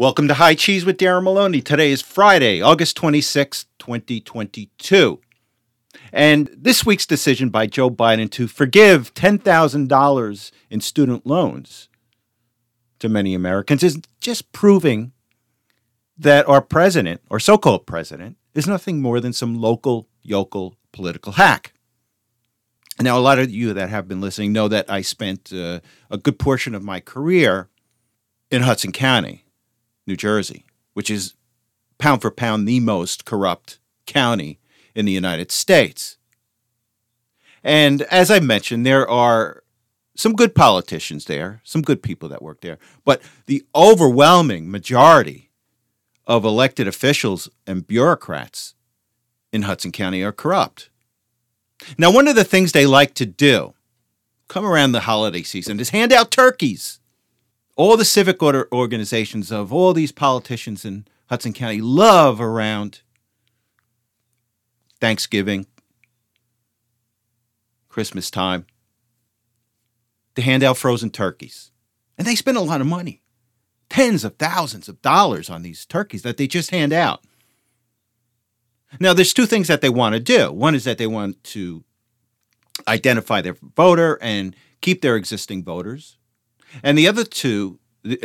Welcome 0.00 0.28
to 0.28 0.34
High 0.34 0.54
Cheese 0.54 0.84
with 0.84 0.96
Darren 0.96 1.24
Maloney. 1.24 1.60
Today 1.60 1.90
is 1.90 2.02
Friday, 2.02 2.62
August 2.62 2.96
26, 2.98 3.66
2022. 3.80 5.20
And 6.12 6.48
this 6.56 6.86
week's 6.86 7.04
decision 7.04 7.48
by 7.48 7.66
Joe 7.66 7.90
Biden 7.90 8.30
to 8.30 8.46
forgive 8.46 9.12
$10,000 9.14 10.50
in 10.70 10.80
student 10.80 11.26
loans 11.26 11.88
to 13.00 13.08
many 13.08 13.34
Americans 13.34 13.82
is 13.82 14.00
just 14.20 14.52
proving 14.52 15.10
that 16.16 16.48
our 16.48 16.62
president, 16.62 17.20
or 17.28 17.40
so 17.40 17.58
called 17.58 17.84
president, 17.84 18.36
is 18.54 18.68
nothing 18.68 19.02
more 19.02 19.18
than 19.18 19.32
some 19.32 19.60
local, 19.60 20.06
yokel 20.22 20.76
political 20.92 21.32
hack. 21.32 21.72
Now, 23.00 23.18
a 23.18 23.20
lot 23.20 23.40
of 23.40 23.50
you 23.50 23.74
that 23.74 23.90
have 23.90 24.06
been 24.06 24.20
listening 24.20 24.52
know 24.52 24.68
that 24.68 24.88
I 24.88 25.00
spent 25.00 25.52
uh, 25.52 25.80
a 26.08 26.18
good 26.18 26.38
portion 26.38 26.76
of 26.76 26.84
my 26.84 27.00
career 27.00 27.68
in 28.48 28.62
Hudson 28.62 28.92
County, 28.92 29.44
New 30.08 30.16
Jersey, 30.16 30.64
which 30.94 31.10
is 31.10 31.34
pound 31.98 32.22
for 32.22 32.30
pound 32.30 32.66
the 32.66 32.80
most 32.80 33.24
corrupt 33.24 33.78
county 34.06 34.58
in 34.94 35.04
the 35.04 35.12
United 35.12 35.52
States. 35.52 36.16
And 37.62 38.02
as 38.02 38.30
I 38.30 38.40
mentioned, 38.40 38.84
there 38.84 39.08
are 39.08 39.62
some 40.16 40.32
good 40.32 40.54
politicians 40.54 41.26
there, 41.26 41.60
some 41.62 41.82
good 41.82 42.02
people 42.02 42.28
that 42.28 42.42
work 42.42 42.60
there, 42.60 42.78
but 43.04 43.22
the 43.46 43.64
overwhelming 43.74 44.70
majority 44.70 45.50
of 46.26 46.44
elected 46.44 46.88
officials 46.88 47.48
and 47.66 47.86
bureaucrats 47.86 48.74
in 49.52 49.62
Hudson 49.62 49.92
County 49.92 50.22
are 50.22 50.32
corrupt. 50.32 50.90
Now, 51.96 52.10
one 52.10 52.26
of 52.26 52.34
the 52.34 52.44
things 52.44 52.72
they 52.72 52.86
like 52.86 53.14
to 53.14 53.26
do, 53.26 53.74
come 54.48 54.64
around 54.64 54.92
the 54.92 55.00
holiday 55.00 55.42
season, 55.42 55.78
is 55.78 55.90
hand 55.90 56.12
out 56.12 56.30
turkeys. 56.30 57.00
All 57.78 57.96
the 57.96 58.04
civic 58.04 58.42
order 58.42 58.66
organizations 58.72 59.52
of 59.52 59.72
all 59.72 59.92
these 59.92 60.10
politicians 60.10 60.84
in 60.84 61.06
Hudson 61.28 61.52
County 61.52 61.80
love 61.80 62.40
around 62.40 63.02
Thanksgiving, 65.00 65.64
Christmas 67.88 68.32
time, 68.32 68.66
to 70.34 70.42
hand 70.42 70.64
out 70.64 70.76
frozen 70.76 71.10
turkeys. 71.10 71.70
And 72.18 72.26
they 72.26 72.34
spend 72.34 72.56
a 72.56 72.62
lot 72.62 72.80
of 72.80 72.88
money 72.88 73.22
tens 73.88 74.24
of 74.24 74.34
thousands 74.36 74.88
of 74.88 75.00
dollars 75.00 75.48
on 75.48 75.62
these 75.62 75.86
turkeys 75.86 76.22
that 76.22 76.36
they 76.36 76.48
just 76.48 76.72
hand 76.72 76.92
out. 76.92 77.22
Now, 78.98 79.14
there's 79.14 79.32
two 79.32 79.46
things 79.46 79.68
that 79.68 79.82
they 79.82 79.88
want 79.88 80.14
to 80.14 80.20
do. 80.20 80.50
One 80.50 80.74
is 80.74 80.82
that 80.82 80.98
they 80.98 81.06
want 81.06 81.44
to 81.44 81.84
identify 82.88 83.40
their 83.40 83.56
voter 83.76 84.18
and 84.20 84.56
keep 84.80 85.00
their 85.00 85.14
existing 85.14 85.62
voters. 85.62 86.17
And 86.82 86.96
the 86.96 87.08
other 87.08 87.24
two, 87.24 87.78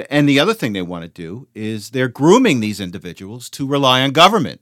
and 0.10 0.28
the 0.28 0.40
other 0.40 0.54
thing 0.54 0.74
they 0.74 0.82
want 0.82 1.04
to 1.04 1.10
do 1.10 1.48
is 1.54 1.90
they're 1.90 2.08
grooming 2.08 2.60
these 2.60 2.80
individuals 2.80 3.50
to 3.52 3.68
rely 3.68 4.02
on 4.02 4.12
government. 4.12 4.62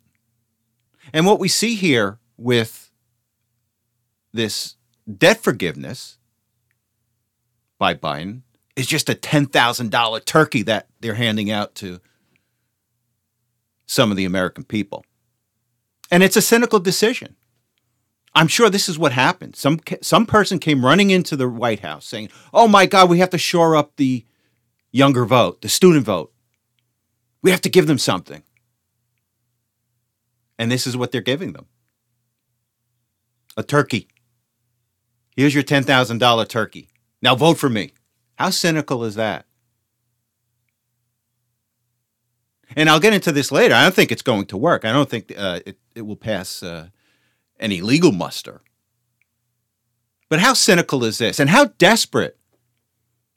And 1.13 1.25
what 1.25 1.39
we 1.39 1.47
see 1.47 1.75
here 1.75 2.19
with 2.37 2.91
this 4.33 4.75
debt 5.17 5.41
forgiveness 5.41 6.17
by 7.77 7.93
Biden 7.93 8.41
is 8.75 8.87
just 8.87 9.09
a 9.09 9.15
$10,000 9.15 10.25
turkey 10.25 10.63
that 10.63 10.87
they're 10.99 11.15
handing 11.15 11.51
out 11.51 11.75
to 11.75 11.99
some 13.85 14.11
of 14.11 14.17
the 14.17 14.25
American 14.25 14.63
people. 14.63 15.03
And 16.09 16.23
it's 16.23 16.37
a 16.37 16.41
cynical 16.41 16.79
decision. 16.79 17.35
I'm 18.33 18.47
sure 18.47 18.69
this 18.69 18.87
is 18.87 18.97
what 18.97 19.11
happened. 19.11 19.55
Some 19.55 19.79
some 20.01 20.25
person 20.25 20.59
came 20.59 20.85
running 20.85 21.09
into 21.09 21.35
the 21.35 21.49
White 21.49 21.81
House 21.81 22.05
saying, 22.05 22.29
"Oh 22.53 22.67
my 22.67 22.85
God, 22.85 23.09
we 23.09 23.19
have 23.19 23.29
to 23.31 23.37
shore 23.37 23.75
up 23.75 23.95
the 23.97 24.25
younger 24.91 25.25
vote, 25.25 25.61
the 25.61 25.69
student 25.69 26.05
vote. 26.05 26.33
We 27.41 27.51
have 27.51 27.61
to 27.61 27.69
give 27.69 27.87
them 27.87 27.97
something." 27.97 28.43
And 30.57 30.71
this 30.71 30.87
is 30.87 30.95
what 30.95 31.11
they're 31.11 31.21
giving 31.21 31.53
them: 31.53 31.65
a 33.57 33.63
turkey. 33.63 34.07
Here's 35.35 35.53
your 35.53 35.63
ten 35.63 35.83
thousand 35.83 36.19
dollar 36.19 36.45
turkey. 36.45 36.89
Now 37.21 37.35
vote 37.35 37.57
for 37.57 37.69
me. 37.69 37.91
How 38.35 38.49
cynical 38.49 39.03
is 39.03 39.15
that? 39.15 39.45
And 42.75 42.89
I'll 42.89 42.99
get 42.99 43.13
into 43.13 43.31
this 43.31 43.51
later. 43.51 43.75
I 43.75 43.83
don't 43.83 43.93
think 43.93 44.11
it's 44.11 44.21
going 44.21 44.45
to 44.47 44.57
work. 44.57 44.85
I 44.85 44.93
don't 44.93 45.09
think 45.09 45.33
uh, 45.37 45.59
it, 45.65 45.77
it 45.93 46.01
will 46.03 46.15
pass 46.15 46.63
uh, 46.63 46.87
any 47.61 47.81
legal 47.81 48.11
muster. 48.11 48.61
But 50.29 50.39
how 50.39 50.53
cynical 50.53 51.03
is 51.03 51.17
this? 51.17 51.39
And 51.39 51.49
how 51.49 51.65
desperate 51.77 52.37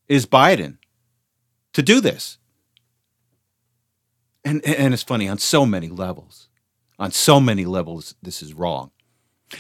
is 0.09 0.27
Biden 0.27 0.79
to 1.73 1.83
do 1.83 2.01
this? 2.01 2.39
And, 4.45 4.65
and 4.65 4.93
it's 4.93 5.03
funny, 5.03 5.29
on 5.29 5.39
so 5.39 5.65
many 5.65 5.89
levels, 5.89 6.49
on 6.99 7.11
so 7.11 7.41
many 7.41 7.65
levels, 7.65 8.15
this 8.23 8.43
is 8.43 8.55
wrong. 8.55 8.91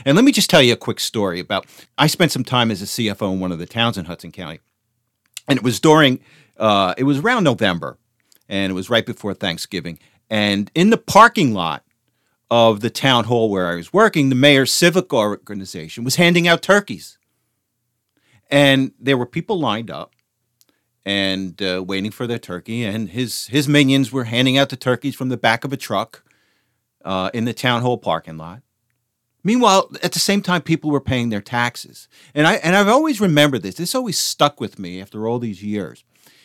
And 0.04 0.16
let 0.16 0.24
me 0.24 0.32
just 0.32 0.50
tell 0.50 0.62
you 0.62 0.72
a 0.72 0.76
quick 0.76 1.00
story 1.00 1.40
about 1.40 1.66
I 1.96 2.06
spent 2.06 2.32
some 2.32 2.44
time 2.44 2.70
as 2.70 2.82
a 2.82 2.86
CFO 2.86 3.32
in 3.32 3.40
one 3.40 3.52
of 3.52 3.58
the 3.58 3.66
towns 3.66 3.96
in 3.96 4.06
Hudson 4.06 4.32
County. 4.32 4.60
And 5.48 5.58
it 5.58 5.62
was 5.62 5.80
during, 5.80 6.20
uh, 6.56 6.94
it 6.96 7.04
was 7.04 7.18
around 7.18 7.44
November 7.44 7.98
and 8.48 8.70
it 8.70 8.74
was 8.74 8.90
right 8.90 9.04
before 9.04 9.34
Thanksgiving. 9.34 9.98
And 10.30 10.70
in 10.74 10.90
the 10.90 10.96
parking 10.96 11.54
lot 11.54 11.83
of 12.54 12.82
the 12.82 12.88
town 12.88 13.24
hall 13.24 13.50
where 13.50 13.66
I 13.66 13.74
was 13.74 13.92
working, 13.92 14.28
the 14.28 14.36
mayor's 14.36 14.70
civic 14.70 15.12
organization 15.12 16.04
was 16.04 16.14
handing 16.14 16.46
out 16.46 16.62
turkeys. 16.62 17.18
And 18.48 18.92
there 19.00 19.18
were 19.18 19.26
people 19.26 19.58
lined 19.58 19.90
up 19.90 20.14
and 21.04 21.60
uh, 21.60 21.82
waiting 21.84 22.12
for 22.12 22.28
their 22.28 22.38
turkey. 22.38 22.84
And 22.84 23.08
his, 23.08 23.48
his 23.48 23.66
minions 23.66 24.12
were 24.12 24.22
handing 24.22 24.56
out 24.56 24.68
the 24.68 24.76
turkeys 24.76 25.16
from 25.16 25.30
the 25.30 25.36
back 25.36 25.64
of 25.64 25.72
a 25.72 25.76
truck 25.76 26.22
uh, 27.04 27.28
in 27.34 27.44
the 27.44 27.52
town 27.52 27.82
hall 27.82 27.98
parking 27.98 28.36
lot. 28.36 28.62
Meanwhile, 29.42 29.90
at 30.00 30.12
the 30.12 30.20
same 30.20 30.40
time, 30.40 30.62
people 30.62 30.92
were 30.92 31.00
paying 31.00 31.30
their 31.30 31.42
taxes. 31.42 32.06
And, 32.36 32.46
I, 32.46 32.54
and 32.54 32.76
I've 32.76 32.86
always 32.86 33.20
remembered 33.20 33.62
this. 33.62 33.74
This 33.74 33.96
always 33.96 34.16
stuck 34.16 34.60
with 34.60 34.78
me 34.78 35.00
after 35.00 35.26
all 35.26 35.40
these 35.40 35.60
years. 35.60 36.04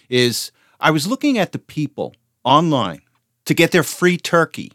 Is 0.10 0.52
I 0.80 0.90
was 0.90 1.06
looking 1.06 1.38
at 1.38 1.52
the 1.52 1.60
people 1.60 2.16
online 2.44 3.04
to 3.46 3.54
get 3.54 3.70
their 3.70 3.84
free 3.84 4.18
turkey. 4.18 4.72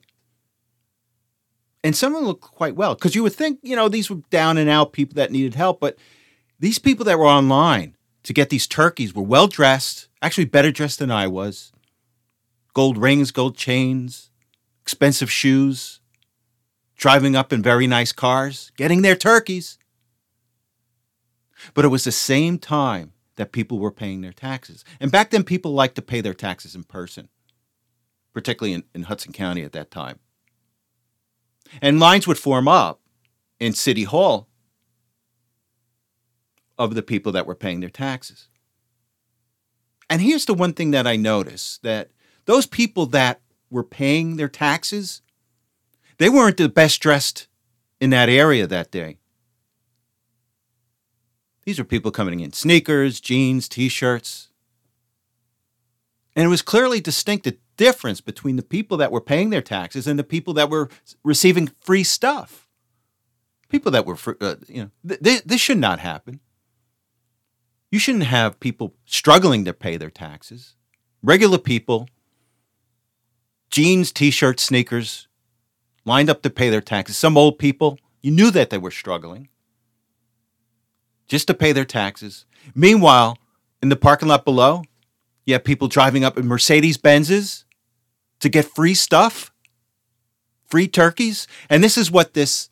And 1.84 1.94
some 1.94 2.14
of 2.14 2.20
them 2.20 2.26
looked 2.26 2.40
quite 2.40 2.74
well 2.74 2.94
because 2.94 3.14
you 3.14 3.22
would 3.22 3.34
think, 3.34 3.60
you 3.62 3.76
know, 3.76 3.90
these 3.90 4.08
were 4.08 4.22
down 4.30 4.56
and 4.56 4.70
out 4.70 4.94
people 4.94 5.14
that 5.16 5.30
needed 5.30 5.54
help. 5.54 5.80
But 5.80 5.98
these 6.58 6.78
people 6.78 7.04
that 7.04 7.18
were 7.18 7.26
online 7.26 7.94
to 8.22 8.32
get 8.32 8.48
these 8.48 8.66
turkeys 8.66 9.14
were 9.14 9.22
well 9.22 9.46
dressed, 9.46 10.08
actually 10.22 10.46
better 10.46 10.72
dressed 10.72 10.98
than 10.98 11.10
I 11.10 11.26
was. 11.26 11.72
Gold 12.72 12.96
rings, 12.96 13.30
gold 13.30 13.56
chains, 13.56 14.30
expensive 14.80 15.30
shoes, 15.30 16.00
driving 16.96 17.36
up 17.36 17.52
in 17.52 17.62
very 17.62 17.86
nice 17.86 18.12
cars, 18.12 18.72
getting 18.78 19.02
their 19.02 19.14
turkeys. 19.14 19.76
But 21.74 21.84
it 21.84 21.88
was 21.88 22.04
the 22.04 22.12
same 22.12 22.58
time 22.58 23.12
that 23.36 23.52
people 23.52 23.78
were 23.78 23.92
paying 23.92 24.22
their 24.22 24.32
taxes. 24.32 24.86
And 25.00 25.12
back 25.12 25.30
then, 25.30 25.44
people 25.44 25.74
liked 25.74 25.96
to 25.96 26.02
pay 26.02 26.22
their 26.22 26.34
taxes 26.34 26.74
in 26.74 26.84
person, 26.84 27.28
particularly 28.32 28.72
in, 28.72 28.84
in 28.94 29.02
Hudson 29.02 29.32
County 29.32 29.62
at 29.62 29.72
that 29.72 29.90
time. 29.90 30.18
And 31.82 32.00
lines 32.00 32.26
would 32.26 32.38
form 32.38 32.68
up 32.68 33.00
in 33.58 33.72
City 33.72 34.04
Hall 34.04 34.48
of 36.78 36.94
the 36.94 37.02
people 37.02 37.32
that 37.32 37.46
were 37.46 37.54
paying 37.54 37.80
their 37.80 37.90
taxes. 37.90 38.48
And 40.10 40.20
here's 40.20 40.44
the 40.44 40.54
one 40.54 40.72
thing 40.72 40.90
that 40.90 41.06
I 41.06 41.16
noticed 41.16 41.82
that 41.82 42.10
those 42.46 42.66
people 42.66 43.06
that 43.06 43.40
were 43.70 43.84
paying 43.84 44.36
their 44.36 44.48
taxes, 44.48 45.22
they 46.18 46.28
weren't 46.28 46.56
the 46.56 46.68
best 46.68 47.00
dressed 47.00 47.48
in 48.00 48.10
that 48.10 48.28
area 48.28 48.66
that 48.66 48.90
day. 48.90 49.18
These 51.64 51.78
were 51.78 51.84
people 51.84 52.10
coming 52.10 52.40
in 52.40 52.52
sneakers, 52.52 53.20
jeans, 53.20 53.68
t 53.68 53.88
shirts. 53.88 54.48
And 56.36 56.44
it 56.44 56.48
was 56.48 56.62
clearly 56.62 57.00
distinct 57.00 57.44
the 57.44 57.56
difference 57.76 58.20
between 58.20 58.56
the 58.56 58.62
people 58.62 58.96
that 58.98 59.12
were 59.12 59.20
paying 59.20 59.50
their 59.50 59.62
taxes 59.62 60.06
and 60.06 60.18
the 60.18 60.24
people 60.24 60.54
that 60.54 60.70
were 60.70 60.88
receiving 61.22 61.70
free 61.80 62.04
stuff. 62.04 62.68
People 63.68 63.90
that 63.92 64.06
were, 64.06 64.16
uh, 64.40 64.56
you 64.68 64.84
know, 64.84 64.90
th- 65.06 65.20
th- 65.20 65.44
this 65.44 65.60
should 65.60 65.78
not 65.78 65.98
happen. 65.98 66.40
You 67.90 67.98
shouldn't 67.98 68.24
have 68.24 68.60
people 68.60 68.94
struggling 69.04 69.64
to 69.64 69.72
pay 69.72 69.96
their 69.96 70.10
taxes. 70.10 70.74
Regular 71.22 71.58
people, 71.58 72.08
jeans, 73.70 74.12
t 74.12 74.30
shirts, 74.30 74.62
sneakers, 74.62 75.28
lined 76.04 76.28
up 76.28 76.42
to 76.42 76.50
pay 76.50 76.70
their 76.70 76.80
taxes. 76.80 77.16
Some 77.16 77.36
old 77.36 77.58
people, 77.58 77.98
you 78.20 78.30
knew 78.30 78.50
that 78.50 78.70
they 78.70 78.78
were 78.78 78.90
struggling 78.90 79.48
just 81.26 81.46
to 81.46 81.54
pay 81.54 81.72
their 81.72 81.84
taxes. 81.84 82.44
Meanwhile, 82.74 83.38
in 83.82 83.88
the 83.88 83.96
parking 83.96 84.28
lot 84.28 84.44
below, 84.44 84.82
you 85.46 85.54
have 85.54 85.64
people 85.64 85.88
driving 85.88 86.24
up 86.24 86.38
in 86.38 86.46
Mercedes 86.46 86.98
Benzes 86.98 87.63
to 88.40 88.48
get 88.48 88.64
free 88.64 88.94
stuff, 88.94 89.52
free 90.68 90.88
turkeys. 90.88 91.46
And 91.68 91.82
this 91.82 91.96
is 91.96 92.10
what 92.10 92.34
this 92.34 92.68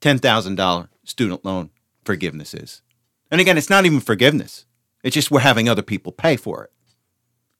$10,000 0.00 0.88
student 1.04 1.44
loan 1.44 1.70
forgiveness 2.04 2.54
is. 2.54 2.82
And 3.30 3.40
again, 3.40 3.58
it's 3.58 3.70
not 3.70 3.86
even 3.86 4.00
forgiveness, 4.00 4.66
it's 5.02 5.14
just 5.14 5.30
we're 5.30 5.40
having 5.40 5.68
other 5.68 5.82
people 5.82 6.12
pay 6.12 6.36
for 6.36 6.64
it. 6.64 6.72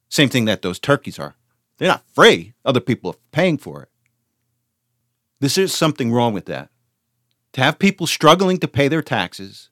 Same 0.09 0.29
thing 0.29 0.45
that 0.47 0.63
those 0.63 0.79
turkeys 0.79 1.19
are. 1.19 1.37
They're 1.79 1.89
not 1.89 2.05
free, 2.13 2.55
other 2.65 2.81
people 2.81 3.11
are 3.11 3.19
paying 3.33 3.57
for 3.57 3.83
it. 3.83 3.89
This 5.41 5.57
is 5.57 5.73
something 5.73 6.13
wrong 6.13 6.35
with 6.35 6.47
that. 6.47 6.69
To 7.55 7.63
have 7.63 7.79
people 7.79 8.07
struggling 8.07 8.59
to 8.59 8.69
pay 8.69 8.89
their 8.89 9.03
taxes, 9.03 9.71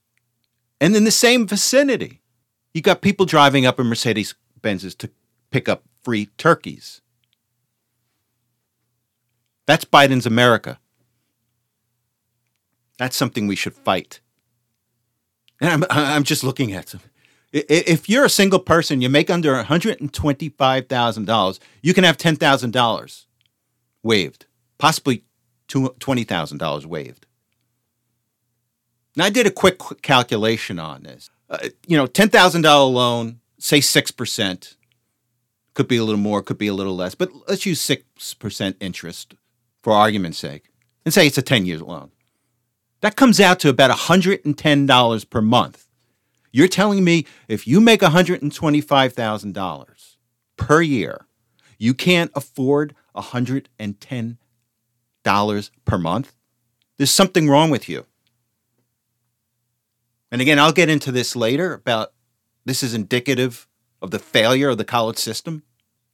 and 0.80 0.96
in 0.96 1.04
the 1.04 1.10
same 1.10 1.46
vicinity, 1.46 2.22
you 2.72 2.80
got 2.80 3.02
people 3.02 3.26
driving 3.26 3.66
up 3.66 3.78
in 3.78 3.86
Mercedes 3.86 4.34
Benzes 4.60 4.96
to 4.98 5.10
pick 5.50 5.68
up 5.68 5.84
free 6.02 6.26
turkeys. 6.36 7.00
That's 9.66 9.84
Biden's 9.84 10.26
America. 10.26 10.78
That's 12.98 13.16
something 13.16 13.46
we 13.46 13.56
should 13.56 13.74
fight. 13.74 14.20
And 15.60 15.70
I'm, 15.70 15.84
I'm 15.90 16.24
just 16.24 16.42
looking 16.42 16.72
at 16.72 16.88
some. 16.88 17.00
If 17.52 18.08
you're 18.08 18.24
a 18.26 18.30
single 18.30 18.58
person, 18.58 19.00
you 19.00 19.08
make 19.08 19.30
under 19.30 19.54
$125,000, 19.54 21.58
you 21.82 21.94
can 21.94 22.04
have 22.04 22.18
$10,000 22.18 23.24
waived, 24.02 24.44
possibly 24.76 25.24
$20,000 25.68 26.86
waived. 26.86 27.26
Now, 29.16 29.24
I 29.24 29.30
did 29.30 29.46
a 29.46 29.50
quick 29.50 29.80
calculation 30.02 30.78
on 30.78 31.04
this. 31.04 31.30
Uh, 31.48 31.70
you 31.86 31.96
know, 31.96 32.06
$10,000 32.06 32.92
loan, 32.92 33.40
say 33.58 33.80
6%, 33.80 34.76
could 35.78 35.86
be 35.86 35.96
a 35.96 36.02
little 36.02 36.20
more, 36.20 36.42
could 36.42 36.58
be 36.58 36.66
a 36.66 36.74
little 36.74 36.96
less, 36.96 37.14
but 37.14 37.30
let's 37.46 37.64
use 37.64 37.80
6% 37.80 38.74
interest 38.80 39.36
for 39.80 39.92
argument's 39.92 40.38
sake 40.38 40.64
and 41.04 41.14
say 41.14 41.28
it's 41.28 41.38
a 41.38 41.42
10 41.42 41.66
year 41.66 41.78
loan. 41.78 42.10
That 43.00 43.14
comes 43.14 43.38
out 43.38 43.60
to 43.60 43.68
about 43.68 43.96
$110 43.96 45.30
per 45.30 45.40
month. 45.40 45.86
You're 46.50 46.66
telling 46.66 47.04
me 47.04 47.26
if 47.46 47.68
you 47.68 47.80
make 47.80 48.00
$125,000 48.00 50.16
per 50.56 50.82
year, 50.82 51.26
you 51.78 51.94
can't 51.94 52.32
afford 52.34 52.96
$110 53.14 55.70
per 55.84 55.98
month? 55.98 56.34
There's 56.96 57.12
something 57.12 57.48
wrong 57.48 57.70
with 57.70 57.88
you. 57.88 58.04
And 60.32 60.42
again, 60.42 60.58
I'll 60.58 60.72
get 60.72 60.88
into 60.88 61.12
this 61.12 61.36
later 61.36 61.72
about 61.72 62.14
this 62.64 62.82
is 62.82 62.94
indicative 62.94 63.68
of 64.02 64.10
the 64.10 64.18
failure 64.18 64.70
of 64.70 64.78
the 64.78 64.84
college 64.84 65.18
system. 65.18 65.62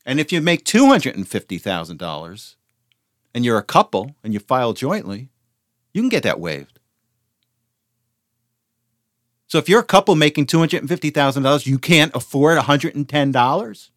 And 0.06 0.20
if 0.20 0.32
you 0.32 0.40
make 0.40 0.64
$250,000 0.64 2.54
and 3.34 3.44
you're 3.44 3.58
a 3.58 3.62
couple 3.62 4.14
and 4.22 4.34
you 4.34 4.40
file 4.40 4.72
jointly, 4.72 5.30
you 5.92 6.02
can 6.02 6.08
get 6.08 6.22
that 6.24 6.40
waived. 6.40 6.78
So 9.46 9.58
if 9.58 9.68
you're 9.68 9.80
a 9.80 9.84
couple 9.84 10.14
making 10.16 10.46
$250,000, 10.46 11.66
you 11.66 11.78
can't 11.78 12.14
afford 12.14 12.58
$110? 12.58 13.90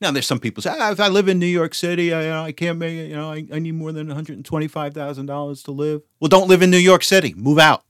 Now, 0.00 0.10
there's 0.10 0.26
some 0.26 0.40
people 0.40 0.62
say, 0.62 0.74
ah, 0.76 0.90
if 0.90 0.98
I 0.98 1.08
live 1.08 1.28
in 1.28 1.38
New 1.38 1.46
York 1.46 1.74
City, 1.74 2.12
I, 2.12 2.22
you 2.22 2.28
know, 2.28 2.42
I 2.42 2.52
can't 2.52 2.78
make 2.78 2.94
it, 2.94 3.08
you 3.10 3.14
know, 3.14 3.30
I, 3.30 3.46
I 3.52 3.60
need 3.60 3.74
more 3.74 3.92
than 3.92 4.08
$125,000 4.08 5.64
to 5.64 5.70
live. 5.70 6.02
Well, 6.18 6.28
don't 6.28 6.48
live 6.48 6.62
in 6.62 6.70
New 6.70 6.78
York 6.78 7.04
City. 7.04 7.34
Move 7.36 7.60
out. 7.60 7.84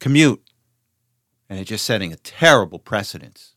Commute. 0.00 0.42
And 1.48 1.58
it's 1.58 1.68
just 1.68 1.86
setting 1.86 2.12
a 2.12 2.16
terrible 2.16 2.78
precedence. 2.78 3.54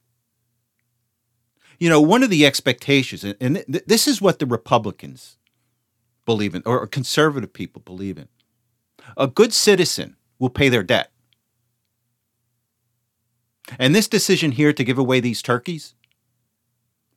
You 1.84 1.90
know, 1.90 2.00
one 2.00 2.24
of 2.24 2.30
the 2.30 2.46
expectations, 2.46 3.26
and 3.26 3.58
th- 3.70 3.84
this 3.86 4.08
is 4.08 4.22
what 4.22 4.40
the 4.40 4.46
Republicans 4.46 5.38
believe 6.26 6.56
in, 6.56 6.64
or 6.66 6.88
conservative 6.88 7.52
people 7.52 7.82
believe 7.84 8.18
in 8.18 8.30
a 9.18 9.28
good 9.28 9.52
citizen 9.52 10.16
will 10.40 10.50
pay 10.50 10.70
their 10.70 10.82
debt. 10.82 11.12
And 13.78 13.94
this 13.94 14.08
decision 14.08 14.54
here 14.54 14.72
to 14.72 14.84
give 14.86 14.98
away 14.98 15.20
these 15.20 15.42
turkeys 15.42 15.94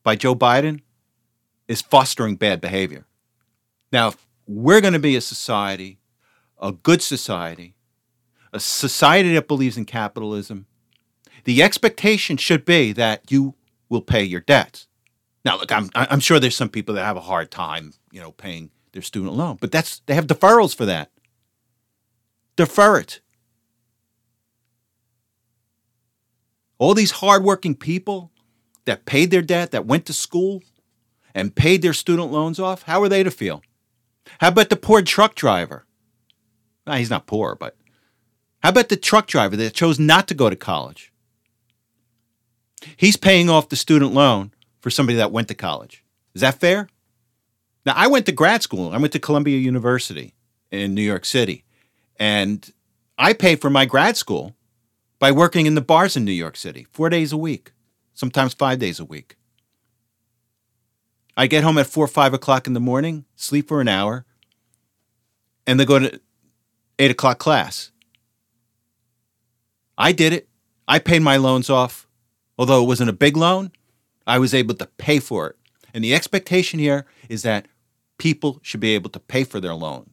by 0.02 0.16
Joe 0.16 0.34
Biden 0.34 0.80
is 1.68 1.80
fostering 1.80 2.34
bad 2.34 2.60
behavior. 2.60 3.06
Now, 3.92 4.08
if 4.08 4.26
we're 4.48 4.80
going 4.80 4.94
to 4.94 4.98
be 4.98 5.14
a 5.14 5.20
society, 5.20 6.00
a 6.60 6.72
good 6.72 7.02
society, 7.02 7.76
a 8.52 8.58
society 8.58 9.32
that 9.34 9.46
believes 9.46 9.76
in 9.76 9.84
capitalism, 9.84 10.66
the 11.44 11.62
expectation 11.62 12.36
should 12.36 12.64
be 12.64 12.92
that 12.92 13.30
you 13.30 13.54
will 13.88 14.02
pay 14.02 14.22
your 14.22 14.40
debts. 14.40 14.86
Now, 15.44 15.58
look, 15.58 15.70
I'm 15.70 15.90
I'm 15.94 16.20
sure 16.20 16.40
there's 16.40 16.56
some 16.56 16.68
people 16.68 16.94
that 16.96 17.04
have 17.04 17.16
a 17.16 17.20
hard 17.20 17.50
time, 17.50 17.92
you 18.10 18.20
know, 18.20 18.32
paying 18.32 18.70
their 18.92 19.02
student 19.02 19.34
loan, 19.34 19.58
but 19.60 19.70
that's 19.70 20.00
they 20.06 20.14
have 20.14 20.26
deferrals 20.26 20.74
for 20.74 20.84
that. 20.86 21.10
Defer 22.56 22.98
it. 22.98 23.20
All 26.78 26.94
these 26.94 27.12
hardworking 27.12 27.74
people 27.74 28.32
that 28.86 29.04
paid 29.04 29.30
their 29.30 29.42
debt, 29.42 29.70
that 29.70 29.86
went 29.86 30.06
to 30.06 30.12
school 30.12 30.62
and 31.34 31.54
paid 31.54 31.82
their 31.82 31.92
student 31.92 32.32
loans 32.32 32.58
off, 32.58 32.82
how 32.82 33.02
are 33.02 33.08
they 33.08 33.22
to 33.22 33.30
feel? 33.30 33.62
How 34.40 34.48
about 34.48 34.70
the 34.70 34.76
poor 34.76 35.02
truck 35.02 35.34
driver? 35.34 35.86
Well, 36.86 36.96
he's 36.96 37.10
not 37.10 37.26
poor, 37.26 37.54
but 37.54 37.76
how 38.62 38.70
about 38.70 38.88
the 38.88 38.96
truck 38.96 39.26
driver 39.26 39.56
that 39.56 39.74
chose 39.74 39.98
not 39.98 40.28
to 40.28 40.34
go 40.34 40.50
to 40.50 40.56
college? 40.56 41.12
He's 42.96 43.16
paying 43.16 43.48
off 43.48 43.68
the 43.68 43.76
student 43.76 44.12
loan 44.12 44.52
for 44.80 44.90
somebody 44.90 45.16
that 45.16 45.32
went 45.32 45.48
to 45.48 45.54
college. 45.54 46.04
Is 46.34 46.40
that 46.42 46.60
fair? 46.60 46.88
Now, 47.84 47.94
I 47.96 48.08
went 48.08 48.26
to 48.26 48.32
grad 48.32 48.62
school. 48.62 48.92
I 48.92 48.98
went 48.98 49.12
to 49.12 49.18
Columbia 49.18 49.58
University 49.58 50.34
in 50.70 50.94
New 50.94 51.02
York 51.02 51.24
City. 51.24 51.64
And 52.18 52.70
I 53.18 53.32
paid 53.32 53.60
for 53.60 53.70
my 53.70 53.84
grad 53.84 54.16
school 54.16 54.54
by 55.18 55.32
working 55.32 55.66
in 55.66 55.74
the 55.74 55.80
bars 55.80 56.16
in 56.16 56.24
New 56.24 56.32
York 56.32 56.56
City 56.56 56.86
four 56.92 57.08
days 57.08 57.32
a 57.32 57.36
week, 57.36 57.72
sometimes 58.14 58.54
five 58.54 58.78
days 58.78 59.00
a 59.00 59.04
week. 59.04 59.36
I 61.36 61.46
get 61.46 61.64
home 61.64 61.78
at 61.78 61.86
four 61.86 62.06
five 62.06 62.34
o'clock 62.34 62.66
in 62.66 62.72
the 62.72 62.80
morning, 62.80 63.24
sleep 63.36 63.68
for 63.68 63.80
an 63.80 63.88
hour, 63.88 64.24
and 65.66 65.78
then 65.78 65.86
go 65.86 65.98
to 65.98 66.20
eight 66.98 67.10
o'clock 67.10 67.38
class. 67.38 67.90
I 69.98 70.12
did 70.12 70.32
it. 70.32 70.48
I 70.88 70.98
paid 70.98 71.22
my 71.22 71.36
loans 71.36 71.68
off. 71.70 72.05
Although 72.58 72.82
it 72.82 72.86
wasn't 72.86 73.10
a 73.10 73.14
big 73.14 73.36
loan, 73.36 73.72
I 74.26 74.38
was 74.38 74.54
able 74.54 74.74
to 74.76 74.86
pay 74.86 75.18
for 75.18 75.48
it. 75.48 75.56
And 75.92 76.02
the 76.02 76.14
expectation 76.14 76.78
here 76.78 77.06
is 77.28 77.42
that 77.42 77.68
people 78.18 78.60
should 78.62 78.80
be 78.80 78.94
able 78.94 79.10
to 79.10 79.20
pay 79.20 79.44
for 79.44 79.60
their 79.60 79.74
loan. 79.74 80.10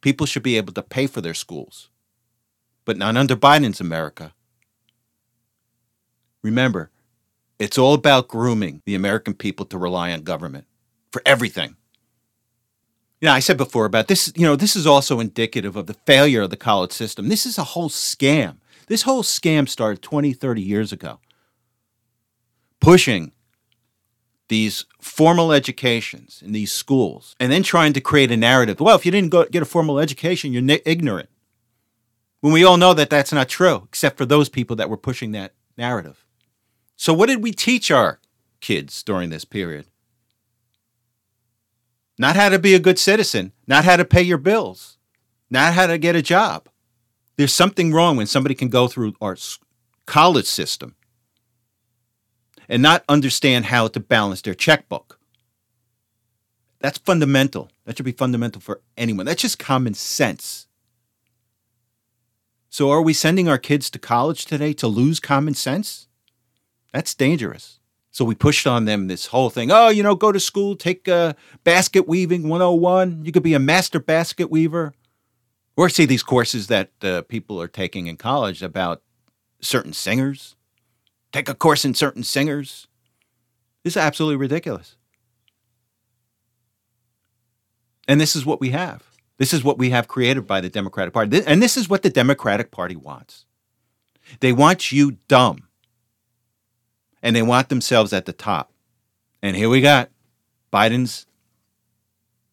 People 0.00 0.26
should 0.26 0.42
be 0.42 0.56
able 0.56 0.72
to 0.74 0.82
pay 0.82 1.06
for 1.06 1.20
their 1.20 1.34
schools. 1.34 1.88
But 2.84 2.96
not 2.96 3.16
under 3.16 3.36
Biden's 3.36 3.80
America. 3.80 4.32
Remember, 6.42 6.90
it's 7.58 7.78
all 7.78 7.94
about 7.94 8.28
grooming 8.28 8.82
the 8.86 8.94
American 8.94 9.34
people 9.34 9.66
to 9.66 9.78
rely 9.78 10.12
on 10.12 10.22
government 10.22 10.66
for 11.10 11.22
everything. 11.26 11.76
You 13.20 13.26
know, 13.26 13.32
I 13.32 13.40
said 13.40 13.56
before 13.56 13.84
about 13.84 14.06
this, 14.06 14.32
you 14.36 14.46
know, 14.46 14.54
this 14.54 14.76
is 14.76 14.86
also 14.86 15.18
indicative 15.18 15.74
of 15.74 15.86
the 15.86 15.94
failure 15.94 16.42
of 16.42 16.50
the 16.50 16.56
college 16.56 16.92
system. 16.92 17.28
This 17.28 17.44
is 17.44 17.58
a 17.58 17.64
whole 17.64 17.88
scam. 17.88 18.58
This 18.86 19.02
whole 19.02 19.24
scam 19.24 19.68
started 19.68 20.02
20, 20.02 20.32
30 20.32 20.62
years 20.62 20.92
ago. 20.92 21.18
Pushing 22.80 23.32
these 24.48 24.86
formal 25.00 25.52
educations 25.52 26.42
in 26.44 26.52
these 26.52 26.72
schools 26.72 27.36
and 27.38 27.52
then 27.52 27.62
trying 27.62 27.92
to 27.92 28.00
create 28.00 28.30
a 28.30 28.36
narrative. 28.36 28.80
Well, 28.80 28.96
if 28.96 29.04
you 29.04 29.12
didn't 29.12 29.30
go, 29.30 29.44
get 29.44 29.62
a 29.62 29.66
formal 29.66 29.98
education, 29.98 30.52
you're 30.52 30.78
ignorant. 30.84 31.28
When 32.40 32.52
we 32.52 32.64
all 32.64 32.76
know 32.76 32.94
that 32.94 33.10
that's 33.10 33.32
not 33.32 33.48
true, 33.48 33.84
except 33.88 34.16
for 34.16 34.24
those 34.24 34.48
people 34.48 34.76
that 34.76 34.88
were 34.88 34.96
pushing 34.96 35.32
that 35.32 35.54
narrative. 35.76 36.24
So, 36.96 37.12
what 37.12 37.26
did 37.26 37.42
we 37.42 37.52
teach 37.52 37.90
our 37.90 38.20
kids 38.60 39.02
during 39.02 39.30
this 39.30 39.44
period? 39.44 39.86
Not 42.16 42.36
how 42.36 42.48
to 42.48 42.58
be 42.58 42.74
a 42.74 42.80
good 42.80 42.98
citizen, 42.98 43.52
not 43.66 43.84
how 43.84 43.96
to 43.96 44.04
pay 44.04 44.22
your 44.22 44.38
bills, 44.38 44.98
not 45.50 45.74
how 45.74 45.86
to 45.86 45.98
get 45.98 46.16
a 46.16 46.22
job. 46.22 46.68
There's 47.36 47.54
something 47.54 47.92
wrong 47.92 48.16
when 48.16 48.26
somebody 48.26 48.54
can 48.54 48.68
go 48.68 48.88
through 48.88 49.14
our 49.20 49.36
college 50.06 50.46
system 50.46 50.96
and 52.68 52.82
not 52.82 53.04
understand 53.08 53.66
how 53.66 53.88
to 53.88 54.00
balance 54.00 54.42
their 54.42 54.54
checkbook. 54.54 55.18
That's 56.80 56.98
fundamental. 56.98 57.70
That 57.84 57.96
should 57.96 58.04
be 58.06 58.12
fundamental 58.12 58.60
for 58.60 58.80
anyone. 58.96 59.26
That's 59.26 59.42
just 59.42 59.58
common 59.58 59.94
sense. 59.94 60.66
So, 62.68 62.90
are 62.90 63.02
we 63.02 63.14
sending 63.14 63.48
our 63.48 63.58
kids 63.58 63.90
to 63.90 63.98
college 63.98 64.44
today 64.44 64.72
to 64.74 64.86
lose 64.86 65.18
common 65.18 65.54
sense? 65.54 66.06
That's 66.92 67.14
dangerous. 67.14 67.80
So, 68.10 68.24
we 68.24 68.34
pushed 68.34 68.66
on 68.66 68.84
them 68.84 69.08
this 69.08 69.26
whole 69.26 69.50
thing 69.50 69.72
oh, 69.72 69.88
you 69.88 70.02
know, 70.02 70.14
go 70.14 70.30
to 70.30 70.38
school, 70.38 70.76
take 70.76 71.08
uh, 71.08 71.32
basket 71.64 72.06
weaving 72.06 72.48
101. 72.48 73.24
You 73.24 73.32
could 73.32 73.42
be 73.42 73.54
a 73.54 73.58
master 73.58 73.98
basket 73.98 74.50
weaver. 74.50 74.92
Or 75.76 75.88
see 75.88 76.06
these 76.06 76.24
courses 76.24 76.66
that 76.66 76.90
uh, 77.02 77.22
people 77.22 77.62
are 77.62 77.68
taking 77.68 78.08
in 78.08 78.16
college 78.16 78.64
about 78.64 79.00
certain 79.60 79.92
singers 79.92 80.56
take 81.32 81.48
a 81.48 81.54
course 81.54 81.84
in 81.84 81.94
certain 81.94 82.22
singers. 82.22 82.86
This 83.84 83.94
is 83.94 83.98
absolutely 83.98 84.36
ridiculous. 84.36 84.96
And 88.06 88.20
this 88.20 88.34
is 88.34 88.46
what 88.46 88.60
we 88.60 88.70
have. 88.70 89.04
This 89.36 89.52
is 89.52 89.62
what 89.62 89.78
we 89.78 89.90
have 89.90 90.08
created 90.08 90.46
by 90.46 90.60
the 90.60 90.68
Democratic 90.68 91.14
Party. 91.14 91.42
And 91.46 91.62
this 91.62 91.76
is 91.76 91.88
what 91.88 92.02
the 92.02 92.10
Democratic 92.10 92.70
Party 92.70 92.96
wants. 92.96 93.44
They 94.40 94.52
want 94.52 94.90
you 94.90 95.18
dumb. 95.28 95.68
And 97.22 97.36
they 97.36 97.42
want 97.42 97.68
themselves 97.68 98.12
at 98.12 98.26
the 98.26 98.32
top. 98.32 98.72
And 99.42 99.56
here 99.56 99.68
we 99.68 99.80
got 99.80 100.10
Biden's 100.72 101.26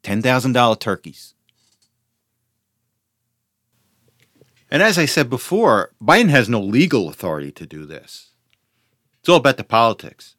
$10,000 0.03 0.79
turkeys. 0.79 1.34
And 4.70 4.84
as 4.84 4.98
I 4.98 5.05
said 5.05 5.29
before, 5.29 5.91
Biden 6.03 6.29
has 6.29 6.50
no 6.50 6.60
legal 6.60 7.10
authority 7.10 7.51
to 7.53 7.65
do 7.65 7.86
this. 7.86 8.35
It's 9.25 9.29
all 9.32 9.38
about 9.38 9.58
the 9.58 9.63
politics. 9.63 10.36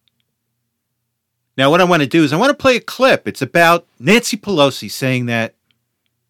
Now, 1.58 1.72
what 1.72 1.80
I 1.80 1.84
want 1.84 2.04
to 2.04 2.08
do 2.08 2.22
is 2.22 2.32
I 2.32 2.36
want 2.36 2.50
to 2.50 2.62
play 2.62 2.76
a 2.76 2.80
clip. 2.80 3.26
It's 3.26 3.42
about 3.42 3.84
Nancy 3.98 4.36
Pelosi 4.36 4.88
saying 4.88 5.26
that 5.26 5.56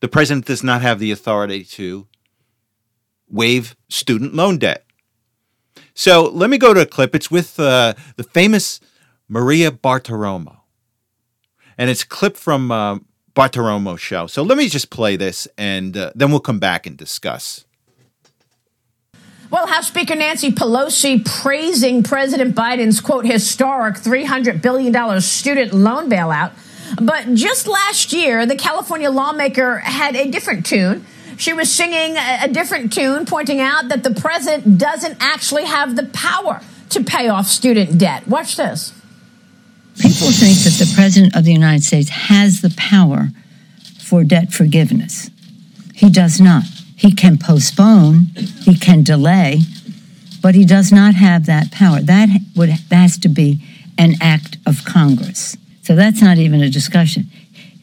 the 0.01 0.09
president 0.09 0.47
does 0.47 0.65
not 0.65 0.81
have 0.81 0.99
the 0.99 1.11
authority 1.11 1.65
to 1.65 2.07
waive 3.29 3.77
student 3.91 4.35
loan 4.35 4.57
debt. 4.57 4.87
So 5.93 6.31
let 6.31 6.49
me 6.49 6.57
go 6.57 6.73
to 6.73 6.81
a 6.81 6.87
clip. 6.87 7.15
It's 7.15 7.31
with 7.31 7.61
uh, 7.61 7.93
the 8.17 8.25
famous 8.25 8.81
Maria 9.29 9.71
Bartiromo. 9.71 10.61
And 11.77 11.91
it's 11.91 12.05
a 12.05 12.09
clip 12.09 12.39
from 12.39 12.73
uh, 12.73 13.01
Bartiromo's 13.35 14.01
show. 14.01 14.29
So 14.29 14.43
let 14.43 14.57
me 14.57 14.71
just 14.71 14.89
play 14.89 15.17
this 15.17 15.47
and 15.59 15.95
uh, 15.95 16.11
then 16.15 16.31
we'll 16.31 16.41
come 16.41 16.59
back 16.59 16.87
and 16.87 16.97
discuss. 16.97 17.66
Well, 19.51 19.67
House 19.69 19.89
Speaker 19.89 20.17
Nancy 20.17 20.51
Pelosi 20.51 21.25
praising 21.25 22.03
President 22.03 22.55
Biden's 22.55 23.01
quote 23.01 23.25
historic 23.25 23.97
$300 23.97 24.61
billion 24.61 25.21
student 25.21 25.73
loan 25.73 26.11
bailout. 26.11 26.53
But 27.01 27.35
just 27.35 27.69
last 27.69 28.13
year, 28.13 28.47
the 28.47 28.57
California 28.57 29.11
lawmaker 29.11 29.79
had 29.79 30.17
a 30.17 30.31
different 30.31 30.67
tune. 30.67 31.07
She 31.37 31.53
was 31.53 31.71
singing 31.71 32.17
a 32.17 32.49
different 32.49 32.93
tune, 32.93 33.27
pointing 33.27 33.61
out 33.61 33.89
that 33.89 34.03
the 34.03 34.15
president 34.15 34.79
doesn't 34.79 35.19
actually 35.21 35.67
have 35.67 35.95
the 35.95 36.07
power 36.07 36.61
to 36.91 37.05
pay 37.05 37.29
off 37.29 37.47
student 37.47 37.99
debt. 37.99 38.27
Watch 38.27 38.57
this. 38.57 38.93
People 39.99 40.31
think 40.31 40.59
that 40.59 40.77
the 40.79 40.93
president 40.95 41.37
of 41.37 41.45
the 41.45 41.53
United 41.53 41.83
States 41.83 42.09
has 42.09 42.63
the 42.63 42.73
power 42.77 43.29
for 44.03 44.25
debt 44.25 44.53
forgiveness. 44.53 45.31
He 45.95 46.11
does 46.11 46.41
not. 46.41 46.65
He 47.07 47.13
can 47.13 47.39
postpone, 47.39 48.33
he 48.63 48.75
can 48.77 49.05
delay, 49.05 49.61
but 50.43 50.57
he 50.57 50.65
does 50.65 50.91
not 50.91 51.15
have 51.15 51.47
that 51.47 51.71
power. 51.71 52.01
That 52.01 52.29
would 52.57 52.69
that 52.69 52.97
has 52.97 53.17
to 53.19 53.29
be 53.29 53.63
an 53.97 54.15
act 54.21 54.57
of 54.67 54.85
Congress. 54.85 55.57
So 55.83 55.95
that's 55.95 56.21
not 56.21 56.39
even 56.39 56.63
a 56.63 56.69
discussion. 56.69 57.29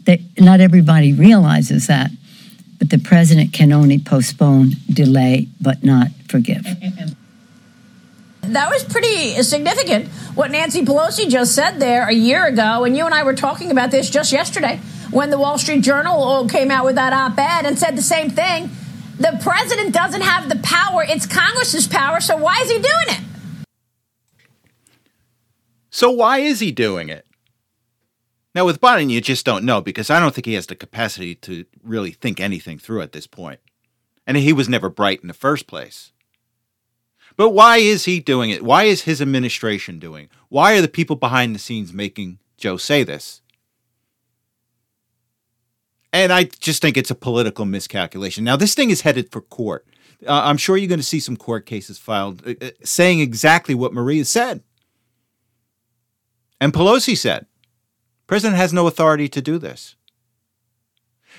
That 0.03 0.19
not 0.37 0.59
everybody 0.59 1.13
realizes 1.13 1.87
that, 1.87 2.11
but 2.79 2.89
the 2.89 2.97
president 2.99 3.53
can 3.53 3.71
only 3.71 3.97
postpone, 3.97 4.71
delay, 4.91 5.47
but 5.61 5.85
not 5.85 6.07
forgive. 6.27 6.65
That 8.41 8.69
was 8.69 8.83
pretty 8.83 9.41
significant 9.41 10.09
what 10.35 10.51
Nancy 10.51 10.83
Pelosi 10.83 11.29
just 11.29 11.55
said 11.55 11.79
there 11.79 12.09
a 12.09 12.13
year 12.13 12.45
ago, 12.45 12.83
and 12.83 12.97
you 12.97 13.05
and 13.05 13.15
I 13.15 13.23
were 13.23 13.35
talking 13.35 13.71
about 13.71 13.89
this 13.89 14.09
just 14.09 14.33
yesterday 14.33 14.81
when 15.11 15.29
the 15.29 15.37
Wall 15.37 15.57
Street 15.57 15.81
Journal 15.81 16.45
came 16.49 16.69
out 16.69 16.83
with 16.83 16.95
that 16.95 17.13
op 17.13 17.39
ed 17.39 17.65
and 17.65 17.79
said 17.79 17.95
the 17.95 18.01
same 18.01 18.29
thing. 18.29 18.69
The 19.17 19.39
president 19.41 19.93
doesn't 19.93 20.21
have 20.21 20.49
the 20.49 20.55
power, 20.57 21.03
it's 21.03 21.25
Congress's 21.25 21.87
power, 21.87 22.19
so 22.19 22.35
why 22.35 22.59
is 22.61 22.71
he 22.71 22.77
doing 22.77 23.05
it? 23.07 23.21
So, 25.91 26.09
why 26.09 26.39
is 26.39 26.59
he 26.59 26.71
doing 26.71 27.09
it? 27.09 27.27
Now, 28.55 28.65
with 28.65 28.81
Biden, 28.81 29.11
you 29.11 29.21
just 29.21 29.45
don't 29.45 29.63
know 29.63 29.79
because 29.79 30.09
I 30.09 30.19
don't 30.19 30.33
think 30.33 30.47
he 30.47 30.55
has 30.55 30.65
the 30.65 30.75
capacity 30.75 31.35
to 31.35 31.65
really 31.83 32.11
think 32.11 32.39
anything 32.39 32.79
through 32.79 33.01
at 33.01 33.11
this 33.11 33.27
point. 33.27 33.59
And 34.25 34.35
he 34.35 34.53
was 34.53 34.67
never 34.67 34.89
bright 34.89 35.21
in 35.21 35.27
the 35.27 35.33
first 35.33 35.67
place. 35.67 36.11
But 37.35 37.49
why 37.49 37.77
is 37.77 38.05
he 38.05 38.19
doing 38.19 38.49
it? 38.49 38.63
Why 38.63 38.85
is 38.85 39.03
his 39.03 39.21
administration 39.21 39.99
doing? 39.99 40.29
Why 40.49 40.75
are 40.75 40.81
the 40.81 40.87
people 40.87 41.15
behind 41.15 41.53
the 41.53 41.59
scenes 41.59 41.93
making 41.93 42.39
Joe 42.57 42.77
say 42.77 43.03
this? 43.03 43.42
And 46.13 46.31
I 46.31 46.43
just 46.43 46.81
think 46.81 46.95
it's 46.95 47.09
a 47.09 47.15
political 47.15 47.65
miscalculation. 47.65 48.43
Now, 48.43 48.55
this 48.55 48.75
thing 48.75 48.91
is 48.91 49.01
headed 49.01 49.31
for 49.31 49.41
court. 49.41 49.85
Uh, 50.25 50.43
I'm 50.45 50.57
sure 50.57 50.77
you're 50.77 50.87
going 50.87 50.99
to 50.99 51.03
see 51.03 51.19
some 51.19 51.35
court 51.35 51.65
cases 51.65 51.97
filed 51.97 52.47
uh, 52.47 52.53
uh, 52.61 52.69
saying 52.83 53.19
exactly 53.19 53.73
what 53.73 53.93
Maria 53.93 54.23
said. 54.23 54.61
And 56.61 56.71
Pelosi 56.71 57.17
said, 57.17 57.47
President 58.27 58.57
has 58.57 58.71
no 58.71 58.85
authority 58.85 59.27
to 59.27 59.41
do 59.41 59.57
this. 59.57 59.95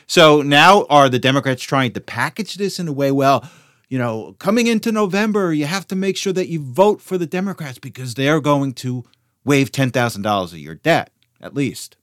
So 0.07 0.43
now 0.43 0.85
are 0.91 1.09
the 1.09 1.21
Democrats 1.21 1.63
trying 1.63 1.93
to 1.93 2.01
package 2.01 2.57
this 2.57 2.79
in 2.79 2.89
a 2.89 2.93
way, 2.93 3.11
well, 3.11 3.49
you 3.89 3.99
know, 3.99 4.35
coming 4.39 4.67
into 4.67 4.91
November, 4.91 5.53
you 5.53 5.67
have 5.67 5.87
to 5.89 5.97
make 5.97 6.17
sure 6.17 6.33
that 6.33 6.49
you 6.49 6.61
vote 6.61 7.01
for 7.01 7.17
the 7.17 7.27
Democrats 7.27 7.79
because 7.79 8.15
they're 8.15 8.41
going 8.41 8.75
to 8.75 9.05
waive 9.45 9.71
$10,000 9.71 10.45
of 10.53 10.59
your 10.59 10.75
debt, 10.75 11.11
at 11.41 11.55
least. 11.55 11.97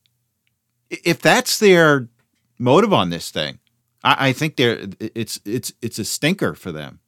If 0.89 1.21
that's 1.21 1.59
their 1.59 2.07
motive 2.61 2.93
on 2.93 3.09
this 3.09 3.31
thing. 3.31 3.59
I, 4.03 4.29
I 4.29 4.33
think 4.33 4.55
they're 4.55 4.87
it's 4.99 5.39
it's 5.45 5.73
it's 5.81 5.99
a 5.99 6.05
stinker 6.05 6.53
for 6.53 6.71
them 6.71 6.99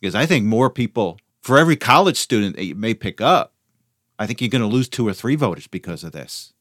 because 0.00 0.14
I 0.14 0.26
think 0.26 0.44
more 0.44 0.70
people 0.70 1.18
for 1.42 1.58
every 1.58 1.76
college 1.76 2.16
student 2.16 2.56
that 2.56 2.64
you 2.64 2.74
may 2.74 2.92
pick 2.92 3.20
up, 3.20 3.54
I 4.18 4.26
think 4.26 4.40
you're 4.40 4.50
going 4.50 4.62
to 4.62 4.68
lose 4.68 4.88
two 4.88 5.06
or 5.06 5.12
three 5.12 5.36
voters 5.36 5.66
because 5.66 6.02
of 6.02 6.12
this. 6.12 6.52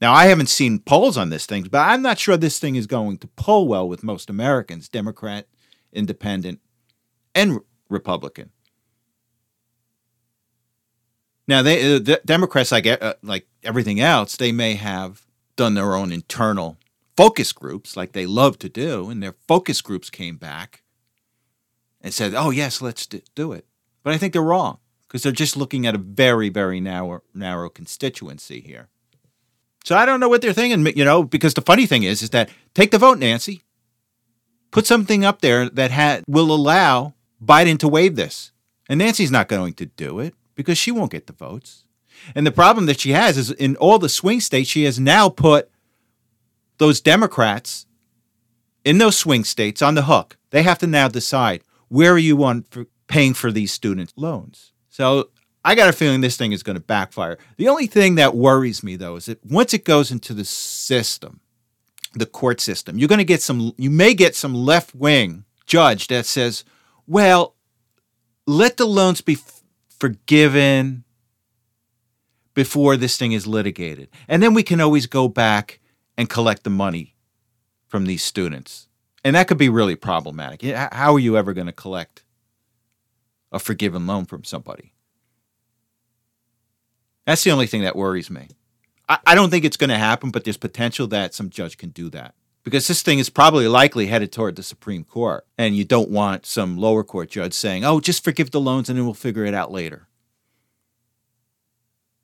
Now, 0.00 0.14
I 0.14 0.26
haven't 0.26 0.48
seen 0.48 0.78
polls 0.78 1.18
on 1.18 1.28
this 1.28 1.44
thing, 1.44 1.64
but 1.70 1.80
I'm 1.80 2.00
not 2.00 2.18
sure 2.18 2.36
this 2.38 2.58
thing 2.58 2.74
is 2.74 2.86
going 2.86 3.18
to 3.18 3.26
pull 3.26 3.68
well 3.68 3.86
with 3.86 4.02
most 4.02 4.30
Americans, 4.30 4.88
Democrat, 4.88 5.46
Independent, 5.92 6.60
and 7.34 7.60
Republican. 7.90 8.50
Now, 11.46 11.60
they, 11.60 11.96
uh, 11.96 11.98
the 11.98 12.20
Democrats, 12.24 12.72
like 12.72 12.86
uh, 12.86 13.14
like 13.22 13.46
everything 13.62 14.00
else, 14.00 14.36
they 14.36 14.52
may 14.52 14.74
have 14.74 15.26
done 15.56 15.74
their 15.74 15.94
own 15.94 16.12
internal 16.12 16.78
focus 17.20 17.52
groups 17.52 17.98
like 17.98 18.12
they 18.12 18.24
love 18.24 18.58
to 18.58 18.68
do, 18.70 19.10
and 19.10 19.22
their 19.22 19.34
focus 19.46 19.82
groups 19.82 20.08
came 20.08 20.38
back 20.38 20.82
and 22.00 22.14
said, 22.14 22.34
"Oh 22.34 22.48
yes, 22.48 22.80
let's 22.80 23.06
do 23.06 23.52
it." 23.52 23.66
But 24.02 24.14
I 24.14 24.16
think 24.16 24.32
they're 24.32 24.42
wrong 24.42 24.78
because 25.02 25.22
they're 25.22 25.32
just 25.32 25.54
looking 25.54 25.86
at 25.86 25.94
a 25.94 25.98
very, 25.98 26.48
very 26.48 26.80
narrow, 26.80 27.22
narrow 27.34 27.68
constituency 27.68 28.60
here. 28.60 28.88
So 29.84 29.96
I 29.96 30.06
don't 30.06 30.18
know 30.20 30.30
what 30.30 30.40
they're 30.40 30.54
thinking, 30.54 30.86
you 30.96 31.04
know, 31.04 31.22
because 31.22 31.52
the 31.52 31.60
funny 31.60 31.84
thing 31.84 32.04
is, 32.04 32.22
is 32.22 32.30
that 32.30 32.48
take 32.74 32.90
the 32.90 32.98
vote, 32.98 33.18
Nancy. 33.18 33.62
Put 34.70 34.86
something 34.86 35.24
up 35.24 35.40
there 35.42 35.68
that 35.68 35.90
ha- 35.90 36.20
will 36.26 36.52
allow 36.52 37.14
Biden 37.44 37.78
to 37.80 37.88
waive 37.88 38.16
this. 38.16 38.52
And 38.88 38.98
Nancy's 38.98 39.30
not 39.30 39.48
going 39.48 39.74
to 39.74 39.86
do 39.86 40.20
it 40.20 40.34
because 40.54 40.78
she 40.78 40.92
won't 40.92 41.12
get 41.12 41.26
the 41.26 41.32
votes. 41.32 41.84
And 42.34 42.46
the 42.46 42.52
problem 42.52 42.86
that 42.86 43.00
she 43.00 43.10
has 43.10 43.36
is 43.36 43.50
in 43.50 43.76
all 43.76 43.98
the 43.98 44.08
swing 44.08 44.40
states, 44.40 44.70
she 44.70 44.84
has 44.84 45.00
now 45.00 45.28
put 45.28 45.70
those 46.80 47.02
Democrats 47.02 47.86
in 48.86 48.96
those 48.96 49.16
swing 49.16 49.44
states 49.44 49.82
on 49.82 49.94
the 49.94 50.04
hook. 50.04 50.38
They 50.48 50.62
have 50.62 50.78
to 50.78 50.86
now 50.86 51.08
decide 51.08 51.62
where 51.88 52.12
are 52.12 52.18
you 52.18 52.42
on 52.42 52.64
for 52.70 52.86
paying 53.06 53.34
for 53.34 53.52
these 53.52 53.70
student 53.70 54.14
loans. 54.16 54.72
So 54.88 55.28
I 55.62 55.74
got 55.74 55.90
a 55.90 55.92
feeling 55.92 56.22
this 56.22 56.38
thing 56.38 56.52
is 56.52 56.62
going 56.62 56.76
to 56.76 56.82
backfire. 56.82 57.36
The 57.58 57.68
only 57.68 57.86
thing 57.86 58.14
that 58.14 58.34
worries 58.34 58.82
me 58.82 58.96
though 58.96 59.16
is 59.16 59.26
that 59.26 59.44
once 59.44 59.74
it 59.74 59.84
goes 59.84 60.10
into 60.10 60.32
the 60.32 60.46
system, 60.46 61.40
the 62.14 62.24
court 62.24 62.62
system, 62.62 62.98
you're 62.98 63.08
going 63.08 63.18
to 63.18 63.24
get 63.24 63.42
some 63.42 63.72
you 63.76 63.90
may 63.90 64.14
get 64.14 64.34
some 64.34 64.54
left 64.54 64.94
wing 64.94 65.44
judge 65.66 66.08
that 66.08 66.24
says, 66.24 66.64
"Well, 67.06 67.56
let 68.46 68.78
the 68.78 68.86
loans 68.86 69.20
be 69.20 69.34
f- 69.34 69.62
forgiven 69.90 71.04
before 72.54 72.96
this 72.96 73.18
thing 73.18 73.32
is 73.32 73.46
litigated." 73.46 74.08
And 74.28 74.42
then 74.42 74.54
we 74.54 74.62
can 74.62 74.80
always 74.80 75.06
go 75.06 75.28
back 75.28 75.79
and 76.20 76.28
collect 76.28 76.64
the 76.64 76.70
money 76.70 77.14
from 77.88 78.04
these 78.04 78.22
students. 78.22 78.88
And 79.24 79.34
that 79.34 79.48
could 79.48 79.56
be 79.56 79.70
really 79.70 79.96
problematic. 79.96 80.60
How 80.60 81.14
are 81.14 81.18
you 81.18 81.34
ever 81.34 81.54
going 81.54 81.66
to 81.66 81.72
collect 81.72 82.24
a 83.50 83.58
forgiven 83.58 84.06
loan 84.06 84.26
from 84.26 84.44
somebody? 84.44 84.92
That's 87.24 87.42
the 87.42 87.52
only 87.52 87.66
thing 87.66 87.80
that 87.84 87.96
worries 87.96 88.28
me. 88.28 88.48
I, 89.08 89.34
don't 89.34 89.48
think 89.48 89.64
it's 89.64 89.78
going 89.78 89.88
to 89.88 89.96
happen, 89.96 90.30
but 90.30 90.44
there's 90.44 90.58
potential 90.58 91.06
that 91.06 91.32
some 91.32 91.48
judge 91.48 91.78
can 91.78 91.88
do 91.88 92.10
that 92.10 92.34
because 92.64 92.86
this 92.86 93.00
thing 93.00 93.18
is 93.18 93.30
probably 93.30 93.66
likely 93.66 94.08
headed 94.08 94.30
toward 94.30 94.56
the 94.56 94.62
Supreme 94.62 95.04
Court. 95.04 95.46
And 95.56 95.74
you 95.74 95.86
don't 95.86 96.10
want 96.10 96.44
some 96.44 96.76
lower 96.76 97.02
court 97.02 97.30
judge 97.30 97.54
saying, 97.54 97.82
oh, 97.82 97.98
just 97.98 98.22
forgive 98.22 98.50
the 98.50 98.60
loans 98.60 98.90
and 98.90 98.98
then 98.98 99.06
we'll 99.06 99.14
figure 99.14 99.46
it 99.46 99.54
out 99.54 99.72
later. 99.72 100.06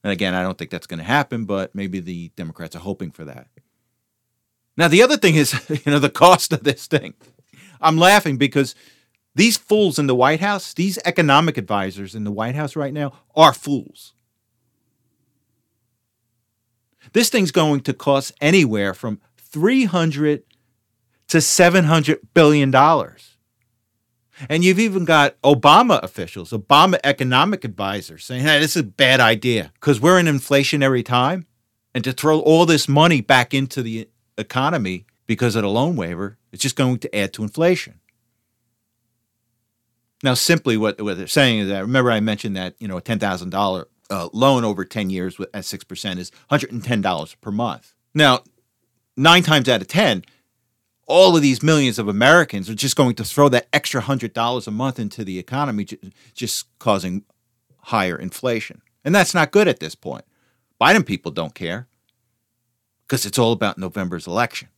And 0.05 0.13
again, 0.13 0.35
I 0.35 0.43
don't 0.43 0.59
think 0.59 0.71
that's 0.71 0.87
going 0.87 0.99
to 0.99 1.05
happen, 1.05 1.47
but 1.47 1.75
maybe 1.75 1.99
the 1.99 2.29
Democrats 2.37 2.77
are 2.77 2.81
hoping 2.81 3.11
for 3.11 3.25
that. 3.25 3.49
Now, 4.77 4.89
the 4.89 5.03
other 5.03 5.17
thing 5.17 5.35
is, 5.37 5.55
you 5.87 5.93
know, 5.93 5.99
the 5.99 6.11
cost 6.11 6.53
of 6.53 6.65
this 6.65 6.87
thing. 6.87 7.15
I'm 7.81 7.99
laughing 7.99 8.37
because 8.37 8.75
these 9.35 9.57
fools 9.57 9.99
in 9.99 10.07
the 10.07 10.15
White 10.15 10.41
House, 10.41 10.73
these 10.75 10.99
economic 11.05 11.59
advisors 11.59 12.15
in 12.15 12.25
the 12.25 12.33
White 12.33 12.55
House 12.55 12.77
right 12.77 12.93
now, 12.93 13.13
are 13.35 13.53
fools. 13.53 14.15
This 17.13 17.29
thing's 17.31 17.53
going 17.53 17.81
to 17.83 17.93
cost 17.93 18.33
anywhere 18.41 18.95
from 18.95 19.21
300 19.39 20.43
to 21.29 21.41
700 21.41 22.19
billion 22.35 22.71
dollars. 22.71 23.37
And 24.51 24.63
you've 24.65 24.79
even 24.79 25.07
got 25.07 25.41
Obama 25.43 26.03
officials, 26.03 26.51
Obama 26.51 26.99
economic 27.03 27.65
advisors 27.65 28.25
saying, 28.25 28.43
hey, 28.43 28.61
this 28.61 28.77
is 28.77 28.83
a 28.83 28.87
bad 28.87 29.19
idea 29.19 29.73
because 29.75 30.01
we're 30.01 30.19
in 30.19 30.27
inflationary 30.27 31.05
time 31.05 31.47
And 31.95 32.05
to 32.05 32.13
throw 32.13 32.41
all 32.41 32.67
this 32.67 32.87
money 32.87 33.23
back 33.23 33.55
into 33.55 33.83
the 33.83 34.09
economy 34.39 35.07
because 35.27 35.57
of 35.57 35.63
the 35.63 35.69
loan 35.69 35.97
waiver, 35.97 36.39
it's 36.53 36.63
just 36.63 36.77
going 36.77 36.99
to 36.99 37.17
add 37.17 37.33
to 37.35 37.43
inflation. 37.43 38.01
Now, 40.23 40.35
simply 40.35 40.77
what, 40.77 41.01
what 41.01 41.19
they're 41.19 41.27
saying 41.27 41.61
is 41.61 41.69
that 41.69 41.81
remember 41.81 42.11
I 42.11 42.21
mentioned 42.21 42.57
that 42.57 42.75
you 42.79 42.89
know 42.89 42.97
a 42.97 43.03
ten 43.03 43.19
thousand 43.19 43.55
uh, 43.55 43.85
loan 44.33 44.65
over 44.65 44.85
ten 44.85 45.11
years 45.11 45.39
at 45.53 45.65
six 45.65 45.85
percent 45.85 46.19
is 46.19 46.31
one 46.31 46.59
hundred 46.61 46.73
and 46.73 46.83
ten 46.83 47.01
dollars 47.01 47.35
per 47.35 47.51
month. 47.51 47.95
Now, 48.15 48.43
nine 49.17 49.43
times 49.43 49.69
out 49.69 49.83
of 49.83 49.89
ten, 49.89 50.25
all 51.07 51.37
of 51.37 51.43
these 51.43 51.63
millions 51.63 51.99
of 51.99 52.09
Americans 52.09 52.71
are 52.71 52.75
just 52.75 52.97
going 52.97 53.15
to 53.17 53.25
throw 53.25 53.49
that 53.51 53.69
extra 53.73 54.01
hundred 54.01 54.33
dollars 54.33 54.67
a 54.67 54.71
month 54.71 54.99
into 54.99 55.23
the 55.23 55.39
economy, 55.39 55.87
just 56.35 56.67
causing 56.79 57.25
higher 57.83 58.17
inflation, 58.17 58.81
and 59.05 59.15
that's 59.15 59.35
not 59.35 59.51
good 59.51 59.69
at 59.69 59.81
this 59.81 59.95
point. 59.95 60.25
Biden 60.81 61.05
people 61.05 61.31
don't 61.31 61.55
care 61.55 61.89
because 63.07 63.27
it's 63.27 63.39
all 63.39 63.53
about 63.53 63.79
November's 63.79 64.27
election. 64.27 64.69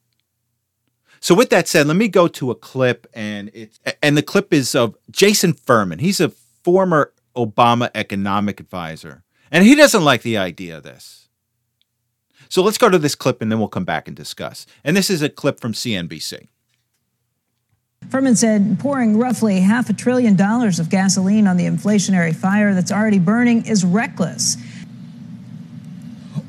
So 1.21 1.35
with 1.35 1.51
that 1.51 1.67
said, 1.67 1.87
let 1.87 1.97
me 1.97 2.09
go 2.09 2.29
to 2.29 2.51
a 2.51 2.55
clip, 2.55 3.07
and 3.13 3.51
it's 3.53 3.81
and 4.03 4.17
the 4.17 4.23
clip 4.23 4.53
is 4.53 4.75
of 4.75 4.97
Jason 5.11 5.53
Furman. 5.53 5.99
He's 5.99 6.21
a 6.21 6.29
former 6.29 7.13
Obama 7.37 7.91
economic 7.95 8.61
advisor, 8.61 9.25
and 9.51 9.65
he 9.65 9.75
doesn't 9.75 10.05
like 10.05 10.23
the 10.23 10.37
idea 10.37 10.77
of 10.77 10.85
this. 10.85 11.29
So 12.49 12.63
let's 12.63 12.79
go 12.79 12.89
to 12.89 12.99
this 12.99 13.15
clip, 13.15 13.43
and 13.43 13.51
then 13.51 13.59
we'll 13.59 13.69
come 13.69 13.85
back 13.85 14.07
and 14.07 14.17
discuss. 14.17 14.67
And 14.85 14.97
this 14.97 15.11
is 15.11 15.21
a 15.21 15.29
clip 15.29 15.61
from 15.61 15.73
CNBC. 15.73 16.49
Furman 18.11 18.37
said 18.37 18.79
pouring 18.79 19.19
roughly 19.19 19.61
half 19.61 19.91
a 19.91 19.93
trillion 19.93 20.35
dollars 20.35 20.79
of 20.79 20.89
gasoline 20.89 21.47
on 21.47 21.57
the 21.57 21.67
inflationary 21.67 22.35
fire 22.35 22.73
that's 22.75 22.93
already 22.93 23.19
burning 23.19 23.67
is 23.67 23.85
reckless. 23.85 24.57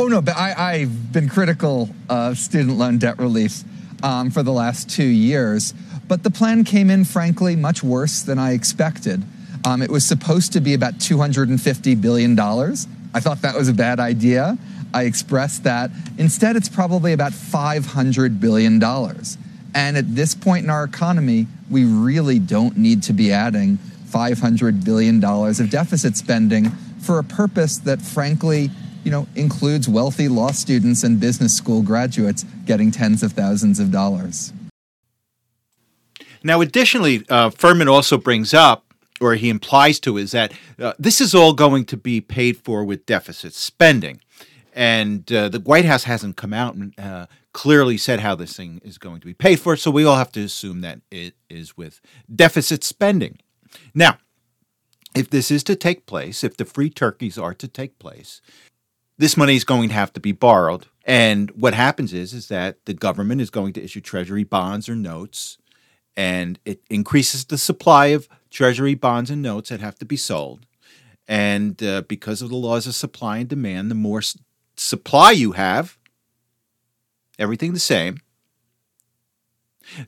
Oh, 0.02 0.08
no, 0.08 0.22
but 0.22 0.38
I, 0.38 0.54
I've 0.54 1.12
been 1.12 1.28
critical 1.28 1.90
of 2.08 2.38
student 2.38 2.78
loan 2.78 3.00
debt 3.00 3.20
relief 3.20 3.64
um, 4.02 4.32
for 4.32 4.44
the 4.44 4.54
last 4.54 4.90
two 4.90 5.04
years. 5.04 5.74
But 6.08 6.24
the 6.24 6.32
plan 6.32 6.64
came 6.64 6.90
in, 6.90 7.04
frankly, 7.04 7.58
much 7.58 7.84
worse 7.84 8.22
than 8.22 8.40
I 8.40 8.54
expected. 8.54 9.22
Um, 9.66 9.82
it 9.82 9.92
was 9.92 10.06
supposed 10.06 10.54
to 10.54 10.62
be 10.62 10.74
about 10.74 10.94
$250 11.00 12.00
billion. 12.00 12.40
I 12.40 13.20
thought 13.20 13.42
that 13.42 13.56
was 13.56 13.68
a 13.68 13.74
bad 13.74 14.00
idea. 14.00 14.58
I 14.94 15.04
expressed 15.04 15.66
that. 15.66 15.92
Instead, 16.18 16.56
it's 16.56 16.70
probably 16.70 17.12
about 17.12 17.34
$500 17.34 18.40
billion. 18.40 18.82
And 19.76 19.98
at 19.98 20.16
this 20.16 20.34
point 20.34 20.64
in 20.64 20.70
our 20.70 20.86
economy, 20.86 21.46
we 21.70 21.84
really 21.84 22.40
don't 22.40 22.78
need 22.78 23.04
to 23.04 23.12
be 23.12 23.34
adding 23.34 23.78
$500 24.08 24.86
billion 24.86 25.22
of 25.22 25.70
deficit 25.70 26.16
spending 26.16 26.70
for 27.02 27.20
a 27.20 27.24
purpose 27.24 27.80
that, 27.80 28.02
frankly, 28.02 28.72
you 29.04 29.12
know, 29.12 29.28
includes 29.36 29.88
wealthy 29.88 30.28
law 30.28 30.52
students 30.52 31.04
and 31.04 31.20
business 31.20 31.56
school 31.56 31.82
graduates 31.82 32.44
getting 32.66 32.92
tens 32.92 33.24
of 33.24 33.34
thousands 33.34 33.80
of 33.80 33.92
dollars. 33.92 34.54
Now, 36.44 36.62
additionally, 36.62 37.26
uh, 37.30 37.50
Furman 37.50 37.88
also 37.88 38.18
brings 38.18 38.54
up, 38.54 38.86
or 39.20 39.36
he 39.36 39.50
implies 39.50 40.00
to, 40.02 40.18
is 40.18 40.32
that 40.32 40.54
uh, 40.80 40.94
this 40.98 41.20
is 41.20 41.36
all 41.36 41.54
going 41.54 41.86
to 41.86 41.98
be 41.98 42.22
paid 42.22 42.58
for 42.58 42.86
with 42.86 43.06
deficit 43.06 43.54
spending. 43.54 44.22
And 44.74 45.30
uh, 45.32 45.50
the 45.50 45.60
White 45.60 45.86
House 45.86 46.06
hasn't 46.06 46.38
come 46.38 46.54
out 46.54 46.76
and 46.76 46.98
uh, 46.98 47.26
clearly 47.52 47.98
said 47.98 48.22
how 48.22 48.36
this 48.36 48.56
thing 48.56 48.80
is 48.86 48.98
going 48.98 49.20
to 49.20 49.26
be 49.26 49.34
paid 49.34 49.60
for, 49.60 49.76
so 49.76 49.92
we 49.92 50.06
all 50.06 50.16
have 50.16 50.32
to 50.34 50.42
assume 50.42 50.82
that 50.82 51.02
it 51.12 51.34
is 51.50 51.76
with 51.76 52.00
deficit 52.34 52.84
spending. 52.84 53.40
Now, 53.94 54.20
if 55.16 55.30
this 55.30 55.52
is 55.52 55.64
to 55.64 55.76
take 55.76 56.06
place, 56.06 56.44
if 56.44 56.56
the 56.56 56.66
free 56.66 56.90
turkeys 56.90 57.38
are 57.38 57.54
to 57.56 57.68
take 57.68 58.00
place, 58.00 58.42
this 59.20 59.36
money 59.36 59.56
is 59.56 59.66
going 59.66 59.90
to 59.90 59.96
have 59.96 60.14
to 60.14 60.20
be 60.20 60.32
borrowed. 60.32 60.88
And 61.04 61.52
what 61.52 61.74
happens 61.74 62.14
is 62.14 62.34
is 62.34 62.48
that 62.48 62.86
the 62.86 62.94
government 62.94 63.42
is 63.42 63.50
going 63.50 63.74
to 63.74 63.84
issue 63.84 64.02
treasury 64.02 64.46
bonds 64.46 64.88
or 64.90 64.96
notes 64.96 65.58
and 66.16 66.58
it 66.66 66.82
increases 66.90 67.46
the 67.46 67.58
supply 67.58 68.08
of 68.08 68.30
treasury 68.50 68.96
bonds 68.96 69.30
and 69.30 69.42
notes 69.42 69.70
that 69.70 69.82
have 69.82 70.00
to 70.00 70.06
be 70.06 70.18
sold. 70.18 70.66
And 71.28 71.82
uh, 71.84 72.04
because 72.08 72.42
of 72.42 72.50
the 72.50 72.56
laws 72.56 72.88
of 72.88 72.96
supply 72.96 73.38
and 73.40 73.48
demand, 73.48 73.92
the 73.92 73.96
more 73.96 74.20
s- 74.20 74.38
supply 74.76 75.32
you 75.32 75.52
have, 75.52 75.98
everything 77.38 77.74
the 77.74 77.80
same, 77.80 78.20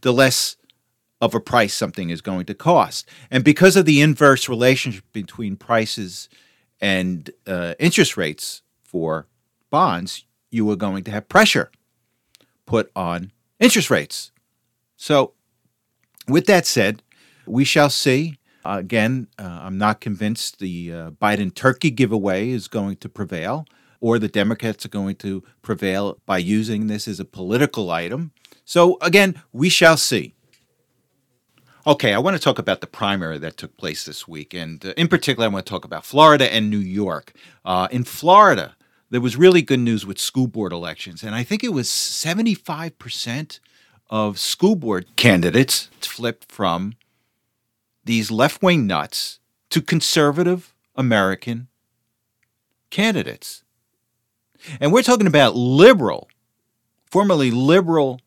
the 0.02 0.14
less 0.14 0.56
of 1.20 1.36
a 1.36 1.40
price 1.40 1.74
something 1.74 2.10
is 2.10 2.22
going 2.22 2.46
to 2.46 2.54
cost. 2.54 3.08
And 3.30 3.44
because 3.44 3.76
of 3.76 3.86
the 3.86 4.02
inverse 4.02 4.50
relationship 4.50 5.04
between 5.12 5.56
prices 5.58 6.30
and 6.80 7.30
uh, 7.46 7.76
interest 7.78 8.18
rates, 8.18 8.64
for 8.92 9.28
bonds, 9.70 10.26
you 10.50 10.66
were 10.66 10.76
going 10.76 11.04
to 11.06 11.12
have 11.12 11.30
pressure 11.30 11.72
put 12.66 12.92
on 12.96 13.32
interest 13.60 13.90
rates. 13.90 14.32
So, 14.98 15.34
with 16.28 16.46
that 16.46 16.66
said, 16.66 17.02
we 17.48 17.64
shall 17.64 17.90
see. 17.90 18.38
Uh, 18.64 18.78
again, 18.80 19.28
uh, 19.40 19.60
I'm 19.64 19.78
not 19.78 20.02
convinced 20.02 20.60
the 20.60 20.94
uh, 20.94 21.12
Biden 21.12 21.54
turkey 21.54 21.90
giveaway 21.90 22.50
is 22.50 22.68
going 22.68 22.98
to 22.98 23.10
prevail 23.10 23.66
or 24.00 24.20
the 24.20 24.28
Democrats 24.28 24.86
are 24.86 24.90
going 24.90 25.16
to 25.16 25.44
prevail 25.62 26.20
by 26.26 26.38
using 26.38 26.88
this 26.88 27.08
as 27.08 27.20
a 27.20 27.26
political 27.26 27.90
item. 27.92 28.32
So, 28.66 28.98
again, 29.02 29.42
we 29.52 29.70
shall 29.70 29.98
see. 29.98 30.34
Okay, 31.88 32.14
I 32.14 32.20
want 32.20 32.38
to 32.38 32.42
talk 32.42 32.60
about 32.60 32.82
the 32.82 32.88
primary 32.88 33.40
that 33.40 33.58
took 33.58 33.76
place 33.76 34.06
this 34.06 34.28
week. 34.28 34.54
And 34.54 34.86
uh, 34.86 34.94
in 34.98 35.08
particular, 35.08 35.46
I 35.46 35.50
want 35.50 35.66
to 35.66 35.70
talk 35.70 35.86
about 35.86 36.06
Florida 36.06 36.52
and 36.54 36.70
New 36.70 36.78
York. 36.78 37.34
Uh, 37.66 37.88
in 37.92 38.04
Florida, 38.04 38.76
there 39.12 39.22
was 39.22 39.36
really 39.36 39.62
good 39.62 39.80
news 39.80 40.06
with 40.06 40.18
school 40.18 40.48
board 40.48 40.72
elections, 40.72 41.22
and 41.22 41.36
I 41.36 41.44
think 41.44 41.66
it 41.66 41.74
was 41.74 41.90
75% 41.90 43.60
of 44.10 44.40
school 44.40 44.76
board 44.76 45.06
candidates 45.18 45.90
flipped 46.00 46.50
from 46.50 46.94
these 48.06 48.32
left 48.32 48.64
wing 48.64 48.88
nuts 48.88 49.40
to 49.70 49.82
conservative 49.82 50.74
American 50.96 51.68
candidates. 52.90 53.64
And 54.80 54.94
we're 54.94 55.04
talking 55.04 55.28
about 55.28 55.56
liberal, 55.56 56.30
formerly 57.06 57.52
liberal 57.52 58.22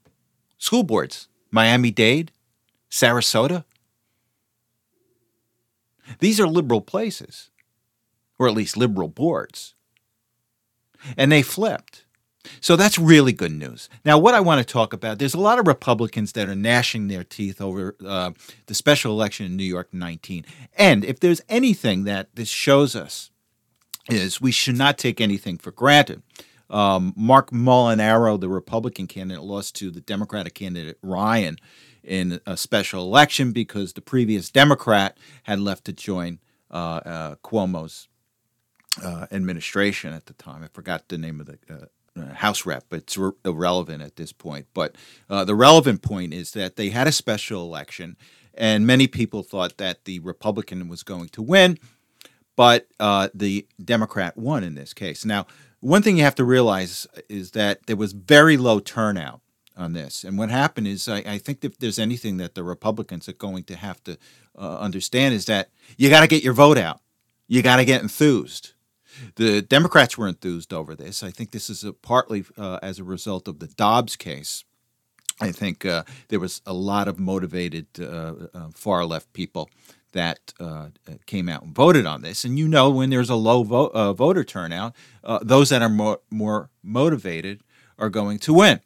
school 0.59 0.83
boards 0.83 1.29
Miami 1.51 1.91
Dade, 1.93 2.31
Sarasota. 2.91 3.65
These 6.19 6.39
are 6.39 6.47
liberal 6.47 6.83
places, 6.83 7.51
or 8.39 8.49
at 8.49 8.55
least 8.55 8.77
liberal 8.77 9.09
boards 9.09 9.75
and 11.17 11.31
they 11.31 11.43
flipped. 11.43 12.05
So 12.61 12.77
that's 12.77 12.99
really 12.99 13.33
good 13.33 13.53
news. 13.53 13.89
Now, 14.05 14.19
what 14.19 14.35
I 14.35 14.41
want 14.41 14.67
to 14.67 14.71
talk 14.71 14.93
about, 14.93 15.19
there's 15.19 15.35
a 15.35 15.41
lot 15.41 15.59
of 15.59 15.67
Republicans 15.67 16.33
that 16.33 16.49
are 16.49 16.55
gnashing 16.55 17.09
their 17.09 17.25
teeth 17.25 17.61
over 17.61 17.97
uh, 18.07 18.33
the 18.67 18.75
special 18.75 19.13
election 19.13 19.47
in 19.47 19.57
New 19.57 19.65
York 19.65 19.89
19. 19.93 20.45
And 20.77 21.05
if 21.05 21.21
there's 21.21 21.41
anything 21.49 22.05
that 22.05 22.35
this 22.35 22.49
shows 22.49 22.95
us, 22.95 23.31
is 24.11 24.41
we 24.41 24.53
should 24.53 24.77
not 24.77 24.99
take 24.99 25.21
anything 25.21 25.57
for 25.57 25.71
granted. 25.71 26.23
Um, 26.69 27.15
Marc 27.17 27.51
Molinaro, 27.51 28.39
the 28.39 28.49
Republican 28.49 29.07
candidate, 29.07 29.43
lost 29.43 29.75
to 29.77 29.91
the 29.91 30.01
Democratic 30.01 30.55
candidate 30.55 30.99
Ryan 31.03 31.57
in 32.03 32.41
a 32.47 32.57
special 32.57 33.03
election 33.03 33.53
because 33.53 33.95
the 33.95 34.01
previous 34.01 34.51
Democrat 34.51 35.17
had 35.45 35.61
left 35.61 35.85
to 35.87 35.93
join 35.93 36.39
uh, 36.71 37.01
uh, 37.05 37.35
Cuomo's 37.37 38.09
uh, 39.03 39.27
administration 39.33 40.13
at 40.13 40.27
the 40.27 40.35
time. 40.35 40.63
I 40.63 40.69
forgot 40.69 41.09
the 41.09 41.19
name 41.19 41.41
of 41.41 41.47
the 41.47 41.59
uh, 41.71 42.21
uh 42.21 42.35
House 42.35 42.65
rep, 42.65 42.85
but 42.89 43.01
it's 43.01 43.17
re- 43.17 43.33
irrelevant 43.45 44.03
at 44.03 44.17
this 44.17 44.33
point. 44.33 44.67
But 44.75 44.97
uh, 45.29 45.45
the 45.45 45.55
relevant 45.55 46.03
point 46.03 46.33
is 46.33 46.53
that 46.53 46.77
they 46.77 46.91
had 46.91 47.07
a 47.07 47.13
special 47.13 47.63
election, 47.63 48.17
and 48.55 48.87
many 48.87 49.07
people 49.07 49.43
thought 49.43 49.79
that 49.79 50.05
the 50.05 50.21
Republican 50.21 50.89
was 50.89 51.03
going 51.03 51.29
to 51.31 51.43
win, 51.43 51.79
but 52.57 52.87
uh, 53.01 53.29
the 53.35 53.67
Democrat 53.83 54.37
won 54.37 54.63
in 54.63 54.75
this 54.75 54.95
case. 54.95 55.25
Now, 55.25 55.47
one 55.81 56.03
thing 56.03 56.17
you 56.17 56.25
have 56.25 56.37
to 56.37 56.45
realize 56.45 57.07
is 57.29 57.51
that 57.51 57.87
there 57.87 57.97
was 57.97 58.13
very 58.13 58.57
low 58.57 58.81
turnout 58.81 59.41
on 59.77 59.93
this. 59.93 60.25
And 60.25 60.39
what 60.39 60.51
happened 60.51 60.87
is, 60.87 61.09
I, 61.09 61.19
I, 61.19 61.39
think 61.39 61.65
if 61.65 61.79
there's 61.79 61.99
anything 61.99 62.37
that 62.39 62.55
the 62.55 62.63
Republicans 62.63 63.29
are 63.29 63.35
going 63.35 63.65
to 63.65 63.77
have 63.77 64.03
to 64.05 64.17
uh, 64.57 64.79
understand 64.79 65.35
is 65.35 65.47
that 65.47 65.71
you 65.97 66.11
got 66.11 66.21
to 66.21 66.27
get 66.27 66.45
your 66.45 66.53
vote 66.53 66.79
out. 66.79 67.01
You 67.49 67.61
got 67.63 67.77
to 67.77 67.85
get 67.85 68.03
enthused. 68.03 68.74
The 69.37 69.63
Democrats 69.63 70.17
were 70.17 70.29
enthused 70.29 70.73
over 70.73 70.95
this. 70.95 71.23
I 71.23 71.31
think 71.31 71.51
this 71.51 71.71
is 71.71 71.85
a, 71.85 71.93
partly 71.93 72.45
uh, 72.57 72.79
as 72.83 72.99
a 72.99 73.05
result 73.05 73.49
of 73.49 73.59
the 73.59 73.69
Dobbs 73.69 74.17
case. 74.17 74.65
I 75.41 75.51
think 75.51 75.85
uh, 75.85 76.05
there 76.29 76.41
was 76.41 76.63
a 76.65 76.73
lot 76.73 77.09
of 77.09 77.19
motivated 77.19 77.87
uh, 77.99 78.35
uh 78.55 78.69
far 78.75 79.05
left 79.05 79.33
people 79.33 79.69
that 80.13 80.53
uh, 80.61 80.89
came 81.27 81.49
out 81.49 81.65
and 81.65 81.75
voted 81.75 82.07
on 82.07 82.23
this. 82.23 82.45
And 82.45 82.57
you 82.57 82.69
know, 82.69 82.89
when 82.89 83.11
there's 83.11 83.31
a 83.31 83.35
low 83.35 83.63
uh, 83.93 84.13
voter 84.13 84.45
turnout, 84.45 84.95
those 85.43 85.71
that 85.71 85.83
are 85.83 85.89
more, 85.89 86.21
more 86.31 86.71
motivated 86.85 87.63
are 87.99 88.11
going 88.11 88.39
to 88.41 88.55
win. 88.55 88.81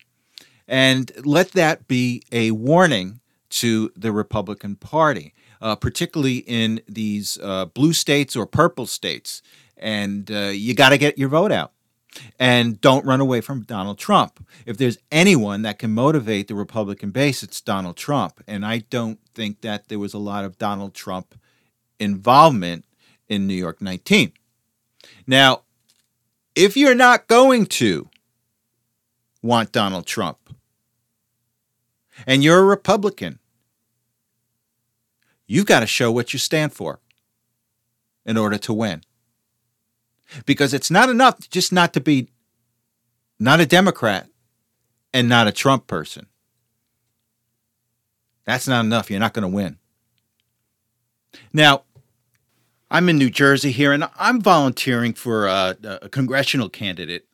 And 0.66 1.12
let 1.26 1.52
that 1.52 1.86
be 1.86 2.22
a 2.32 2.52
warning 2.52 3.20
to 3.50 3.92
the 3.94 4.10
Republican 4.10 4.76
Party, 4.76 5.34
particularly 5.60 6.38
in 6.38 6.80
these 6.88 7.36
blue 7.74 7.92
states 7.92 8.34
or 8.34 8.46
purple 8.46 8.86
states 8.86 9.42
and 9.78 10.30
uh, 10.30 10.50
you 10.52 10.74
got 10.74 10.90
to 10.90 10.98
get 10.98 11.18
your 11.18 11.28
vote 11.28 11.52
out. 11.52 11.72
And 12.38 12.80
don't 12.80 13.04
run 13.04 13.20
away 13.20 13.40
from 13.40 13.62
Donald 13.62 13.98
Trump. 13.98 14.44
If 14.66 14.78
there's 14.78 14.98
anyone 15.12 15.62
that 15.62 15.78
can 15.78 15.92
motivate 15.92 16.48
the 16.48 16.54
Republican 16.54 17.10
base, 17.10 17.42
it's 17.42 17.60
Donald 17.60 17.96
Trump. 17.96 18.42
And 18.48 18.64
I 18.64 18.78
don't 18.78 19.20
think 19.34 19.60
that 19.60 19.88
there 19.88 19.98
was 19.98 20.14
a 20.14 20.18
lot 20.18 20.44
of 20.44 20.58
Donald 20.58 20.94
Trump 20.94 21.38
involvement 22.00 22.86
in 23.28 23.46
New 23.46 23.54
York 23.54 23.82
19. 23.82 24.32
Now, 25.26 25.62
if 26.54 26.76
you're 26.76 26.94
not 26.94 27.28
going 27.28 27.66
to 27.66 28.08
want 29.42 29.70
Donald 29.70 30.06
Trump 30.06 30.38
and 32.26 32.42
you're 32.42 32.58
a 32.60 32.64
Republican, 32.64 33.38
you've 35.46 35.66
got 35.66 35.80
to 35.80 35.86
show 35.86 36.10
what 36.10 36.32
you 36.32 36.38
stand 36.38 36.72
for 36.72 37.00
in 38.24 38.36
order 38.36 38.58
to 38.58 38.72
win. 38.72 39.02
Because 40.46 40.74
it's 40.74 40.90
not 40.90 41.08
enough 41.08 41.48
just 41.48 41.72
not 41.72 41.92
to 41.94 42.00
be 42.00 42.28
not 43.38 43.60
a 43.60 43.66
Democrat 43.66 44.28
and 45.12 45.28
not 45.28 45.46
a 45.46 45.52
Trump 45.52 45.86
person. 45.86 46.26
That's 48.44 48.68
not 48.68 48.84
enough. 48.84 49.10
You're 49.10 49.20
not 49.20 49.34
going 49.34 49.42
to 49.42 49.54
win. 49.54 49.78
Now, 51.52 51.82
I'm 52.90 53.08
in 53.08 53.18
New 53.18 53.30
Jersey 53.30 53.70
here, 53.70 53.92
and 53.92 54.08
I'm 54.18 54.40
volunteering 54.40 55.12
for 55.12 55.46
a, 55.46 55.76
a, 55.84 56.08
congressional 56.08 56.70
candidate 56.70 57.26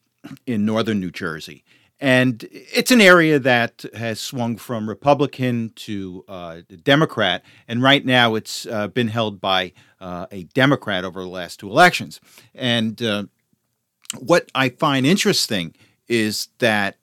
in 0.47 0.65
northern 0.65 0.99
New 1.01 1.13
Jersey. 1.13 1.64
And 2.05 2.47
it's 2.51 2.91
an 2.91 3.01
area 3.01 3.39
that 3.39 3.83
has 3.95 4.21
swung 4.21 4.59
from 4.59 4.87
Republican 4.87 5.73
to 5.77 6.23
uh, 6.29 6.61
Democrat. 6.83 7.43
And 7.67 7.83
right 7.83 8.05
now 8.05 8.35
it's 8.35 8.67
uh, 8.67 8.89
been 8.89 9.09
held 9.09 9.41
by 9.41 9.73
uh, 10.03 10.27
a 10.31 10.43
Democrat 10.43 11.07
over 11.07 11.23
the 11.23 11.31
last 11.31 11.61
two 11.61 11.71
elections. 11.71 12.21
And 12.55 13.01
uh, 13.01 13.25
what 14.19 14.51
I 14.55 14.69
find 14.69 15.07
interesting 15.07 15.75
is 16.07 16.49
that 16.59 16.99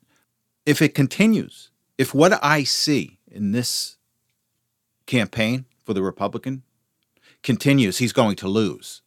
if 0.67 0.83
it 0.83 0.93
continues, 0.93 1.71
if 1.97 2.13
what 2.13 2.39
I 2.43 2.63
see 2.63 3.17
in 3.27 3.53
this 3.53 3.97
campaign 5.07 5.65
for 5.83 5.95
the 5.95 6.03
Republican 6.03 6.61
continues, 7.41 7.97
he's 7.97 8.13
going 8.13 8.35
to 8.35 8.47
lose. 8.47 9.01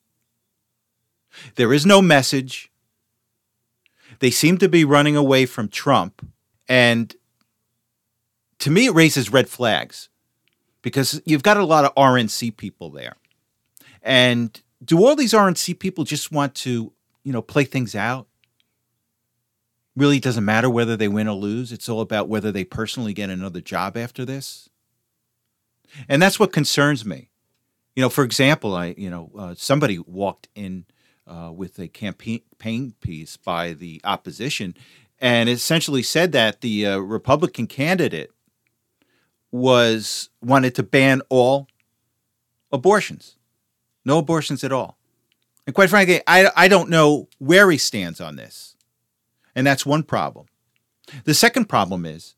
There 1.55 1.73
is 1.73 1.87
no 1.87 2.03
message. 2.03 2.73
They 4.25 4.31
seem 4.31 4.57
to 4.57 4.71
be 4.71 4.87
running 4.87 5.17
away 5.17 5.45
from 5.45 5.69
Trump. 5.69 6.27
And 6.67 7.15
to 8.61 8.71
me, 8.71 8.87
it 8.87 8.95
raises 8.95 9.31
red 9.31 9.51
flags 9.51 10.09
because 10.81 11.21
you've 11.27 11.43
got 11.43 11.59
a 11.59 11.65
lot 11.67 11.85
of 11.85 11.95
RNC 11.95 12.57
people 12.57 12.89
there. 12.89 13.17
And 14.01 14.59
do 14.83 15.05
all 15.05 15.15
these 15.15 15.35
RNC 15.35 15.79
people 15.79 16.05
just 16.05 16.33
want 16.33 16.55
to, 16.55 16.91
you 17.23 17.33
know, 17.35 17.43
play 17.43 17.65
things 17.65 17.95
out? 17.95 18.27
Really 19.95 20.21
doesn't 20.21 20.43
matter 20.43 20.71
whether 20.71 20.97
they 20.97 21.09
win 21.09 21.29
or 21.29 21.37
lose. 21.37 21.71
It's 21.71 21.91
all 21.91 22.01
about 22.01 22.27
whether 22.27 22.51
they 22.51 22.65
personally 22.65 23.13
get 23.13 23.29
another 23.29 23.61
job 23.61 23.95
after 23.95 24.25
this. 24.25 24.71
And 26.09 26.23
that's 26.23 26.41
what 26.41 26.51
concerns 26.51 27.05
me. 27.05 27.29
You 27.95 28.01
know, 28.01 28.09
for 28.09 28.25
example, 28.25 28.75
I 28.75 28.95
you 28.97 29.11
know 29.11 29.31
uh, 29.37 29.55
somebody 29.55 29.99
walked 29.99 30.49
in 30.55 30.87
uh, 31.27 31.51
with 31.55 31.79
a 31.79 31.89
campaign 31.89 32.95
piece 33.01 33.37
by 33.37 33.73
the 33.73 34.01
opposition, 34.05 34.77
and 35.19 35.49
essentially 35.49 36.03
said 36.03 36.33
that 36.33 36.61
the 36.61 36.87
uh, 36.87 36.99
Republican 36.99 37.67
candidate 37.67 38.31
was 39.51 40.31
wanted 40.43 40.75
to 40.75 40.83
ban 40.83 41.23
all 41.29 41.69
abortions, 42.73 43.37
no 44.05 44.19
abortions 44.19 44.65
at 44.65 44.73
all. 44.73 44.99
And 45.67 45.75
quite 45.75 45.91
frankly, 45.91 46.21
I, 46.27 46.51
I 46.57 46.69
don't 46.69 46.91
know 46.91 47.29
where 47.39 47.71
he 47.71 47.79
stands 47.79 48.21
on 48.21 48.37
this. 48.37 48.77
And 49.55 49.67
that's 49.67 49.87
one 49.87 50.03
problem. 50.03 50.47
The 51.25 51.35
second 51.35 51.69
problem 51.69 52.05
is 52.05 52.35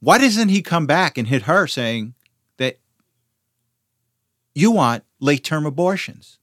why 0.00 0.18
doesn't 0.18 0.48
he 0.48 0.62
come 0.62 0.86
back 0.86 1.18
and 1.18 1.28
hit 1.28 1.42
her 1.42 1.66
saying, 1.66 2.14
that 2.58 2.78
you 4.54 4.70
want 4.70 5.04
late 5.20 5.42
term 5.42 5.64
abortions. 5.64 6.37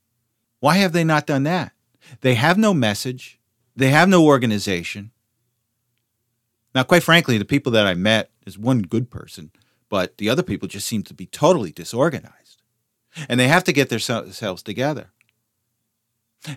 Why 0.65 0.77
have 0.77 0.93
they 0.93 1.03
not 1.03 1.27
done 1.27 1.43
that? 1.43 1.73
They 2.21 2.33
have 2.33 2.57
no 2.57 2.73
message, 2.73 3.39
they 3.75 3.89
have 3.89 4.09
no 4.09 4.25
organization. 4.25 5.11
Now, 6.73 6.81
quite 6.81 7.03
frankly, 7.03 7.37
the 7.37 7.45
people 7.45 7.71
that 7.73 7.85
I 7.85 7.93
met 7.93 8.31
is 8.47 8.57
one 8.57 8.81
good 8.81 9.11
person, 9.11 9.51
but 9.89 10.17
the 10.17 10.27
other 10.27 10.41
people 10.41 10.67
just 10.67 10.87
seem 10.87 11.03
to 11.03 11.13
be 11.13 11.27
totally 11.27 11.71
disorganized. 11.71 12.63
And 13.29 13.39
they 13.39 13.47
have 13.47 13.63
to 13.65 13.73
get 13.73 13.89
themselves 13.89 14.63
together. 14.63 15.11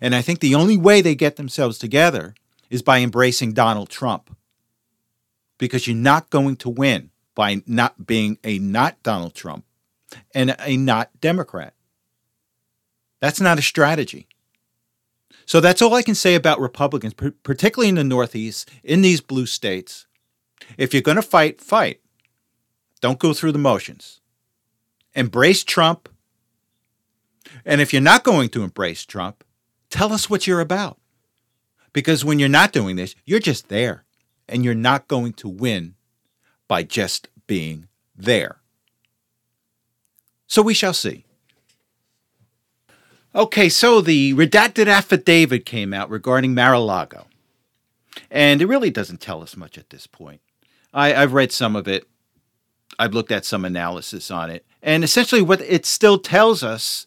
And 0.01 0.15
I 0.15 0.23
think 0.23 0.41
the 0.41 0.55
only 0.55 0.79
way 0.79 1.03
they 1.03 1.15
get 1.15 1.37
themselves 1.37 1.77
together 1.77 2.35
is 2.71 2.81
by 2.81 3.01
embracing 3.01 3.53
Donald 3.53 3.91
Trump. 3.91 4.35
Because 5.59 5.87
you're 5.87 5.95
not 5.95 6.31
going 6.31 6.57
to 6.57 6.71
win 6.71 7.11
by 7.35 7.63
not 7.67 8.07
being 8.07 8.39
a 8.43 8.59
not 8.59 9.03
Donald 9.03 9.35
Trump 9.35 9.67
and 10.35 10.57
a 10.61 10.79
not 10.79 11.11
Democrat. 11.21 11.75
That's 13.21 13.41
not 13.41 13.59
a 13.59 13.63
strategy. 13.63 14.29
So 15.47 15.61
that's 15.61 15.81
all 15.81 15.95
I 15.95 16.03
can 16.03 16.15
say 16.15 16.35
about 16.35 16.61
Republicans, 16.61 17.15
particularly 17.15 17.89
in 17.89 17.95
the 17.95 18.05
Northeast, 18.05 18.71
in 18.85 19.01
these 19.01 19.21
blue 19.21 19.47
states. 19.47 20.07
If 20.77 20.93
you're 20.93 21.03
going 21.03 21.17
to 21.17 21.23
fight, 21.23 21.61
fight. 21.61 22.01
Don't 23.01 23.19
go 23.19 23.33
through 23.33 23.53
the 23.53 23.59
motions. 23.59 24.21
Embrace 25.15 25.65
Trump. 25.65 26.09
And 27.65 27.81
if 27.81 27.93
you're 27.93 28.03
not 28.03 28.25
going 28.25 28.51
to 28.51 28.63
embrace 28.63 29.07
Trump, 29.07 29.43
tell 29.89 30.13
us 30.13 30.29
what 30.29 30.47
you're 30.47 30.61
about. 30.61 30.99
Because 31.93 32.25
when 32.25 32.39
you're 32.39 32.49
not 32.49 32.73
doing 32.73 32.97
this, 32.97 33.15
you're 33.25 33.41
just 33.41 33.69
there. 33.69 34.05
And 34.49 34.65
you're 34.65 34.75
not 34.75 35.09
going 35.09 35.33
to 35.35 35.49
win 35.49 35.95
by 36.69 36.83
just 36.83 37.29
being 37.47 37.89
there. 38.17 38.61
So 40.47 40.63
we 40.63 40.75
shall 40.75 40.95
see. 40.95 41.25
Okay, 43.39 43.69
so 43.69 44.01
the 44.01 44.35
redacted 44.35 44.93
affidavit 44.93 45.65
came 45.65 45.95
out 45.95 46.11
regarding 46.11 46.57
Mar 46.57 46.73
a 46.73 46.81
Lago. 46.81 47.29
And 48.33 48.61
it 48.61 48.67
really 48.67 48.91
doesn't 48.91 49.21
tell 49.21 49.43
us 49.43 49.57
much 49.57 49.79
at 49.79 49.91
this 49.91 50.09
point. 50.09 50.41
I, 50.93 51.11
have 51.11 51.33
read 51.33 51.53
some 51.53 51.77
of 51.77 51.87
it, 51.87 52.09
I've 52.99 53.15
looked 53.15 53.31
at 53.31 53.45
some 53.45 53.65
analysis 53.65 54.33
on 54.33 54.51
it. 54.51 54.67
And 54.83 55.05
essentially, 55.05 55.41
what 55.41 55.61
it 55.61 55.87
still 55.87 56.19
tells 56.19 56.65
us 56.65 57.07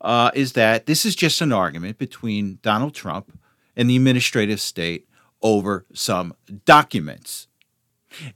uh, 0.00 0.30
is 0.32 0.54
that 0.54 0.86
this 0.86 1.04
is 1.04 1.14
just 1.14 1.42
an 1.42 1.52
argument 1.52 1.98
between 1.98 2.60
Donald 2.62 2.94
Trump 2.94 3.38
and 3.76 3.90
the 3.90 3.96
administrative 3.96 4.62
state 4.62 5.06
over 5.42 5.84
some 5.92 6.34
documents. 6.64 7.46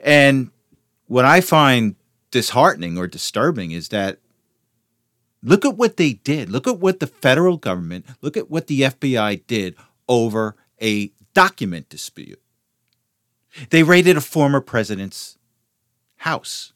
And 0.01 0.51
what 1.07 1.25
I 1.25 1.41
find 1.41 1.97
disheartening 2.31 2.99
or 2.99 3.07
disturbing 3.07 3.71
is 3.71 3.89
that 3.89 4.19
Look 5.43 5.65
at 5.65 5.77
what 5.77 5.97
they 5.97 6.15
did. 6.15 6.51
Look 6.51 6.69
at 6.69 6.79
what 6.79 7.01
the 7.01 7.07
federal 7.07 7.57
government, 7.57 8.07
look 8.21 8.37
at 8.37 8.51
what 8.51 8.69
the 8.69 8.83
FBI 8.83 9.47
did 9.47 9.75
over 10.09 10.57
a 10.81 11.13
document 11.35 11.89
dispute. 11.89 12.41
They 13.71 13.83
raided 13.83 14.17
a 14.17 14.21
former 14.21 14.61
president's 14.61 15.37
house. 16.19 16.73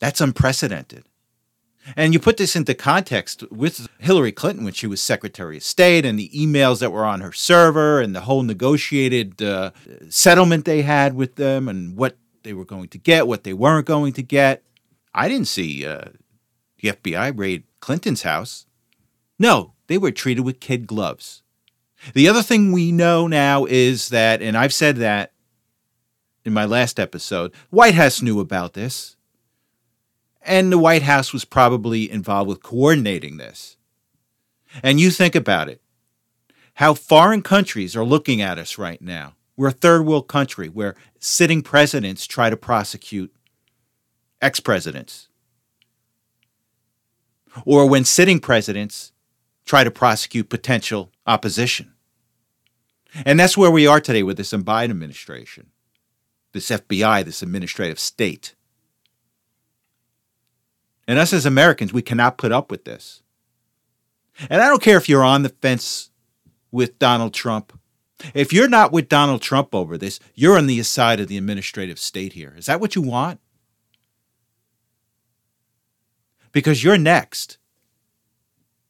That's 0.00 0.20
unprecedented. 0.20 1.04
And 1.94 2.12
you 2.12 2.18
put 2.18 2.36
this 2.36 2.56
into 2.56 2.74
context 2.74 3.44
with 3.52 3.88
Hillary 4.00 4.32
Clinton 4.32 4.64
when 4.64 4.72
she 4.72 4.88
was 4.88 5.00
Secretary 5.00 5.58
of 5.58 5.62
State 5.62 6.04
and 6.04 6.18
the 6.18 6.30
emails 6.30 6.80
that 6.80 6.90
were 6.90 7.04
on 7.04 7.20
her 7.20 7.32
server 7.32 8.00
and 8.00 8.14
the 8.14 8.22
whole 8.22 8.42
negotiated 8.42 9.40
uh, 9.40 9.70
settlement 10.08 10.64
they 10.64 10.82
had 10.82 11.14
with 11.14 11.36
them 11.36 11.68
and 11.68 11.96
what 11.96 12.16
they 12.42 12.52
were 12.52 12.64
going 12.64 12.88
to 12.88 12.98
get, 12.98 13.28
what 13.28 13.44
they 13.44 13.52
weren't 13.52 13.86
going 13.86 14.12
to 14.14 14.22
get. 14.22 14.64
I 15.14 15.28
didn't 15.28 15.46
see 15.46 15.86
uh, 15.86 16.06
the 16.86 16.92
FBI 16.92 17.38
raid 17.38 17.64
Clinton's 17.80 18.22
house. 18.22 18.66
No, 19.38 19.74
they 19.86 19.98
were 19.98 20.10
treated 20.10 20.42
with 20.42 20.60
kid 20.60 20.86
gloves. 20.86 21.42
The 22.14 22.28
other 22.28 22.42
thing 22.42 22.72
we 22.72 22.92
know 22.92 23.26
now 23.26 23.64
is 23.64 24.10
that, 24.10 24.42
and 24.42 24.56
I've 24.56 24.74
said 24.74 24.96
that 24.96 25.32
in 26.44 26.52
my 26.52 26.64
last 26.64 27.00
episode, 27.00 27.52
White 27.70 27.94
House 27.94 28.22
knew 28.22 28.40
about 28.40 28.74
this. 28.74 29.16
And 30.42 30.70
the 30.70 30.78
White 30.78 31.02
House 31.02 31.32
was 31.32 31.44
probably 31.44 32.08
involved 32.08 32.48
with 32.48 32.62
coordinating 32.62 33.36
this. 33.36 33.76
And 34.82 35.00
you 35.00 35.10
think 35.10 35.34
about 35.34 35.68
it 35.68 35.80
how 36.74 36.92
foreign 36.92 37.40
countries 37.40 37.96
are 37.96 38.04
looking 38.04 38.42
at 38.42 38.58
us 38.58 38.76
right 38.76 39.00
now. 39.00 39.34
We're 39.56 39.68
a 39.68 39.72
third 39.72 40.04
world 40.04 40.28
country 40.28 40.68
where 40.68 40.94
sitting 41.18 41.62
presidents 41.62 42.26
try 42.26 42.50
to 42.50 42.56
prosecute 42.56 43.34
ex 44.42 44.60
presidents 44.60 45.28
or 47.64 47.88
when 47.88 48.04
sitting 48.04 48.40
presidents 48.40 49.12
try 49.64 49.84
to 49.84 49.90
prosecute 49.90 50.48
potential 50.48 51.10
opposition. 51.26 51.92
And 53.24 53.40
that's 53.40 53.56
where 53.56 53.70
we 53.70 53.86
are 53.86 54.00
today 54.00 54.22
with 54.22 54.36
this 54.36 54.52
Biden 54.52 54.90
administration, 54.90 55.70
this 56.52 56.70
FBI, 56.70 57.24
this 57.24 57.42
administrative 57.42 57.98
state. 57.98 58.54
And 61.08 61.18
us 61.18 61.32
as 61.32 61.46
Americans, 61.46 61.92
we 61.92 62.02
cannot 62.02 62.38
put 62.38 62.52
up 62.52 62.70
with 62.70 62.84
this. 62.84 63.22
And 64.50 64.60
I 64.60 64.68
don't 64.68 64.82
care 64.82 64.98
if 64.98 65.08
you're 65.08 65.24
on 65.24 65.42
the 65.42 65.48
fence 65.48 66.10
with 66.70 66.98
Donald 66.98 67.32
Trump? 67.32 67.78
If 68.34 68.52
you're 68.52 68.68
not 68.68 68.92
with 68.92 69.08
Donald 69.08 69.42
Trump 69.42 69.74
over 69.74 69.98
this, 69.98 70.20
you're 70.34 70.58
on 70.58 70.66
the 70.66 70.82
side 70.82 71.20
of 71.20 71.28
the 71.28 71.38
administrative 71.38 71.98
state 71.98 72.32
here. 72.34 72.54
Is 72.56 72.66
that 72.66 72.80
what 72.80 72.94
you 72.94 73.02
want? 73.02 73.40
Because 76.56 76.82
you're 76.82 76.96
next. 76.96 77.58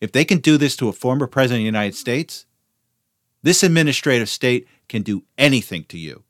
If 0.01 0.13
they 0.13 0.25
can 0.25 0.39
do 0.39 0.57
this 0.57 0.77
to 0.77 0.89
a 0.89 0.93
former 0.93 1.27
president 1.27 1.63
of 1.63 1.63
the 1.63 1.79
United 1.79 1.97
States, 1.97 2.47
this 3.43 3.65
administrative 3.65 4.29
state 4.29 4.69
can 4.89 5.03
do 5.03 5.25
anything 5.37 5.83
to 5.89 5.99
you. 5.99 6.23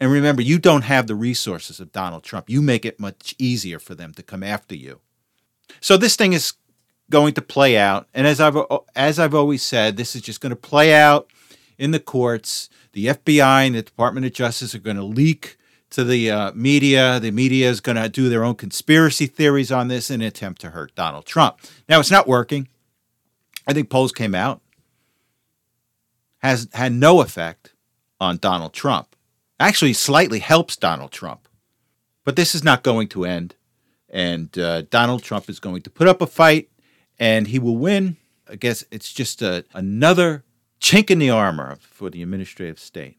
And 0.00 0.10
remember, 0.10 0.42
you 0.42 0.58
don't 0.58 0.82
have 0.82 1.06
the 1.06 1.14
resources 1.14 1.78
of 1.78 1.92
Donald 1.92 2.24
Trump. 2.24 2.50
You 2.50 2.60
make 2.60 2.84
it 2.84 2.98
much 2.98 3.36
easier 3.38 3.78
for 3.78 3.94
them 3.94 4.12
to 4.14 4.22
come 4.24 4.42
after 4.42 4.74
you. 4.74 4.98
So 5.80 5.96
this 5.96 6.16
thing 6.16 6.32
is 6.32 6.54
going 7.08 7.34
to 7.34 7.40
play 7.40 7.78
out, 7.78 8.08
and 8.12 8.26
as 8.26 8.40
I've 8.40 8.56
as 8.96 9.20
I've 9.20 9.32
always 9.32 9.62
said, 9.62 9.96
this 9.96 10.16
is 10.16 10.22
just 10.22 10.40
going 10.40 10.50
to 10.50 10.56
play 10.56 10.92
out 10.92 11.30
in 11.78 11.92
the 11.92 12.00
courts. 12.00 12.68
The 12.94 13.06
FBI 13.06 13.66
and 13.66 13.76
the 13.76 13.82
Department 13.82 14.26
of 14.26 14.32
Justice 14.32 14.74
are 14.74 14.80
going 14.80 14.96
to 14.96 15.04
leak 15.04 15.55
to 15.90 16.04
the 16.04 16.30
uh, 16.30 16.52
media. 16.54 17.20
The 17.20 17.30
media 17.30 17.68
is 17.68 17.80
going 17.80 17.96
to 17.96 18.08
do 18.08 18.28
their 18.28 18.44
own 18.44 18.54
conspiracy 18.54 19.26
theories 19.26 19.72
on 19.72 19.88
this 19.88 20.10
in 20.10 20.20
an 20.20 20.26
attempt 20.26 20.60
to 20.62 20.70
hurt 20.70 20.94
Donald 20.94 21.26
Trump. 21.26 21.58
Now, 21.88 22.00
it's 22.00 22.10
not 22.10 22.26
working. 22.26 22.68
I 23.66 23.72
think 23.72 23.90
polls 23.90 24.12
came 24.12 24.34
out 24.34 24.60
has 26.38 26.68
had 26.74 26.92
no 26.92 27.20
effect 27.20 27.74
on 28.20 28.36
Donald 28.36 28.72
Trump. 28.72 29.16
Actually, 29.58 29.92
slightly 29.92 30.38
helps 30.38 30.76
Donald 30.76 31.10
Trump. 31.10 31.48
But 32.24 32.36
this 32.36 32.54
is 32.54 32.62
not 32.62 32.82
going 32.82 33.08
to 33.08 33.24
end. 33.24 33.56
And 34.08 34.56
uh, 34.58 34.82
Donald 34.82 35.22
Trump 35.22 35.48
is 35.48 35.58
going 35.58 35.82
to 35.82 35.90
put 35.90 36.08
up 36.08 36.20
a 36.20 36.26
fight 36.26 36.70
and 37.18 37.48
he 37.48 37.58
will 37.58 37.76
win. 37.76 38.16
I 38.48 38.56
guess 38.56 38.84
it's 38.90 39.12
just 39.12 39.42
a, 39.42 39.64
another 39.74 40.44
chink 40.80 41.10
in 41.10 41.18
the 41.18 41.30
armor 41.30 41.78
for 41.80 42.10
the 42.10 42.22
administrative 42.22 42.78
state. 42.78 43.16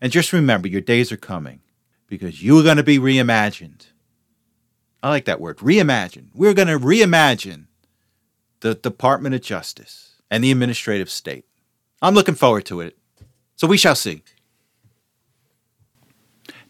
And 0.00 0.10
just 0.10 0.32
remember, 0.32 0.66
your 0.68 0.80
days 0.80 1.12
are 1.12 1.16
coming 1.16 1.60
because 2.06 2.42
you 2.42 2.58
are 2.58 2.62
going 2.62 2.76
to 2.76 2.82
be 2.82 2.98
reimagined. 2.98 3.86
I 5.02 5.08
like 5.10 5.24
that 5.26 5.40
word, 5.40 5.58
reimagine. 5.58 6.28
We're 6.34 6.54
going 6.54 6.68
to 6.68 6.78
reimagine 6.78 7.66
the 8.60 8.74
Department 8.74 9.34
of 9.34 9.42
Justice 9.42 10.14
and 10.30 10.42
the 10.42 10.50
administrative 10.50 11.10
state. 11.10 11.44
I'm 12.02 12.14
looking 12.14 12.34
forward 12.34 12.64
to 12.66 12.80
it. 12.80 12.96
So 13.56 13.66
we 13.66 13.76
shall 13.76 13.94
see. 13.94 14.22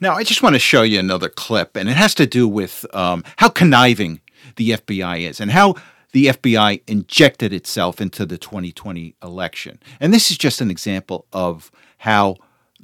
Now, 0.01 0.14
I 0.14 0.25
just 0.25 0.42
want 0.42 0.55
to 0.55 0.61
show 0.61 0.83
you 0.83 0.99
another 0.99 1.29
clip, 1.29 1.77
and 1.77 1.88
it 1.88 1.96
has 1.96 2.14
to 2.16 2.27
do 2.27 2.46
with 2.46 2.85
um, 2.94 3.25
how 3.38 3.49
conniving 3.49 4.20
the 4.57 4.70
FBI 4.70 5.29
is 5.29 5.40
and 5.40 5.51
how 5.51 5.75
the 6.12 6.27
FBI 6.27 6.83
injected 6.87 7.53
itself 7.53 8.01
into 8.01 8.27
the 8.27 8.38
2020 8.38 9.16
election. 9.22 9.79
And 9.99 10.12
this 10.12 10.31
is 10.31 10.38
just 10.38 10.61
an 10.61 10.70
example 10.70 11.27
of 11.33 11.70
how 11.99 12.37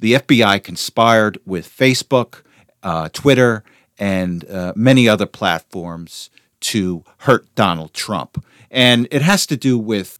the 0.03 0.15
FBI 0.15 0.61
conspired 0.61 1.39
with 1.45 1.65
Facebook, 1.65 2.41
uh, 2.83 3.07
Twitter, 3.13 3.63
and 3.97 4.43
uh, 4.49 4.73
many 4.75 5.07
other 5.07 5.25
platforms 5.25 6.29
to 6.59 7.05
hurt 7.19 7.47
Donald 7.55 7.93
Trump. 7.93 8.45
And 8.69 9.07
it 9.11 9.21
has 9.21 9.45
to 9.45 9.55
do 9.55 9.77
with 9.77 10.19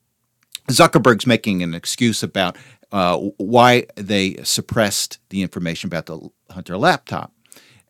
Zuckerberg's 0.69 1.27
making 1.27 1.61
an 1.61 1.73
excuse 1.73 2.23
about 2.23 2.55
uh, 2.93 3.17
why 3.35 3.87
they 3.95 4.35
suppressed 4.43 5.19
the 5.31 5.41
information 5.41 5.89
about 5.89 6.05
the 6.05 6.29
Hunter 6.49 6.77
laptop. 6.77 7.33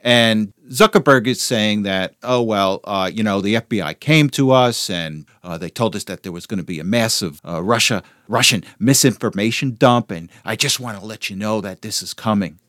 And 0.05 0.51
Zuckerberg 0.69 1.27
is 1.27 1.41
saying 1.41 1.83
that, 1.83 2.15
oh, 2.23 2.41
well, 2.41 2.81
uh, 2.83 3.09
you 3.11 3.23
know, 3.23 3.39
the 3.39 3.55
FBI 3.55 3.97
came 4.01 4.29
to 4.31 4.51
us 4.51 4.89
and 4.89 5.25
uh, 5.43 5.57
they 5.57 5.69
told 5.69 5.95
us 5.95 6.03
that 6.03 6.23
there 6.23 6.33
was 6.33 6.45
going 6.45 6.57
to 6.57 6.63
be 6.63 6.79
a 6.79 6.83
massive 6.83 7.39
uh, 7.47 7.63
Russia 7.63 8.03
Russian 8.27 8.63
misinformation 8.79 9.75
dump, 9.75 10.11
and 10.11 10.29
I 10.43 10.55
just 10.55 10.79
want 10.79 10.99
to 10.99 11.05
let 11.05 11.29
you 11.29 11.35
know 11.35 11.61
that 11.61 11.81
this 11.81 12.01
is 12.01 12.13
coming. 12.13 12.59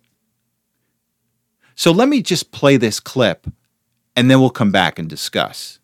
So 1.75 1.91
let 1.91 2.09
me 2.09 2.23
just 2.23 2.53
play 2.53 2.77
this 2.77 3.01
clip, 3.01 3.47
and 4.15 4.31
then 4.31 4.41
we'll 4.41 4.51
come 4.51 4.73
back 4.73 4.99
and 4.99 5.09
discuss. 5.09 5.79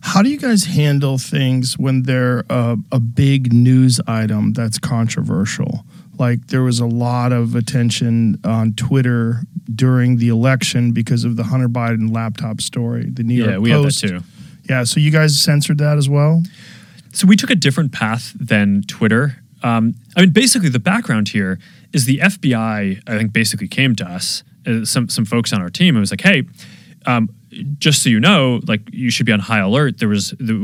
How 0.00 0.22
do 0.22 0.28
you 0.28 0.38
guys 0.38 0.64
handle 0.64 1.18
things 1.18 1.78
when 1.78 2.02
they're 2.02 2.44
a, 2.50 2.76
a 2.92 3.00
big 3.00 3.52
news 3.52 4.00
item 4.06 4.52
that's 4.52 4.78
controversial? 4.78 5.84
Like 6.18 6.46
there 6.48 6.62
was 6.62 6.80
a 6.80 6.86
lot 6.86 7.32
of 7.32 7.54
attention 7.54 8.40
on 8.44 8.72
Twitter 8.72 9.42
during 9.74 10.16
the 10.16 10.28
election 10.28 10.92
because 10.92 11.24
of 11.24 11.36
the 11.36 11.44
Hunter 11.44 11.68
Biden 11.68 12.12
laptop 12.14 12.60
story. 12.60 13.10
The 13.10 13.22
New 13.22 13.34
York 13.34 13.50
yeah, 13.50 13.58
we 13.58 13.70
Post. 13.70 14.00
had 14.02 14.10
that 14.10 14.18
too. 14.20 14.24
Yeah, 14.68 14.84
so 14.84 15.00
you 15.00 15.10
guys 15.10 15.38
censored 15.38 15.78
that 15.78 15.98
as 15.98 16.08
well. 16.08 16.42
So 17.12 17.26
we 17.26 17.36
took 17.36 17.50
a 17.50 17.54
different 17.54 17.92
path 17.92 18.32
than 18.38 18.82
Twitter. 18.82 19.36
Um, 19.62 19.94
I 20.16 20.20
mean, 20.20 20.30
basically, 20.30 20.68
the 20.68 20.78
background 20.78 21.28
here 21.28 21.58
is 21.92 22.04
the 22.04 22.18
FBI. 22.18 23.02
I 23.06 23.18
think 23.18 23.32
basically 23.32 23.68
came 23.68 23.94
to 23.96 24.04
us, 24.04 24.42
uh, 24.66 24.84
some 24.84 25.08
some 25.08 25.24
folks 25.24 25.52
on 25.52 25.62
our 25.62 25.70
team, 25.70 25.94
and 25.94 26.00
was 26.00 26.10
like, 26.10 26.20
"Hey, 26.20 26.44
um, 27.06 27.30
just 27.78 28.02
so 28.02 28.08
you 28.08 28.20
know, 28.20 28.60
like 28.66 28.82
you 28.92 29.10
should 29.10 29.26
be 29.26 29.32
on 29.32 29.40
high 29.40 29.60
alert. 29.60 29.98
There 29.98 30.08
was 30.08 30.34
the, 30.38 30.54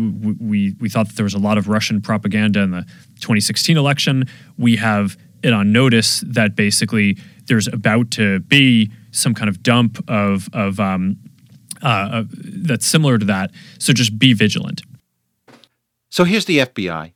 we 0.40 0.74
we 0.78 0.88
thought 0.88 1.08
that 1.08 1.16
there 1.16 1.24
was 1.24 1.34
a 1.34 1.38
lot 1.38 1.58
of 1.58 1.68
Russian 1.68 2.00
propaganda 2.00 2.60
in 2.60 2.70
the 2.70 2.82
2016 3.20 3.76
election. 3.76 4.24
We 4.58 4.76
have 4.76 5.16
it 5.42 5.52
on 5.52 5.72
notice 5.72 6.22
that 6.26 6.56
basically 6.56 7.18
there's 7.46 7.68
about 7.68 8.10
to 8.12 8.40
be 8.40 8.90
some 9.10 9.34
kind 9.34 9.48
of 9.48 9.62
dump 9.62 10.02
of 10.08 10.48
of 10.52 10.80
um, 10.80 11.18
uh, 11.82 11.86
uh, 11.86 12.24
that's 12.30 12.86
similar 12.86 13.18
to 13.18 13.24
that. 13.26 13.50
So 13.78 13.92
just 13.92 14.18
be 14.18 14.32
vigilant. 14.32 14.82
So 16.08 16.24
here's 16.24 16.44
the 16.44 16.58
FBI. 16.58 17.12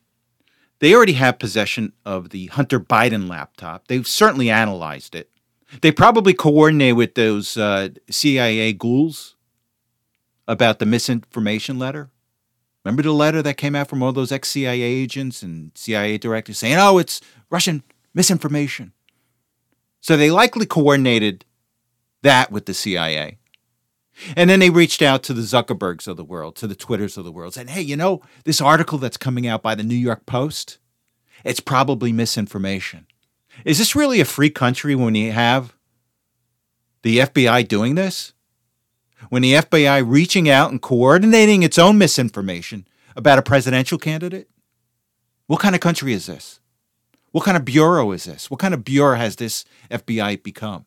They 0.79 0.95
already 0.95 1.15
have 1.15 1.39
possession 1.39 1.93
of 2.05 2.31
the 2.31 2.47
Hunter 2.47 2.81
Biden 2.81 3.29
laptop. 3.29 3.89
They've 3.89 4.07
certainly 4.07 4.51
analyzed 4.51 5.15
it. 5.15 5.31
They 5.81 5.91
probably 5.91 6.35
coordinate 6.35 6.97
with 6.97 7.15
those 7.15 7.57
uh, 7.57 7.91
CIA 8.11 8.73
ghouls 8.73 9.37
about 10.47 10.79
the 10.79 10.87
misinformation 10.87 11.79
letter. 11.79 12.11
Remember 12.85 13.03
the 13.03 13.13
letter 13.13 13.43
that 13.43 13.57
came 13.57 13.75
out 13.75 13.89
from 13.89 14.03
all 14.03 14.13
those 14.13 14.31
ex 14.31 14.49
CIA 14.51 14.81
agents 14.81 15.43
and 15.43 15.73
CIA 15.75 16.19
directors 16.19 16.59
saying, 16.59 16.77
oh, 16.79 16.99
it's 16.99 17.21
Russian 17.51 17.83
misinformation. 18.17 18.93
So 20.01 20.17
they 20.17 20.31
likely 20.31 20.67
coordinated 20.67 21.45
that 22.23 22.51
with 22.51 22.67
the 22.67 22.75
CIA. 22.75 23.39
And 24.35 24.49
then 24.49 24.61
they 24.61 24.71
reached 24.71 25.03
out 25.03 25.23
to 25.25 25.35
the 25.35 25.43
Zuckerbergs 25.43 26.09
of 26.09 26.17
the 26.17 26.25
world, 26.25 26.57
to 26.57 26.67
the 26.67 26.75
Twitters 26.75 27.19
of 27.19 27.25
the 27.25 27.31
world, 27.31 27.55
saying, 27.55 27.69
hey, 27.69 27.83
you 27.83 27.97
know, 27.97 28.23
this 28.45 28.63
article 28.63 28.97
that's 28.97 29.19
coming 29.19 29.47
out 29.47 29.63
by 29.63 29.75
the 29.75 29.83
New 29.83 29.95
York 29.95 30.25
Post, 30.25 30.79
it's 31.45 31.61
probably 31.61 32.13
misinformation. 32.13 33.07
Is 33.65 33.79
this 33.79 33.95
really 33.95 34.21
a 34.21 34.25
free 34.25 34.49
country 34.49 34.95
when 34.95 35.15
you 35.15 35.33
have 35.33 35.75
the 37.03 37.19
FBI 37.19 37.69
doing 37.69 37.95
this? 37.95 38.33
When 39.29 39.43
the 39.43 39.55
FBI 39.55 40.03
reaching 40.07 40.49
out 40.49 40.71
and 40.71 40.81
coordinating 40.81 41.63
its 41.63 41.79
own 41.79 41.99
misinformation 41.99 42.89
about 43.15 43.39
a 43.39 43.43
presidential 43.43 43.99
candidate? 43.99 44.49
What 45.47 45.61
kind 45.61 45.75
of 45.75 45.81
country 45.81 46.13
is 46.13 46.27
this? 46.27 46.61
What 47.37 47.45
kind 47.45 47.59
of 47.59 47.67
bureau 47.67 48.13
is 48.13 48.25
this? 48.25 48.51
What 48.51 48.61
kind 48.61 48.73
of 48.73 48.83
bureau 48.83 49.15
has 49.15 49.37
this 49.37 49.67
FBI 49.91 50.43
become? 50.43 50.87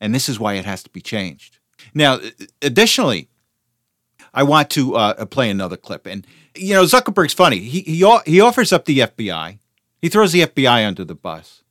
And 0.00 0.12
this 0.12 0.28
is 0.28 0.40
why 0.40 0.54
it 0.54 0.64
has 0.64 0.82
to 0.82 0.90
be 0.90 1.00
changed. 1.00 1.58
Now, 1.94 2.18
additionally, 2.60 3.28
I 4.34 4.42
want 4.42 4.68
to 4.70 4.96
uh, 4.96 5.24
play 5.26 5.48
another 5.48 5.76
clip. 5.76 6.08
And, 6.08 6.26
you 6.56 6.74
know, 6.74 6.82
Zuckerberg's 6.82 7.34
funny. 7.34 7.60
He, 7.60 7.82
he, 7.82 8.18
he 8.26 8.40
offers 8.40 8.72
up 8.72 8.84
the 8.84 8.98
FBI, 8.98 9.60
he 10.02 10.08
throws 10.08 10.32
the 10.32 10.40
FBI 10.40 10.84
under 10.84 11.04
the 11.04 11.14
bus. 11.14 11.62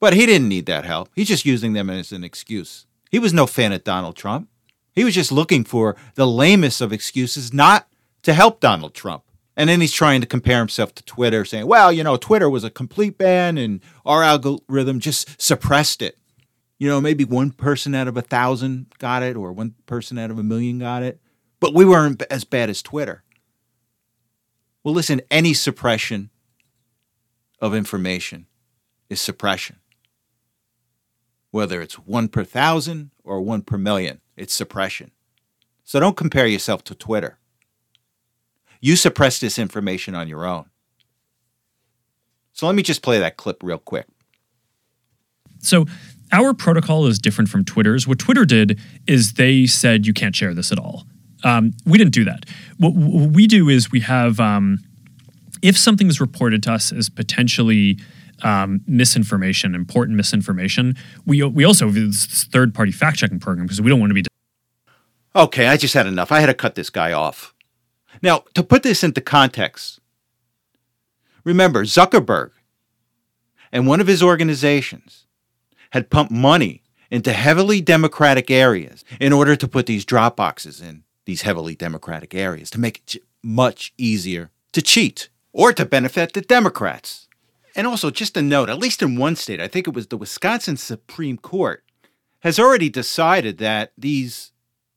But 0.00 0.14
he 0.14 0.24
didn't 0.24 0.48
need 0.48 0.64
that 0.64 0.86
help. 0.86 1.10
He's 1.14 1.28
just 1.28 1.44
using 1.44 1.74
them 1.74 1.90
as 1.90 2.10
an 2.10 2.24
excuse. 2.24 2.86
He 3.10 3.18
was 3.18 3.34
no 3.34 3.46
fan 3.46 3.72
of 3.72 3.84
Donald 3.84 4.16
Trump. 4.16 4.48
He 4.94 5.04
was 5.04 5.14
just 5.14 5.30
looking 5.30 5.62
for 5.62 5.94
the 6.14 6.26
lamest 6.26 6.80
of 6.80 6.90
excuses 6.90 7.52
not 7.52 7.86
to 8.22 8.32
help 8.32 8.60
Donald 8.60 8.94
Trump. 8.94 9.24
And 9.56 9.70
then 9.70 9.80
he's 9.80 9.92
trying 9.92 10.20
to 10.20 10.26
compare 10.26 10.58
himself 10.58 10.94
to 10.96 11.04
Twitter, 11.04 11.44
saying, 11.44 11.66
well, 11.66 11.90
you 11.90 12.04
know, 12.04 12.16
Twitter 12.16 12.50
was 12.50 12.62
a 12.62 12.70
complete 12.70 13.16
ban 13.16 13.56
and 13.56 13.80
our 14.04 14.22
algorithm 14.22 15.00
just 15.00 15.40
suppressed 15.40 16.02
it. 16.02 16.18
You 16.78 16.88
know, 16.88 17.00
maybe 17.00 17.24
one 17.24 17.52
person 17.52 17.94
out 17.94 18.06
of 18.06 18.18
a 18.18 18.22
thousand 18.22 18.86
got 18.98 19.22
it 19.22 19.34
or 19.34 19.52
one 19.52 19.74
person 19.86 20.18
out 20.18 20.30
of 20.30 20.38
a 20.38 20.42
million 20.42 20.78
got 20.78 21.02
it, 21.02 21.20
but 21.58 21.72
we 21.72 21.86
weren't 21.86 22.22
as 22.30 22.44
bad 22.44 22.68
as 22.68 22.82
Twitter. 22.82 23.22
Well, 24.84 24.94
listen, 24.94 25.22
any 25.30 25.54
suppression 25.54 26.30
of 27.60 27.74
information 27.74 28.46
is 29.08 29.20
suppression. 29.22 29.76
Whether 31.50 31.80
it's 31.80 31.94
one 31.94 32.28
per 32.28 32.44
thousand 32.44 33.10
or 33.24 33.40
one 33.40 33.62
per 33.62 33.78
million, 33.78 34.20
it's 34.36 34.52
suppression. 34.52 35.12
So 35.82 35.98
don't 35.98 36.16
compare 36.16 36.46
yourself 36.46 36.84
to 36.84 36.94
Twitter. 36.94 37.38
You 38.86 38.94
suppress 38.94 39.40
this 39.40 39.58
information 39.58 40.14
on 40.14 40.28
your 40.28 40.46
own. 40.46 40.66
So 42.52 42.66
let 42.66 42.76
me 42.76 42.84
just 42.84 43.02
play 43.02 43.18
that 43.18 43.36
clip 43.36 43.60
real 43.64 43.78
quick. 43.78 44.06
So 45.58 45.86
our 46.30 46.54
protocol 46.54 47.08
is 47.08 47.18
different 47.18 47.50
from 47.50 47.64
Twitter's. 47.64 48.06
What 48.06 48.20
Twitter 48.20 48.44
did 48.44 48.78
is 49.08 49.32
they 49.32 49.66
said 49.66 50.06
you 50.06 50.14
can't 50.14 50.36
share 50.36 50.54
this 50.54 50.70
at 50.70 50.78
all. 50.78 51.04
Um, 51.42 51.72
we 51.84 51.98
didn't 51.98 52.14
do 52.14 52.24
that. 52.26 52.44
What, 52.78 52.94
what, 52.94 53.30
we 53.30 53.48
do 53.48 53.68
is 53.68 53.90
we 53.90 53.98
have 54.02 54.38
um, 54.38 54.78
if 55.62 55.76
something 55.76 56.06
is 56.06 56.20
reported 56.20 56.62
to 56.62 56.72
us 56.74 56.92
as 56.92 57.08
potentially 57.08 57.98
um, 58.44 58.82
misinformation, 58.86 59.74
important 59.74 60.16
misinformation, 60.16 60.94
we 61.26 61.42
we 61.42 61.64
also 61.64 61.86
have 61.86 61.94
this 61.94 62.44
third 62.44 62.72
party 62.72 62.92
fact 62.92 63.18
checking 63.18 63.40
program 63.40 63.66
because 63.66 63.82
we 63.82 63.90
don't 63.90 63.98
want 63.98 64.10
to 64.10 64.14
be. 64.14 64.22
Okay, 65.34 65.66
I 65.66 65.76
just 65.76 65.94
had 65.94 66.06
enough. 66.06 66.30
I 66.30 66.38
had 66.38 66.46
to 66.46 66.54
cut 66.54 66.76
this 66.76 66.88
guy 66.88 67.10
off. 67.10 67.52
Now, 68.22 68.44
to 68.54 68.62
put 68.62 68.82
this 68.82 69.04
into 69.04 69.20
context, 69.20 70.00
remember 71.44 71.84
Zuckerberg 71.84 72.50
and 73.72 73.86
one 73.86 74.00
of 74.00 74.06
his 74.06 74.22
organizations 74.22 75.26
had 75.90 76.10
pumped 76.10 76.32
money 76.32 76.82
into 77.10 77.32
heavily 77.32 77.80
democratic 77.80 78.50
areas 78.50 79.04
in 79.20 79.32
order 79.32 79.54
to 79.56 79.68
put 79.68 79.86
these 79.86 80.04
drop 80.04 80.36
boxes 80.36 80.80
in 80.80 81.04
these 81.24 81.42
heavily 81.42 81.74
democratic 81.74 82.34
areas 82.34 82.70
to 82.70 82.80
make 82.80 83.02
it 83.14 83.22
much 83.42 83.92
easier 83.98 84.50
to 84.72 84.82
cheat 84.82 85.28
or 85.52 85.72
to 85.72 85.84
benefit 85.84 86.32
the 86.32 86.40
Democrats. 86.40 87.28
And 87.74 87.86
also, 87.86 88.10
just 88.10 88.36
a 88.36 88.42
note, 88.42 88.70
at 88.70 88.78
least 88.78 89.02
in 89.02 89.16
one 89.16 89.36
state, 89.36 89.60
I 89.60 89.68
think 89.68 89.86
it 89.86 89.94
was 89.94 90.06
the 90.06 90.16
Wisconsin 90.16 90.78
Supreme 90.78 91.36
Court, 91.36 91.84
has 92.40 92.58
already 92.58 92.88
decided 92.88 93.58
that 93.58 93.92
these 93.98 94.52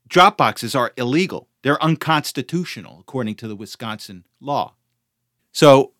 drop 0.08 0.38
boxes 0.38 0.76
are 0.76 0.94
illegal. 0.96 1.49
They're 1.62 1.82
unconstitutional, 1.84 2.98
according 3.00 3.36
to 3.36 3.48
the 3.48 3.56
Wisconsin 3.56 4.26
law. 4.40 4.76
So 5.52 5.94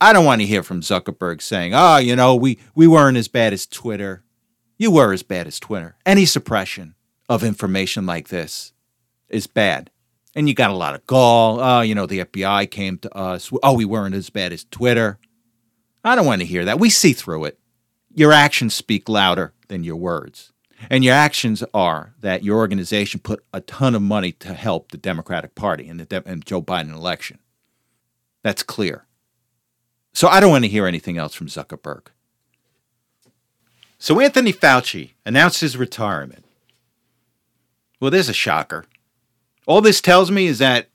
I 0.00 0.12
don't 0.12 0.24
want 0.24 0.40
to 0.40 0.46
hear 0.46 0.62
from 0.62 0.80
Zuckerberg 0.80 1.42
saying, 1.42 1.72
oh, 1.74 1.98
you 1.98 2.16
know, 2.16 2.34
we, 2.34 2.58
we 2.74 2.86
weren't 2.86 3.16
as 3.16 3.28
bad 3.28 3.52
as 3.52 3.66
Twitter. 3.66 4.24
You 4.78 4.90
were 4.90 5.12
as 5.12 5.22
bad 5.22 5.46
as 5.46 5.60
Twitter. 5.60 5.96
Any 6.04 6.24
suppression 6.24 6.94
of 7.28 7.44
information 7.44 8.06
like 8.06 8.28
this 8.28 8.72
is 9.28 9.46
bad. 9.46 9.90
And 10.34 10.48
you 10.48 10.54
got 10.54 10.70
a 10.70 10.74
lot 10.74 10.94
of 10.94 11.06
gall. 11.06 11.60
Oh, 11.60 11.80
you 11.80 11.94
know, 11.94 12.06
the 12.06 12.24
FBI 12.24 12.70
came 12.70 12.98
to 12.98 13.14
us. 13.16 13.50
Oh, 13.62 13.74
we 13.74 13.84
weren't 13.84 14.14
as 14.14 14.30
bad 14.30 14.52
as 14.52 14.64
Twitter. 14.64 15.18
I 16.04 16.14
don't 16.14 16.26
want 16.26 16.40
to 16.40 16.46
hear 16.46 16.64
that. 16.64 16.78
We 16.78 16.90
see 16.90 17.12
through 17.12 17.44
it. 17.44 17.58
Your 18.14 18.32
actions 18.32 18.74
speak 18.74 19.08
louder 19.08 19.52
than 19.68 19.84
your 19.84 19.96
words. 19.96 20.52
And 20.88 21.04
your 21.04 21.14
actions 21.14 21.62
are 21.74 22.14
that 22.20 22.42
your 22.42 22.56
organization 22.56 23.20
put 23.20 23.44
a 23.52 23.60
ton 23.60 23.94
of 23.94 24.02
money 24.02 24.32
to 24.32 24.54
help 24.54 24.90
the 24.90 24.98
Democratic 24.98 25.54
Party 25.54 25.86
in 25.86 25.98
the 25.98 26.04
De- 26.04 26.36
Joe 26.36 26.62
Biden 26.62 26.94
election. 26.94 27.38
That's 28.42 28.62
clear. 28.62 29.04
So 30.12 30.28
I 30.28 30.40
don't 30.40 30.50
want 30.50 30.64
to 30.64 30.70
hear 30.70 30.86
anything 30.86 31.18
else 31.18 31.34
from 31.34 31.48
Zuckerberg. 31.48 32.06
So 33.98 34.18
Anthony 34.18 34.52
Fauci 34.52 35.10
announced 35.26 35.60
his 35.60 35.76
retirement. 35.76 36.44
Well, 38.00 38.10
there's 38.10 38.30
a 38.30 38.34
shocker. 38.34 38.86
All 39.66 39.82
this 39.82 40.00
tells 40.00 40.30
me 40.30 40.46
is 40.46 40.58
that 40.58 40.88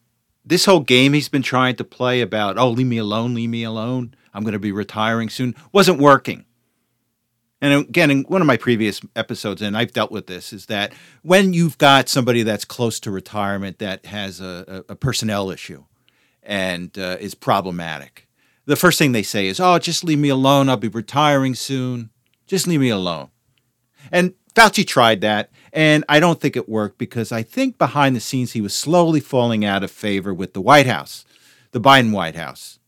this 0.43 0.65
whole 0.65 0.79
game 0.79 1.13
he's 1.13 1.29
been 1.29 1.43
trying 1.43 1.75
to 1.75 1.83
play 1.83 2.21
about, 2.21 2.57
oh, 2.57 2.69
leave 2.69 2.87
me 2.87 2.97
alone, 2.97 3.35
leave 3.35 3.49
me 3.49 3.63
alone, 3.63 4.15
I'm 4.33 4.43
going 4.43 4.53
to 4.53 4.59
be 4.59 4.71
retiring 4.71 5.29
soon, 5.29 5.55
wasn't 5.71 5.99
working. 5.99 6.45
And 7.61 7.73
again, 7.73 8.11
in 8.11 8.23
one 8.23 8.41
of 8.41 8.47
my 8.47 8.57
previous 8.57 9.01
episodes, 9.15 9.61
and 9.61 9.77
I've 9.77 9.93
dealt 9.93 10.11
with 10.11 10.27
this, 10.27 10.51
is 10.51 10.65
that 10.67 10.93
when 11.23 11.53
you've 11.53 11.77
got 11.77 12.09
somebody 12.09 12.43
that's 12.43 12.65
close 12.65 12.99
to 13.01 13.11
retirement 13.11 13.79
that 13.79 14.05
has 14.07 14.41
a, 14.41 14.83
a 14.89 14.95
personnel 14.95 15.49
issue 15.49 15.85
and 16.43 16.97
uh, 16.99 17.17
is 17.19 17.33
problematic, 17.33 18.27
the 18.65 18.75
first 18.75 18.99
thing 18.99 19.13
they 19.13 19.23
say 19.23 19.47
is, 19.47 19.59
oh, 19.59 19.79
just 19.79 20.03
leave 20.03 20.19
me 20.19 20.29
alone. 20.29 20.69
I'll 20.69 20.77
be 20.77 20.87
retiring 20.87 21.55
soon. 21.55 22.09
Just 22.45 22.67
leave 22.67 22.81
me 22.81 22.89
alone. 22.89 23.29
And 24.11 24.33
Fauci 24.53 24.85
tried 24.85 25.21
that, 25.21 25.49
and 25.73 26.05
I 26.07 26.19
don't 26.19 26.39
think 26.39 26.55
it 26.55 26.69
worked 26.69 26.97
because 26.97 27.31
I 27.31 27.43
think 27.43 27.77
behind 27.77 28.15
the 28.15 28.21
scenes 28.21 28.53
he 28.53 28.61
was 28.61 28.75
slowly 28.75 29.19
falling 29.19 29.65
out 29.65 29.83
of 29.83 29.91
favor 29.91 30.33
with 30.33 30.53
the 30.53 30.61
White 30.61 30.87
House, 30.87 31.25
the 31.71 31.81
Biden 31.81 32.11
White 32.11 32.35
House. 32.35 32.79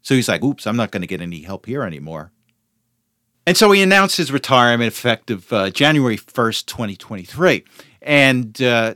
So 0.00 0.14
he's 0.14 0.28
like, 0.28 0.42
oops, 0.42 0.66
I'm 0.66 0.76
not 0.76 0.90
going 0.90 1.02
to 1.02 1.06
get 1.06 1.20
any 1.20 1.42
help 1.42 1.66
here 1.66 1.82
anymore. 1.82 2.32
And 3.46 3.56
so 3.56 3.70
he 3.72 3.82
announced 3.82 4.16
his 4.16 4.30
retirement 4.30 4.88
effective 4.88 5.52
uh, 5.52 5.70
January 5.70 6.16
1st, 6.16 6.66
2023. 6.66 7.64
And 8.02 8.60
uh, 8.62 8.94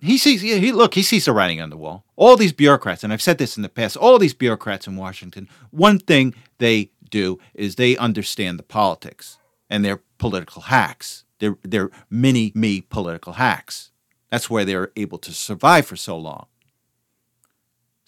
he 0.00 0.18
sees, 0.18 0.40
he 0.40 0.72
look, 0.72 0.94
he 0.94 1.02
sees 1.02 1.26
the 1.26 1.32
writing 1.32 1.60
on 1.60 1.70
the 1.70 1.76
wall. 1.76 2.04
All 2.16 2.36
these 2.36 2.52
bureaucrats, 2.52 3.04
and 3.04 3.12
I've 3.12 3.22
said 3.22 3.38
this 3.38 3.56
in 3.56 3.62
the 3.62 3.68
past, 3.68 3.96
all 3.96 4.18
these 4.18 4.34
bureaucrats 4.34 4.86
in 4.86 4.96
Washington, 4.96 5.48
one 5.70 5.98
thing 5.98 6.34
they 6.58 6.90
do 7.10 7.38
is 7.54 7.76
they 7.76 7.96
understand 7.96 8.58
the 8.58 8.64
politics 8.64 9.38
and 9.70 9.84
they're 9.84 10.02
political 10.18 10.62
hacks. 10.62 11.24
They're, 11.38 11.58
they're 11.62 11.90
mini 12.10 12.52
me 12.54 12.80
political 12.80 13.34
hacks. 13.34 13.90
That's 14.30 14.50
why 14.50 14.64
they're 14.64 14.90
able 14.96 15.18
to 15.18 15.32
survive 15.32 15.86
for 15.86 15.96
so 15.96 16.16
long. 16.16 16.46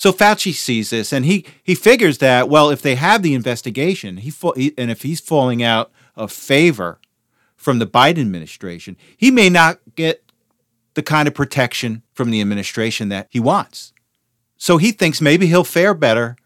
So 0.01 0.13
Fauci 0.13 0.55
sees 0.55 0.89
this 0.89 1.13
and 1.13 1.27
he, 1.27 1.45
he 1.63 1.75
figures 1.75 2.17
that, 2.19 2.49
well, 2.49 2.71
if 2.71 2.81
they 2.81 2.95
have 2.95 3.23
the 3.23 3.35
investigation 3.35 4.17
he, 4.17 4.33
and 4.79 4.91
if 4.91 5.03
he's 5.03 5.21
falling 5.21 5.63
out 5.63 5.93
of 6.17 6.33
favor 6.33 6.99
from 7.55 7.81
the 7.81 7.87
Biden 7.87 8.23
administration, 8.23 8.97
he 9.15 9.31
may 9.31 9.51
not 9.51 9.79
get 9.97 10.33
the 10.95 11.03
kind 11.03 11.29
of 11.29 11.35
protection 11.35 12.03
from 12.15 12.31
the 12.31 12.41
administration 12.41 13.11
that 13.11 13.27
he 13.29 13.39
wants. 13.39 13.93
So 14.57 14.79
he 14.79 14.91
thinks 14.91 15.21
maybe 15.21 15.49
he'll 15.49 15.65
fare 15.65 15.93
better 15.93 16.37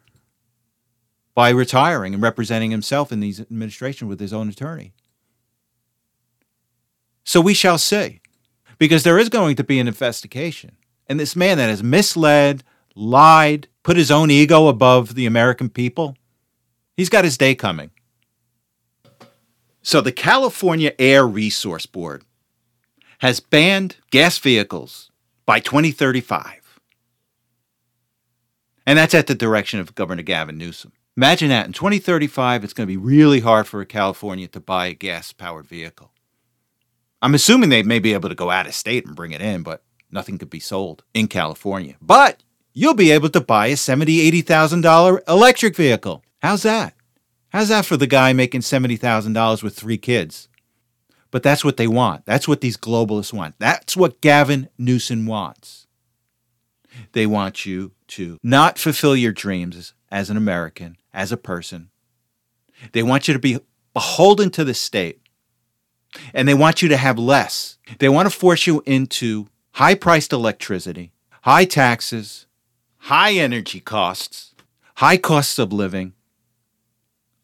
by 1.33 1.51
retiring 1.51 2.13
and 2.13 2.23
representing 2.25 2.73
himself 2.73 3.13
in 3.13 3.21
the 3.21 3.33
administration 3.39 4.09
with 4.09 4.19
his 4.19 4.33
own 4.33 4.49
attorney. 4.49 4.95
So 7.23 7.41
we 7.41 7.55
shall 7.55 7.79
see, 7.79 8.21
because 8.79 9.05
there 9.05 9.19
is 9.19 9.29
going 9.29 9.55
to 9.55 9.65
be 9.65 9.79
an 9.79 9.87
investigation. 9.87 10.73
And 11.07 11.21
this 11.21 11.37
man 11.37 11.59
that 11.59 11.71
has 11.71 11.85
misled, 11.85 12.65
lied, 12.95 13.69
put 13.83 13.97
his 13.97 14.11
own 14.11 14.31
ego 14.31 14.69
above 14.69 15.15
the 15.15 15.27
American 15.27 15.69
people, 15.69 16.17
he's 16.97 17.09
got 17.09 17.25
his 17.25 17.39
day 17.39 17.55
coming. 17.55 17.91
So 19.83 20.01
the 20.01 20.13
California 20.13 20.93
Air 20.99 21.27
Resource 21.27 21.87
Board 21.87 22.25
has 23.19 23.41
banned 23.41 23.97
gas 24.11 24.39
vehicles 24.39 25.11
by 25.47 25.61
2035. 25.61 26.81
And 28.87 28.99
that's 28.99 29.15
at 29.15 29.27
the 29.27 29.35
direction 29.35 29.81
of 29.81 29.95
Governor 29.95 30.23
Gavin 30.23 30.59
Newsom. 30.59 30.93
Imagine 31.17 31.49
that 31.51 31.67
in 31.67 31.73
2035, 31.73 32.65
it's 32.65 32.73
going 32.73 32.87
to 32.87 32.93
be 32.93 32.97
really 32.97 33.41
hard 33.41 33.67
for 33.67 33.81
a 33.81 33.87
California 33.87 34.49
to 34.49 34.61
buy 34.61 34.87
a 34.87 34.95
gas 34.95 35.33
powered 35.33 35.67
vehicle. 35.67 36.13
I'm 37.23 37.35
assuming 37.35 37.71
they 37.71 37.83
may 37.83 37.99
be 37.99 38.13
able 38.13 38.29
to 38.29 38.35
go 38.35 38.51
out 38.51 38.67
of 38.67 38.75
state 38.75 39.07
and 39.07 39.17
bring 39.17 39.33
it 39.33 39.41
in, 39.41 39.63
but 39.63 39.83
nothing 40.11 40.37
could 40.37 40.51
be 40.51 40.61
sold 40.61 41.05
in 41.15 41.29
California. 41.29 41.97
But 42.03 42.43
you'll 42.75 42.95
be 42.95 43.13
able 43.13 43.31
to 43.31 43.41
buy 43.41 43.69
a 43.69 43.75
$70,000, 43.75 44.43
$80,000 44.45 45.21
electric 45.29 45.77
vehicle. 45.77 46.23
How's 46.43 46.63
that? 46.65 46.95
How's 47.51 47.69
that 47.69 47.87
for 47.87 47.97
the 47.97 48.09
guy 48.09 48.33
making 48.33 48.61
$70,000 48.63 49.63
with 49.63 49.77
three 49.77 49.97
kids? 49.97 50.49
But 51.31 51.43
that's 51.43 51.65
what 51.65 51.77
they 51.77 51.87
want. 51.87 52.27
That's 52.27 52.47
what 52.47 52.61
these 52.61 52.77
globalists 52.77 53.33
want. 53.33 53.55
That's 53.59 53.97
what 53.97 54.21
Gavin 54.21 54.69
Newsom 54.77 55.27
wants. 55.27 55.87
They 57.13 57.27
want 57.27 57.65
you 57.65 57.93
to 58.09 58.39
not 58.43 58.79
fulfill 58.79 59.17
your 59.17 59.33
dreams 59.33 59.95
as 60.11 60.31
an 60.31 60.37
American, 60.37 60.97
as 61.13 61.33
a 61.33 61.37
person. 61.37 61.91
They 62.93 63.03
want 63.03 63.27
you 63.27 63.35
to 63.35 63.41
be 63.41 63.59
beholden 63.93 64.51
to 64.51 64.65
the 64.65 64.75
state. 64.75 65.21
And 66.33 66.47
they 66.47 66.55
want 66.55 66.83
you 66.83 66.89
to 66.89 66.97
have 66.97 67.19
less. 67.19 67.79
They 67.99 68.09
want 68.09 68.31
to 68.31 68.37
force 68.37 68.67
you 68.67 68.83
into 68.87 69.49
high 69.73 69.97
priced 69.97 70.33
electricity, 70.33 71.13
high 71.43 71.65
taxes, 71.65 72.47
high 73.05 73.33
energy 73.33 73.81
costs, 73.81 74.55
high 74.95 75.19
costs 75.19 75.59
of 75.59 75.75
living, 75.75 76.15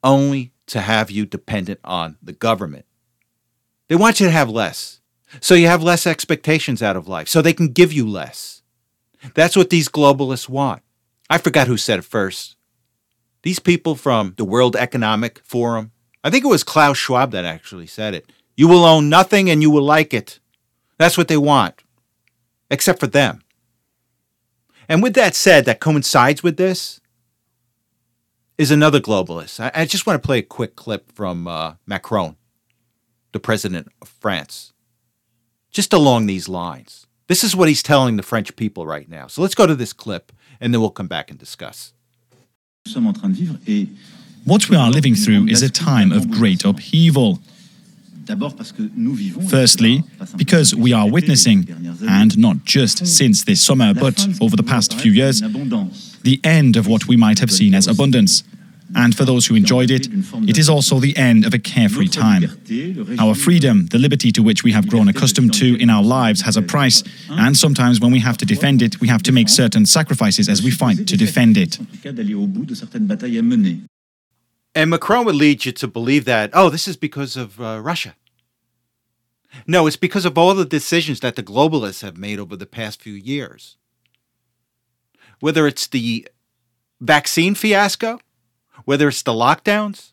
only 0.03 0.53
to 0.67 0.81
have 0.81 1.11
you 1.11 1.27
dependent 1.27 1.79
on 1.85 2.17
the 2.23 2.33
government. 2.33 2.87
They 3.89 3.97
want 3.97 4.21
you 4.21 4.27
to 4.27 4.33
have 4.33 4.49
less. 4.49 5.01
So 5.41 5.55
you 5.55 5.67
have 5.67 5.83
less 5.83 6.07
expectations 6.07 6.83
out 6.83 6.97
of 6.97 7.09
life, 7.09 7.29
so 7.29 7.43
they 7.43 7.53
can 7.53 7.69
give 7.69 7.93
you 7.93 8.09
less. 8.09 8.63
That's 9.35 9.55
what 9.55 9.69
these 9.69 9.91
globalists 9.91 10.49
want. 10.49 10.81
I 11.29 11.37
forgot 11.37 11.67
who 11.67 11.77
said 11.77 11.99
it 11.99 12.07
first. 12.07 12.57
These 13.43 13.59
people 13.59 13.97
from 13.97 14.33
the 14.39 14.47
World 14.47 14.77
Economic 14.77 15.43
Forum, 15.45 15.93
I 16.25 16.31
think 16.31 16.43
it 16.43 16.49
was 16.49 16.65
Klaus 16.65 16.97
Schwab 16.97 17.33
that 17.33 17.45
actually 17.45 17.87
said 17.87 18.15
it. 18.15 18.33
You 18.57 18.67
will 18.67 18.85
own 18.87 19.11
nothing 19.11 19.51
and 19.51 19.61
you 19.61 19.71
will 19.71 19.83
like 19.83 20.15
it. 20.15 20.41
That's 20.97 21.19
what 21.19 21.29
they 21.29 21.37
want, 21.37 21.83
except 22.71 22.99
for 22.99 23.07
them. 23.07 23.43
And 24.91 25.05
with 25.05 25.14
that 25.14 25.36
said, 25.36 25.66
that 25.66 25.78
coincides 25.78 26.43
with 26.43 26.57
this 26.57 27.01
is 28.59 28.72
another 28.72 28.99
globalist. 28.99 29.61
I, 29.61 29.82
I 29.82 29.84
just 29.84 30.05
want 30.05 30.20
to 30.20 30.26
play 30.26 30.38
a 30.38 30.43
quick 30.43 30.74
clip 30.74 31.12
from 31.12 31.47
uh, 31.47 31.74
Macron, 31.86 32.34
the 33.30 33.38
president 33.38 33.86
of 34.03 34.09
France, 34.09 34.72
just 35.70 35.93
along 35.93 36.26
these 36.26 36.49
lines. 36.49 37.07
This 37.28 37.45
is 37.45 37.55
what 37.55 37.68
he's 37.68 37.84
telling 37.84 38.16
the 38.16 38.24
French 38.24 38.57
people 38.57 38.84
right 38.84 39.09
now. 39.09 39.28
So 39.28 39.43
let's 39.43 39.55
go 39.55 39.64
to 39.64 39.76
this 39.76 39.93
clip 39.93 40.32
and 40.61 40.74
then 40.74 40.80
we'll 40.80 40.91
come 40.91 41.07
back 41.07 41.30
and 41.30 41.38
discuss. 41.38 41.93
What 44.45 44.68
we 44.68 44.76
are 44.76 44.91
living 44.91 45.14
through 45.14 45.47
is 45.47 45.62
a 45.62 45.70
time 45.70 46.11
of 46.11 46.32
great 46.32 46.64
upheaval. 46.64 47.38
Firstly, 49.49 50.03
because 50.37 50.75
we 50.75 50.93
are 50.93 51.09
witnessing, 51.09 51.66
and 52.09 52.37
not 52.39 52.64
just 52.64 53.07
since 53.07 53.45
this 53.45 53.61
summer, 53.62 53.95
but 53.95 54.27
over 54.41 54.57
the 54.57 54.62
past 54.62 54.95
few 55.01 55.12
years, 55.12 55.41
the 56.23 56.41
end 56.45 56.77
of 56.77 56.87
what 56.87 57.07
we 57.09 57.16
might 57.16 57.39
have 57.41 57.51
seen 57.51 57.75
as 57.75 57.87
abundance. 57.87 58.43
And 58.93 59.14
for 59.14 59.25
those 59.25 59.47
who 59.47 59.55
enjoyed 59.55 59.91
it, 59.93 60.09
it 60.49 60.59
is 60.59 60.68
also 60.68 60.99
the 60.99 61.16
end 61.16 61.47
of 61.47 61.55
a 61.55 61.61
carefree 61.61 62.09
time. 62.09 62.43
Our 63.21 63.37
freedom, 63.37 63.87
the 63.87 63.99
liberty 63.99 64.33
to 64.33 64.43
which 64.43 64.64
we 64.64 64.73
have 64.73 64.89
grown 64.89 65.07
accustomed 65.09 65.55
to 65.55 65.77
in 65.81 65.89
our 65.91 66.03
lives, 66.03 66.41
has 66.43 66.57
a 66.57 66.62
price, 66.62 67.05
and 67.31 67.57
sometimes 67.57 68.01
when 68.01 68.11
we 68.11 68.18
have 68.18 68.37
to 68.39 68.45
defend 68.45 68.83
it, 68.83 69.01
we 69.01 69.07
have 69.07 69.23
to 69.23 69.33
make 69.33 69.49
certain 69.49 69.87
sacrifices 69.87 70.49
as 70.49 70.61
we 70.62 70.73
fight 70.73 71.07
to 71.07 71.16
defend 71.16 71.57
it. 71.57 71.79
And 74.75 74.91
Macron 74.91 75.25
would 75.25 75.35
lead 75.35 75.64
you 75.64 75.73
to 75.73 75.89
believe 75.89 76.25
that, 76.27 76.51
oh, 76.53 76.71
this 76.71 76.87
is 76.87 76.97
because 76.97 77.37
of 77.37 77.61
uh, 77.61 77.81
Russia. 77.83 78.14
No, 79.66 79.87
it's 79.87 79.97
because 79.97 80.25
of 80.25 80.39
all 80.39 80.55
the 80.55 80.64
decisions 80.64 81.21
that 81.21 81.35
the 81.35 81.43
globalists 81.43 82.03
have 82.03 82.16
made 82.16 82.39
over 82.39 82.57
the 82.57 82.66
past 82.66 83.03
few 83.03 83.14
years. 83.14 83.77
Whether 85.41 85.66
it's 85.66 85.89
the 85.89 86.29
vaccine 87.01 87.55
fiasco, 87.55 88.21
whether 88.85 89.09
it's 89.09 89.23
the 89.23 89.33
lockdowns, 89.33 90.12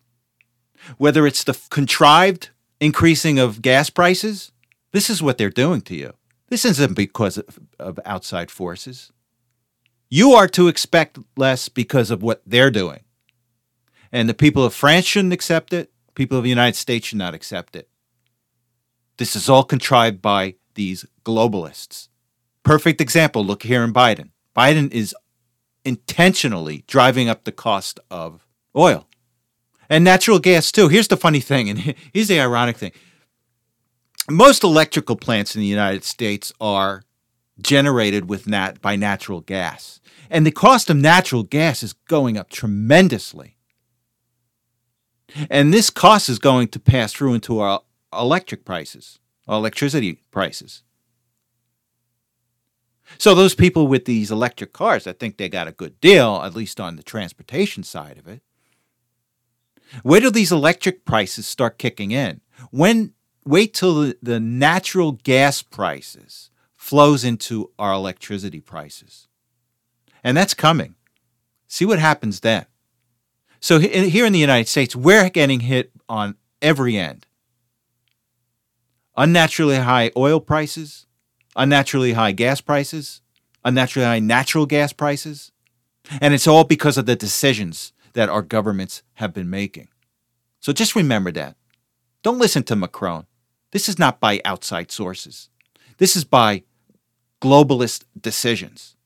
whether 0.98 1.28
it's 1.28 1.44
the 1.44 1.60
contrived 1.70 2.50
increasing 2.80 3.38
of 3.38 3.62
gas 3.62 3.90
prices, 3.90 4.52
this 4.92 5.10
is 5.10 5.22
what 5.22 5.38
they're 5.38 5.50
doing 5.50 5.82
to 5.82 5.96
you. 5.96 6.14
This 6.50 6.66
isn't 6.66 6.94
because 6.94 7.38
of, 7.38 7.60
of 7.78 8.00
outside 8.06 8.50
forces. 8.50 9.12
You 10.10 10.32
are 10.32 10.48
to 10.50 10.68
expect 10.68 11.20
less 11.36 11.68
because 11.70 12.10
of 12.10 12.24
what 12.24 12.42
they're 12.46 12.72
doing. 12.72 13.02
And 14.12 14.28
the 14.28 14.34
people 14.34 14.64
of 14.64 14.74
France 14.74 15.06
shouldn't 15.06 15.34
accept 15.34 15.74
it. 15.74 15.92
People 16.16 16.38
of 16.38 16.44
the 16.44 16.50
United 16.50 16.76
States 16.76 17.08
should 17.08 17.18
not 17.18 17.34
accept 17.34 17.76
it. 17.76 17.90
This 19.18 19.36
is 19.36 19.50
all 19.50 19.64
contrived 19.64 20.22
by 20.22 20.56
these 20.76 21.06
globalists. 21.24 22.08
Perfect 22.64 23.02
example 23.02 23.44
look 23.44 23.64
here 23.64 23.84
in 23.84 23.94
Biden. 23.94 24.30
Biden 24.56 24.92
is 24.92 25.16
intentionally 25.86 26.84
driving 26.88 27.30
up 27.30 27.44
the 27.44 27.52
cost 27.52 28.00
of 28.12 28.46
oil 28.76 29.08
and 29.90 30.04
natural 30.04 30.40
gas, 30.40 30.72
too. 30.72 30.88
Here's 30.90 31.08
the 31.08 31.18
funny 31.18 31.40
thing, 31.40 31.70
and 31.70 31.80
here's 32.14 32.28
the 32.28 32.40
ironic 32.40 32.78
thing 32.78 32.92
most 34.30 34.64
electrical 34.64 35.16
plants 35.16 35.56
in 35.56 35.62
the 35.62 35.68
United 35.68 36.04
States 36.04 36.52
are 36.60 37.04
generated 37.62 38.30
with 38.30 38.48
nat- 38.48 38.82
by 38.82 38.96
natural 38.96 39.42
gas. 39.42 40.00
And 40.30 40.46
the 40.46 40.52
cost 40.52 40.90
of 40.90 40.98
natural 40.98 41.44
gas 41.44 41.82
is 41.82 41.94
going 41.94 42.38
up 42.38 42.50
tremendously. 42.50 43.57
And 45.50 45.74
this 45.74 45.90
cost 45.90 46.30
is 46.30 46.40
going 46.40 46.70
to 46.70 46.80
pass 46.80 47.14
through 47.14 47.34
into 47.34 47.60
our 47.60 47.82
electric 48.14 48.66
prices, 48.66 49.20
our 49.48 49.58
electricity 49.58 50.22
prices. 50.32 50.84
So 53.18 53.34
those 53.34 53.56
people 53.56 53.88
with 53.88 54.06
these 54.06 54.32
electric 54.32 54.74
cars, 54.74 55.08
I 55.08 55.14
think 55.14 55.38
they 55.38 55.50
got 55.50 55.68
a 55.68 55.72
good 55.72 56.00
deal, 56.02 56.42
at 56.44 56.56
least 56.56 56.80
on 56.80 56.96
the 56.96 57.04
transportation 57.04 57.84
side 57.84 58.18
of 58.18 58.28
it. 58.28 58.42
Where 60.04 60.20
do 60.20 60.30
these 60.30 60.52
electric 60.52 61.06
prices 61.06 61.48
start 61.48 61.78
kicking 61.78 62.12
in? 62.12 62.42
When 62.72 63.14
wait 63.48 63.74
till 63.74 64.02
the, 64.02 64.18
the 64.22 64.40
natural 64.40 65.14
gas 65.14 65.62
prices 65.62 66.52
flows 66.76 67.24
into 67.24 67.72
our 67.80 67.94
electricity 67.94 68.60
prices. 68.60 69.28
And 70.24 70.36
that's 70.36 70.54
coming. 70.54 70.96
See 71.68 71.86
what 71.86 72.00
happens 72.00 72.42
then. 72.42 72.66
So 73.60 73.80
here 73.80 74.26
in 74.26 74.34
the 74.34 74.40
United 74.40 74.68
States, 74.68 74.96
we're 74.96 75.30
getting 75.30 75.62
hit 75.62 75.92
on 76.08 76.36
every 76.62 76.98
end. 76.98 77.26
Unnaturally 79.16 79.78
high 79.78 80.12
oil 80.16 80.40
prices, 80.40 81.08
unnaturally 81.56 82.14
high 82.14 82.34
gas 82.34 82.62
prices, 82.62 83.22
unnaturally 83.66 84.06
high 84.06 84.20
natural 84.20 84.66
gas 84.66 84.94
prices. 84.94 85.52
And 86.22 86.34
it's 86.34 86.48
all 86.48 86.64
because 86.64 86.98
of 86.98 87.06
the 87.06 87.16
decisions 87.16 87.94
that 88.14 88.30
our 88.30 88.42
governments 88.42 89.04
have 89.16 89.34
been 89.34 89.50
making. 89.50 89.88
So 90.60 90.72
just 90.74 90.96
remember 90.96 91.32
that. 91.34 91.56
Don't 92.24 92.40
listen 92.40 92.64
to 92.64 92.76
Macron. 92.76 93.26
This 93.72 93.90
is 93.90 94.00
not 94.00 94.20
by 94.20 94.42
outside 94.46 94.92
sources. 94.92 95.50
This 95.98 96.16
is 96.16 96.24
by 96.24 96.64
globalist 97.42 98.04
decisions. 98.20 98.97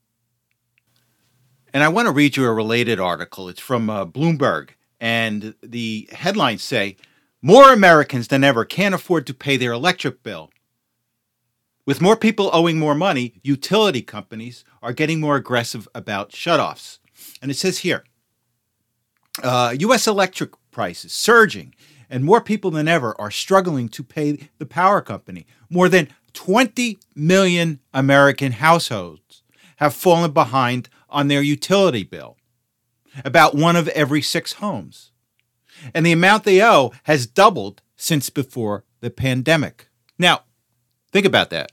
And 1.73 1.83
I 1.83 1.89
want 1.89 2.07
to 2.07 2.11
read 2.11 2.35
you 2.35 2.45
a 2.45 2.53
related 2.53 2.99
article. 2.99 3.47
It's 3.47 3.59
from 3.59 3.89
uh, 3.89 4.05
Bloomberg. 4.05 4.71
And 4.99 5.55
the 5.63 6.09
headlines 6.11 6.63
say 6.63 6.97
More 7.41 7.71
Americans 7.71 8.27
than 8.27 8.43
ever 8.43 8.65
can't 8.65 8.95
afford 8.95 9.25
to 9.27 9.33
pay 9.33 9.57
their 9.57 9.71
electric 9.71 10.21
bill. 10.21 10.51
With 11.85 12.01
more 12.01 12.15
people 12.15 12.49
owing 12.53 12.77
more 12.77 12.93
money, 12.93 13.33
utility 13.41 14.01
companies 14.01 14.63
are 14.83 14.93
getting 14.93 15.19
more 15.19 15.35
aggressive 15.35 15.87
about 15.95 16.31
shutoffs. 16.31 16.99
And 17.41 17.49
it 17.49 17.55
says 17.55 17.79
here 17.79 18.03
uh, 19.41 19.75
U.S. 19.79 20.07
electric 20.07 20.51
prices 20.71 21.11
surging, 21.11 21.73
and 22.09 22.23
more 22.23 22.41
people 22.41 22.71
than 22.71 22.87
ever 22.87 23.19
are 23.19 23.31
struggling 23.31 23.89
to 23.89 24.03
pay 24.03 24.49
the 24.57 24.65
power 24.65 25.01
company. 25.01 25.47
More 25.69 25.89
than 25.89 26.09
20 26.33 26.99
million 27.15 27.79
American 27.93 28.53
households 28.53 29.43
have 29.77 29.95
fallen 29.95 30.31
behind 30.31 30.89
on 31.11 31.27
their 31.27 31.41
utility 31.41 32.03
bill, 32.03 32.37
about 33.25 33.55
one 33.55 33.75
of 33.75 33.87
every 33.89 34.21
six 34.21 34.53
homes. 34.53 35.11
And 35.93 36.05
the 36.05 36.11
amount 36.11 36.43
they 36.43 36.63
owe 36.63 36.91
has 37.03 37.27
doubled 37.27 37.81
since 37.95 38.29
before 38.29 38.83
the 38.99 39.09
pandemic. 39.09 39.89
Now, 40.17 40.43
think 41.11 41.25
about 41.25 41.49
that. 41.49 41.71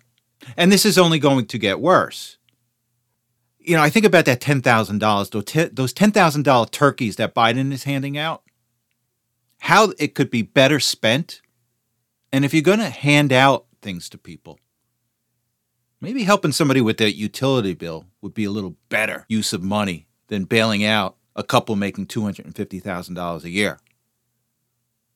And 0.57 0.73
this 0.73 0.87
is 0.87 0.99
only 0.99 1.19
going 1.19 1.47
to 1.47 1.59
get 1.59 1.81
worse. 1.81 2.39
You 3.59 3.77
know, 3.77 3.83
I 3.83 3.91
think 3.91 4.07
about 4.07 4.25
that 4.25 4.41
$10,000, 4.41 5.75
those 5.75 5.95
$10,000 5.95 6.71
turkeys 6.71 7.17
that 7.17 7.35
Biden 7.35 7.73
is 7.73 7.85
handing 7.85 8.17
out, 8.17 8.43
how 9.61 9.93
it 9.99 10.15
could 10.15 10.31
be 10.31 10.43
better 10.43 10.81
spent. 10.81 11.43
And 12.33 12.45
if 12.45 12.55
you're 12.55 12.63
going 12.63 12.79
to 12.79 12.89
hand 12.89 13.33
out 13.33 13.67
things 13.83 14.09
to 14.09 14.19
people, 14.19 14.59
maybe 16.01 16.25
helping 16.25 16.53
somebody 16.53 16.81
with 16.81 16.99
their 16.99 17.09
utility 17.09 17.75
bill 17.75 18.07
would 18.23 18.35
be 18.35 18.45
a 18.45 18.51
little 18.51 18.77
better 18.89 19.25
use 19.29 19.53
of 19.53 19.63
money 19.63 20.07
than 20.29 20.45
bailing 20.45 20.85
out 20.85 21.17
a 21.35 21.43
couple 21.43 21.77
making 21.77 22.07
$250,000 22.07 23.45
a 23.45 23.51
year. 23.51 23.79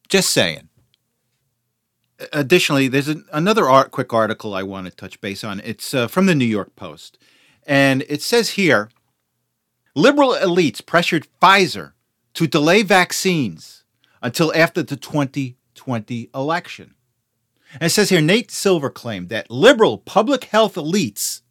Just 0.09 0.31
saying. 0.31 0.69
Additionally, 2.33 2.87
there's 2.87 3.09
an, 3.09 3.25
another 3.33 3.69
art, 3.69 3.91
quick 3.91 4.13
article 4.13 4.55
I 4.55 4.63
want 4.63 4.87
to 4.87 4.95
touch 4.95 5.21
base 5.21 5.43
on. 5.43 5.61
It's 5.65 5.93
uh, 5.93 6.07
from 6.07 6.27
the 6.27 6.35
New 6.35 6.45
York 6.45 6.77
Post. 6.77 7.19
And 7.67 8.05
it 8.09 8.23
says 8.23 8.51
here 8.51 8.91
liberal 9.95 10.35
elites 10.35 10.85
pressured 10.85 11.27
Pfizer 11.41 11.93
to 12.35 12.47
delay 12.47 12.83
vaccines 12.83 13.85
until 14.23 14.55
after 14.55 14.83
the 14.83 14.97
2020 14.97 16.31
election. 16.35 16.95
And 17.75 17.85
it 17.85 17.91
says 17.91 18.11
here 18.11 18.21
Nate 18.21 18.51
Silver 18.51 18.91
claimed 18.91 19.29
that 19.31 19.51
liberal 19.51 19.99
public 19.99 20.45
health 20.45 20.75
elites 20.75 21.43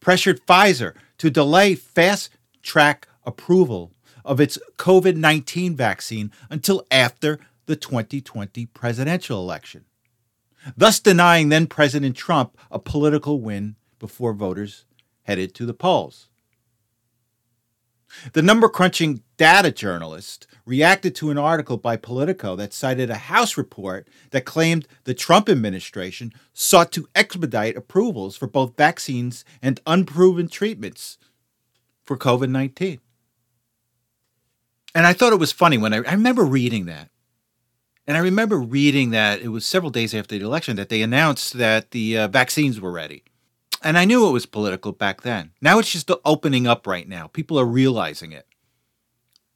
pressured 0.00 0.44
Pfizer 0.44 0.94
to 1.18 1.30
delay 1.30 1.74
fast 1.74 2.30
track 2.62 3.08
approval 3.24 3.92
of 4.24 4.40
its 4.40 4.58
COVID 4.76 5.16
19 5.16 5.76
vaccine 5.76 6.32
until 6.50 6.84
after 6.90 7.38
the 7.66 7.76
2020 7.76 8.66
presidential 8.66 9.38
election, 9.38 9.84
thus 10.76 11.00
denying 11.00 11.48
then 11.48 11.66
President 11.66 12.16
Trump 12.16 12.56
a 12.70 12.78
political 12.78 13.40
win 13.40 13.76
before 13.98 14.32
voters 14.32 14.84
headed 15.22 15.54
to 15.54 15.66
the 15.66 15.74
polls. 15.74 16.28
The 18.32 18.42
number 18.42 18.68
crunching 18.68 19.22
data 19.36 19.70
journalist 19.70 20.46
reacted 20.64 21.14
to 21.16 21.30
an 21.30 21.38
article 21.38 21.76
by 21.76 21.96
Politico 21.96 22.56
that 22.56 22.72
cited 22.72 23.10
a 23.10 23.14
House 23.14 23.56
report 23.56 24.08
that 24.30 24.44
claimed 24.44 24.86
the 25.04 25.14
Trump 25.14 25.48
administration 25.48 26.32
sought 26.52 26.92
to 26.92 27.08
expedite 27.14 27.76
approvals 27.76 28.36
for 28.36 28.46
both 28.46 28.76
vaccines 28.76 29.44
and 29.60 29.80
unproven 29.86 30.48
treatments 30.48 31.18
for 32.04 32.16
COVID 32.16 32.50
19. 32.50 33.00
And 34.94 35.06
I 35.06 35.12
thought 35.12 35.32
it 35.32 35.38
was 35.38 35.52
funny 35.52 35.78
when 35.78 35.94
I, 35.94 35.98
I 35.98 36.12
remember 36.12 36.44
reading 36.44 36.86
that. 36.86 37.08
And 38.06 38.16
I 38.16 38.20
remember 38.20 38.58
reading 38.58 39.10
that 39.10 39.40
it 39.40 39.48
was 39.48 39.64
several 39.64 39.90
days 39.90 40.12
after 40.12 40.36
the 40.36 40.44
election 40.44 40.76
that 40.76 40.88
they 40.88 41.02
announced 41.02 41.54
that 41.54 41.92
the 41.92 42.18
uh, 42.18 42.28
vaccines 42.28 42.80
were 42.80 42.90
ready. 42.90 43.22
And 43.82 43.96
I 43.96 44.04
knew 44.04 44.28
it 44.28 44.32
was 44.32 44.46
political 44.46 44.92
back 44.92 45.22
then. 45.22 45.52
Now 45.60 45.78
it's 45.78 45.92
just 45.92 46.10
opening 46.24 46.66
up 46.66 46.86
right 46.86 47.08
now. 47.08 47.28
People 47.28 47.58
are 47.58 47.64
realizing 47.64 48.32
it. 48.32 48.46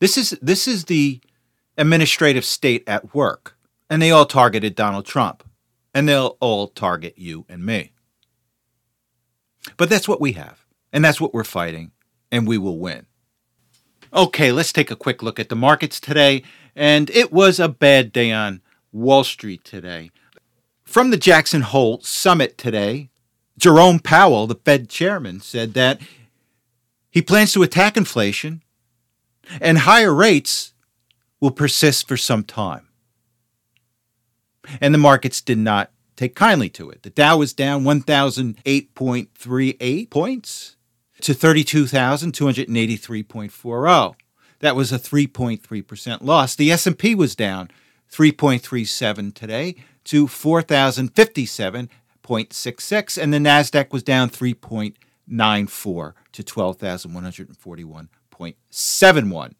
This 0.01 0.19
is 0.19 0.39
this 0.43 0.69
is 0.69 0.85
the 0.85 1.21
administrative 1.79 2.45
state 2.45 2.85
at 2.87 3.15
work. 3.15 3.57
And 3.89 4.03
they 4.03 4.11
all 4.11 4.27
targeted 4.27 4.75
Donald 4.75 5.07
Trump. 5.07 5.43
And 5.95 6.09
they'll 6.09 6.37
all 6.41 6.69
target 6.69 7.15
you 7.17 7.47
and 7.49 7.65
me. 7.65 7.93
But 9.77 9.89
that's 9.89 10.09
what 10.09 10.21
we 10.21 10.33
have. 10.33 10.67
And 10.93 11.05
that's 11.05 11.21
what 11.21 11.33
we're 11.33 11.45
fighting. 11.45 11.93
And 12.31 12.47
we 12.47 12.59
will 12.59 12.79
win. 12.79 13.07
Okay, 14.13 14.53
let's 14.53 14.73
take 14.73 14.91
a 14.91 14.97
quick 14.97 15.23
look 15.23 15.41
at 15.41 15.49
the 15.49 15.57
markets 15.57 16.01
today. 16.01 16.43
And 16.75 17.11
it 17.11 17.33
was 17.33 17.59
a 17.59 17.69
bad 17.69 18.13
day 18.13 18.33
on 18.33 18.61
Wall 18.93 19.25
Street 19.25 19.65
today. 19.65 20.11
From 20.85 21.11
the 21.11 21.17
Jackson 21.17 21.63
Hole 21.63 22.01
summit 22.03 22.57
today, 22.59 23.11
Jerome 23.59 23.99
Powell, 23.99 24.47
the 24.47 24.55
Fed 24.55 24.89
chairman, 24.89 25.41
said 25.41 25.75
that 25.75 26.01
he 27.11 27.23
plans 27.23 27.53
to 27.53 27.63
attack 27.63 27.97
inflation 27.97 28.63
and 29.61 29.79
higher 29.79 30.15
rates 30.15 30.73
will 31.41 31.51
persist 31.51 32.07
for 32.09 32.17
some 32.17 32.45
time. 32.45 32.89
And 34.81 34.95
the 34.95 34.99
markets 34.99 35.41
did 35.41 35.59
not 35.59 35.91
take 36.17 36.35
kindly 36.35 36.69
to 36.71 36.91
it. 36.91 37.03
The 37.03 37.11
Dow 37.11 37.37
was 37.39 37.53
down 37.53 37.85
1,008.38 37.85 40.11
points 40.11 40.77
to 41.21 41.33
32,283.40. 41.33 44.15
That 44.61 44.77
was 44.77 44.93
a 44.93 44.99
3.3% 44.99 46.23
loss. 46.23 46.57
The 46.57 46.73
S&P 46.73 47.15
was 47.15 47.37
down 47.37 47.71
3.37 48.11 49.35
today 49.35 49.77
to 50.05 50.27
4,057.66 50.27 53.23
and 53.23 53.35
the 53.35 53.39
Nasdaq 53.39 53.93
was 53.93 54.03
down 54.03 54.31
3.94 54.31 56.15
to 56.33 56.43
12,141.71. 58.39 59.55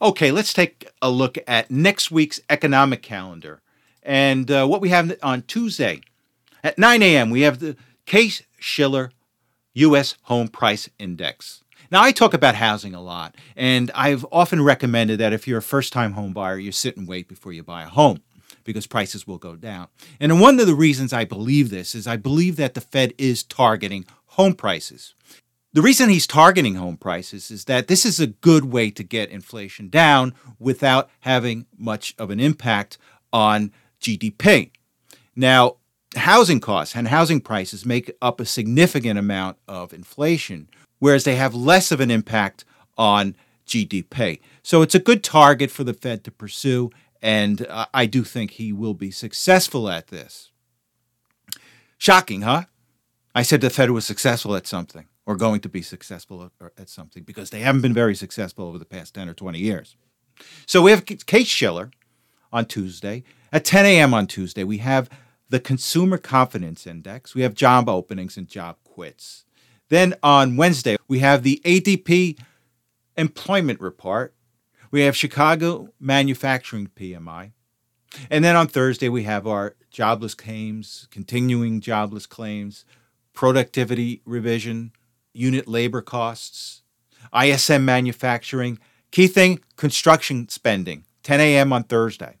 Okay, 0.00 0.32
let's 0.32 0.52
take 0.52 0.88
a 1.00 1.08
look 1.08 1.38
at 1.46 1.70
next 1.70 2.10
week's 2.10 2.40
economic 2.50 3.02
calendar. 3.02 3.62
And 4.02 4.50
uh, 4.50 4.66
what 4.66 4.80
we 4.80 4.88
have 4.88 5.16
on 5.22 5.42
Tuesday 5.42 6.00
at 6.64 6.76
9 6.76 7.00
a.m., 7.02 7.30
we 7.30 7.42
have 7.42 7.60
the 7.60 7.76
Case 8.04 8.42
Shiller 8.58 9.12
U.S. 9.74 10.16
Home 10.22 10.48
Price 10.48 10.88
Index. 10.98 11.61
Now, 11.92 12.02
I 12.02 12.10
talk 12.10 12.32
about 12.32 12.54
housing 12.54 12.94
a 12.94 13.02
lot, 13.02 13.34
and 13.54 13.90
I've 13.94 14.24
often 14.32 14.62
recommended 14.62 15.20
that 15.20 15.34
if 15.34 15.46
you're 15.46 15.58
a 15.58 15.62
first 15.62 15.92
time 15.92 16.12
home 16.12 16.32
buyer, 16.32 16.58
you 16.58 16.72
sit 16.72 16.96
and 16.96 17.06
wait 17.06 17.28
before 17.28 17.52
you 17.52 17.62
buy 17.62 17.82
a 17.82 17.88
home 17.88 18.22
because 18.64 18.86
prices 18.86 19.26
will 19.26 19.36
go 19.36 19.56
down. 19.56 19.88
And 20.18 20.40
one 20.40 20.58
of 20.58 20.66
the 20.66 20.74
reasons 20.74 21.12
I 21.12 21.26
believe 21.26 21.68
this 21.68 21.94
is 21.94 22.06
I 22.06 22.16
believe 22.16 22.56
that 22.56 22.72
the 22.72 22.80
Fed 22.80 23.12
is 23.18 23.42
targeting 23.42 24.06
home 24.24 24.54
prices. 24.54 25.14
The 25.74 25.82
reason 25.82 26.08
he's 26.08 26.26
targeting 26.26 26.76
home 26.76 26.96
prices 26.96 27.50
is 27.50 27.66
that 27.66 27.88
this 27.88 28.06
is 28.06 28.18
a 28.18 28.28
good 28.28 28.72
way 28.72 28.90
to 28.90 29.04
get 29.04 29.28
inflation 29.28 29.90
down 29.90 30.32
without 30.58 31.10
having 31.20 31.66
much 31.76 32.14
of 32.18 32.30
an 32.30 32.40
impact 32.40 32.96
on 33.34 33.70
GDP. 34.00 34.70
Now, 35.36 35.76
housing 36.16 36.60
costs 36.60 36.96
and 36.96 37.08
housing 37.08 37.42
prices 37.42 37.84
make 37.84 38.10
up 38.22 38.40
a 38.40 38.46
significant 38.46 39.18
amount 39.18 39.58
of 39.68 39.92
inflation, 39.92 40.68
whereas 41.02 41.24
they 41.24 41.34
have 41.34 41.52
less 41.52 41.90
of 41.90 41.98
an 41.98 42.12
impact 42.12 42.64
on 42.96 43.34
GDP. 43.66 44.38
So 44.62 44.82
it's 44.82 44.94
a 44.94 45.00
good 45.00 45.24
target 45.24 45.68
for 45.68 45.82
the 45.82 45.94
Fed 45.94 46.22
to 46.22 46.30
pursue, 46.30 46.92
and 47.20 47.66
uh, 47.68 47.86
I 47.92 48.06
do 48.06 48.22
think 48.22 48.52
he 48.52 48.72
will 48.72 48.94
be 48.94 49.10
successful 49.10 49.90
at 49.90 50.06
this. 50.06 50.52
Shocking, 51.98 52.42
huh? 52.42 52.66
I 53.34 53.42
said 53.42 53.62
the 53.62 53.68
Fed 53.68 53.90
was 53.90 54.06
successful 54.06 54.54
at 54.54 54.68
something 54.68 55.08
or 55.26 55.34
going 55.34 55.60
to 55.62 55.68
be 55.68 55.82
successful 55.82 56.52
at, 56.78 56.88
something 56.88 57.24
because 57.24 57.50
they 57.50 57.60
haven't 57.60 57.82
been 57.82 57.92
very 57.92 58.14
successful 58.14 58.68
over 58.68 58.78
the 58.78 58.84
past 58.84 59.12
10 59.14 59.28
or 59.28 59.34
20 59.34 59.58
years. 59.58 59.96
So 60.66 60.82
we 60.82 60.92
have 60.92 61.04
Case 61.04 61.48
Shiller 61.48 61.90
on 62.52 62.66
Tuesday. 62.66 63.24
At 63.52 63.64
10 63.64 63.86
a.m. 63.86 64.14
on 64.14 64.28
Tuesday, 64.28 64.62
we 64.62 64.78
have 64.78 65.10
the 65.48 65.58
Consumer 65.58 66.16
Confidence 66.16 66.86
Index, 66.86 67.34
we 67.34 67.42
have 67.42 67.54
job 67.54 67.88
openings 67.88 68.36
and 68.36 68.46
job 68.46 68.76
quits. 68.84 69.44
Then 69.92 70.14
on 70.22 70.56
Wednesday, 70.56 70.96
we 71.06 71.18
have 71.18 71.42
the 71.42 71.60
ADP 71.66 72.38
Employment 73.18 73.78
Report, 73.78 74.34
we 74.90 75.02
have 75.02 75.14
Chicago 75.14 75.90
Manufacturing 76.00 76.88
PMI. 76.96 77.52
And 78.30 78.42
then 78.42 78.56
on 78.56 78.68
Thursday, 78.68 79.10
we 79.10 79.24
have 79.24 79.46
our 79.46 79.76
jobless 79.90 80.32
claims, 80.32 81.08
continuing 81.10 81.82
jobless 81.82 82.24
claims, 82.24 82.86
productivity 83.34 84.22
revision, 84.24 84.92
unit 85.34 85.68
labor 85.68 86.00
costs, 86.00 86.84
ISM 87.38 87.84
manufacturing. 87.84 88.78
Key 89.10 89.26
thing 89.26 89.60
construction 89.76 90.48
spending, 90.48 91.04
10 91.22 91.38
a.m. 91.38 91.70
on 91.70 91.84
Thursday. 91.84 92.38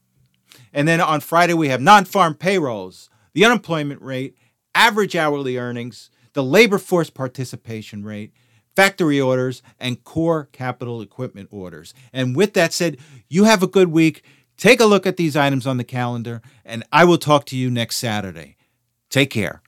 And 0.72 0.88
then 0.88 1.02
on 1.02 1.20
Friday, 1.20 1.52
we 1.52 1.68
have 1.68 1.82
non 1.82 2.06
farm 2.06 2.34
payrolls, 2.34 3.10
the 3.34 3.44
unemployment 3.44 4.00
rate, 4.00 4.38
average 4.74 5.14
hourly 5.14 5.58
earnings, 5.58 6.08
the 6.32 6.42
labor 6.42 6.78
force 6.78 7.10
participation 7.10 8.04
rate, 8.04 8.32
factory 8.74 9.20
orders, 9.20 9.62
and 9.78 10.02
core 10.04 10.48
capital 10.52 11.02
equipment 11.02 11.48
orders. 11.50 11.94
And 12.12 12.34
with 12.36 12.54
that 12.54 12.72
said, 12.72 12.98
you 13.28 13.44
have 13.44 13.62
a 13.62 13.66
good 13.66 13.88
week. 13.88 14.22
Take 14.56 14.80
a 14.80 14.86
look 14.86 15.06
at 15.06 15.16
these 15.16 15.36
items 15.36 15.66
on 15.66 15.76
the 15.76 15.84
calendar, 15.84 16.40
and 16.64 16.84
I 16.92 17.04
will 17.04 17.18
talk 17.18 17.46
to 17.46 17.56
you 17.56 17.70
next 17.70 17.96
Saturday. 17.96 18.56
Take 19.10 19.30
care. 19.30 19.62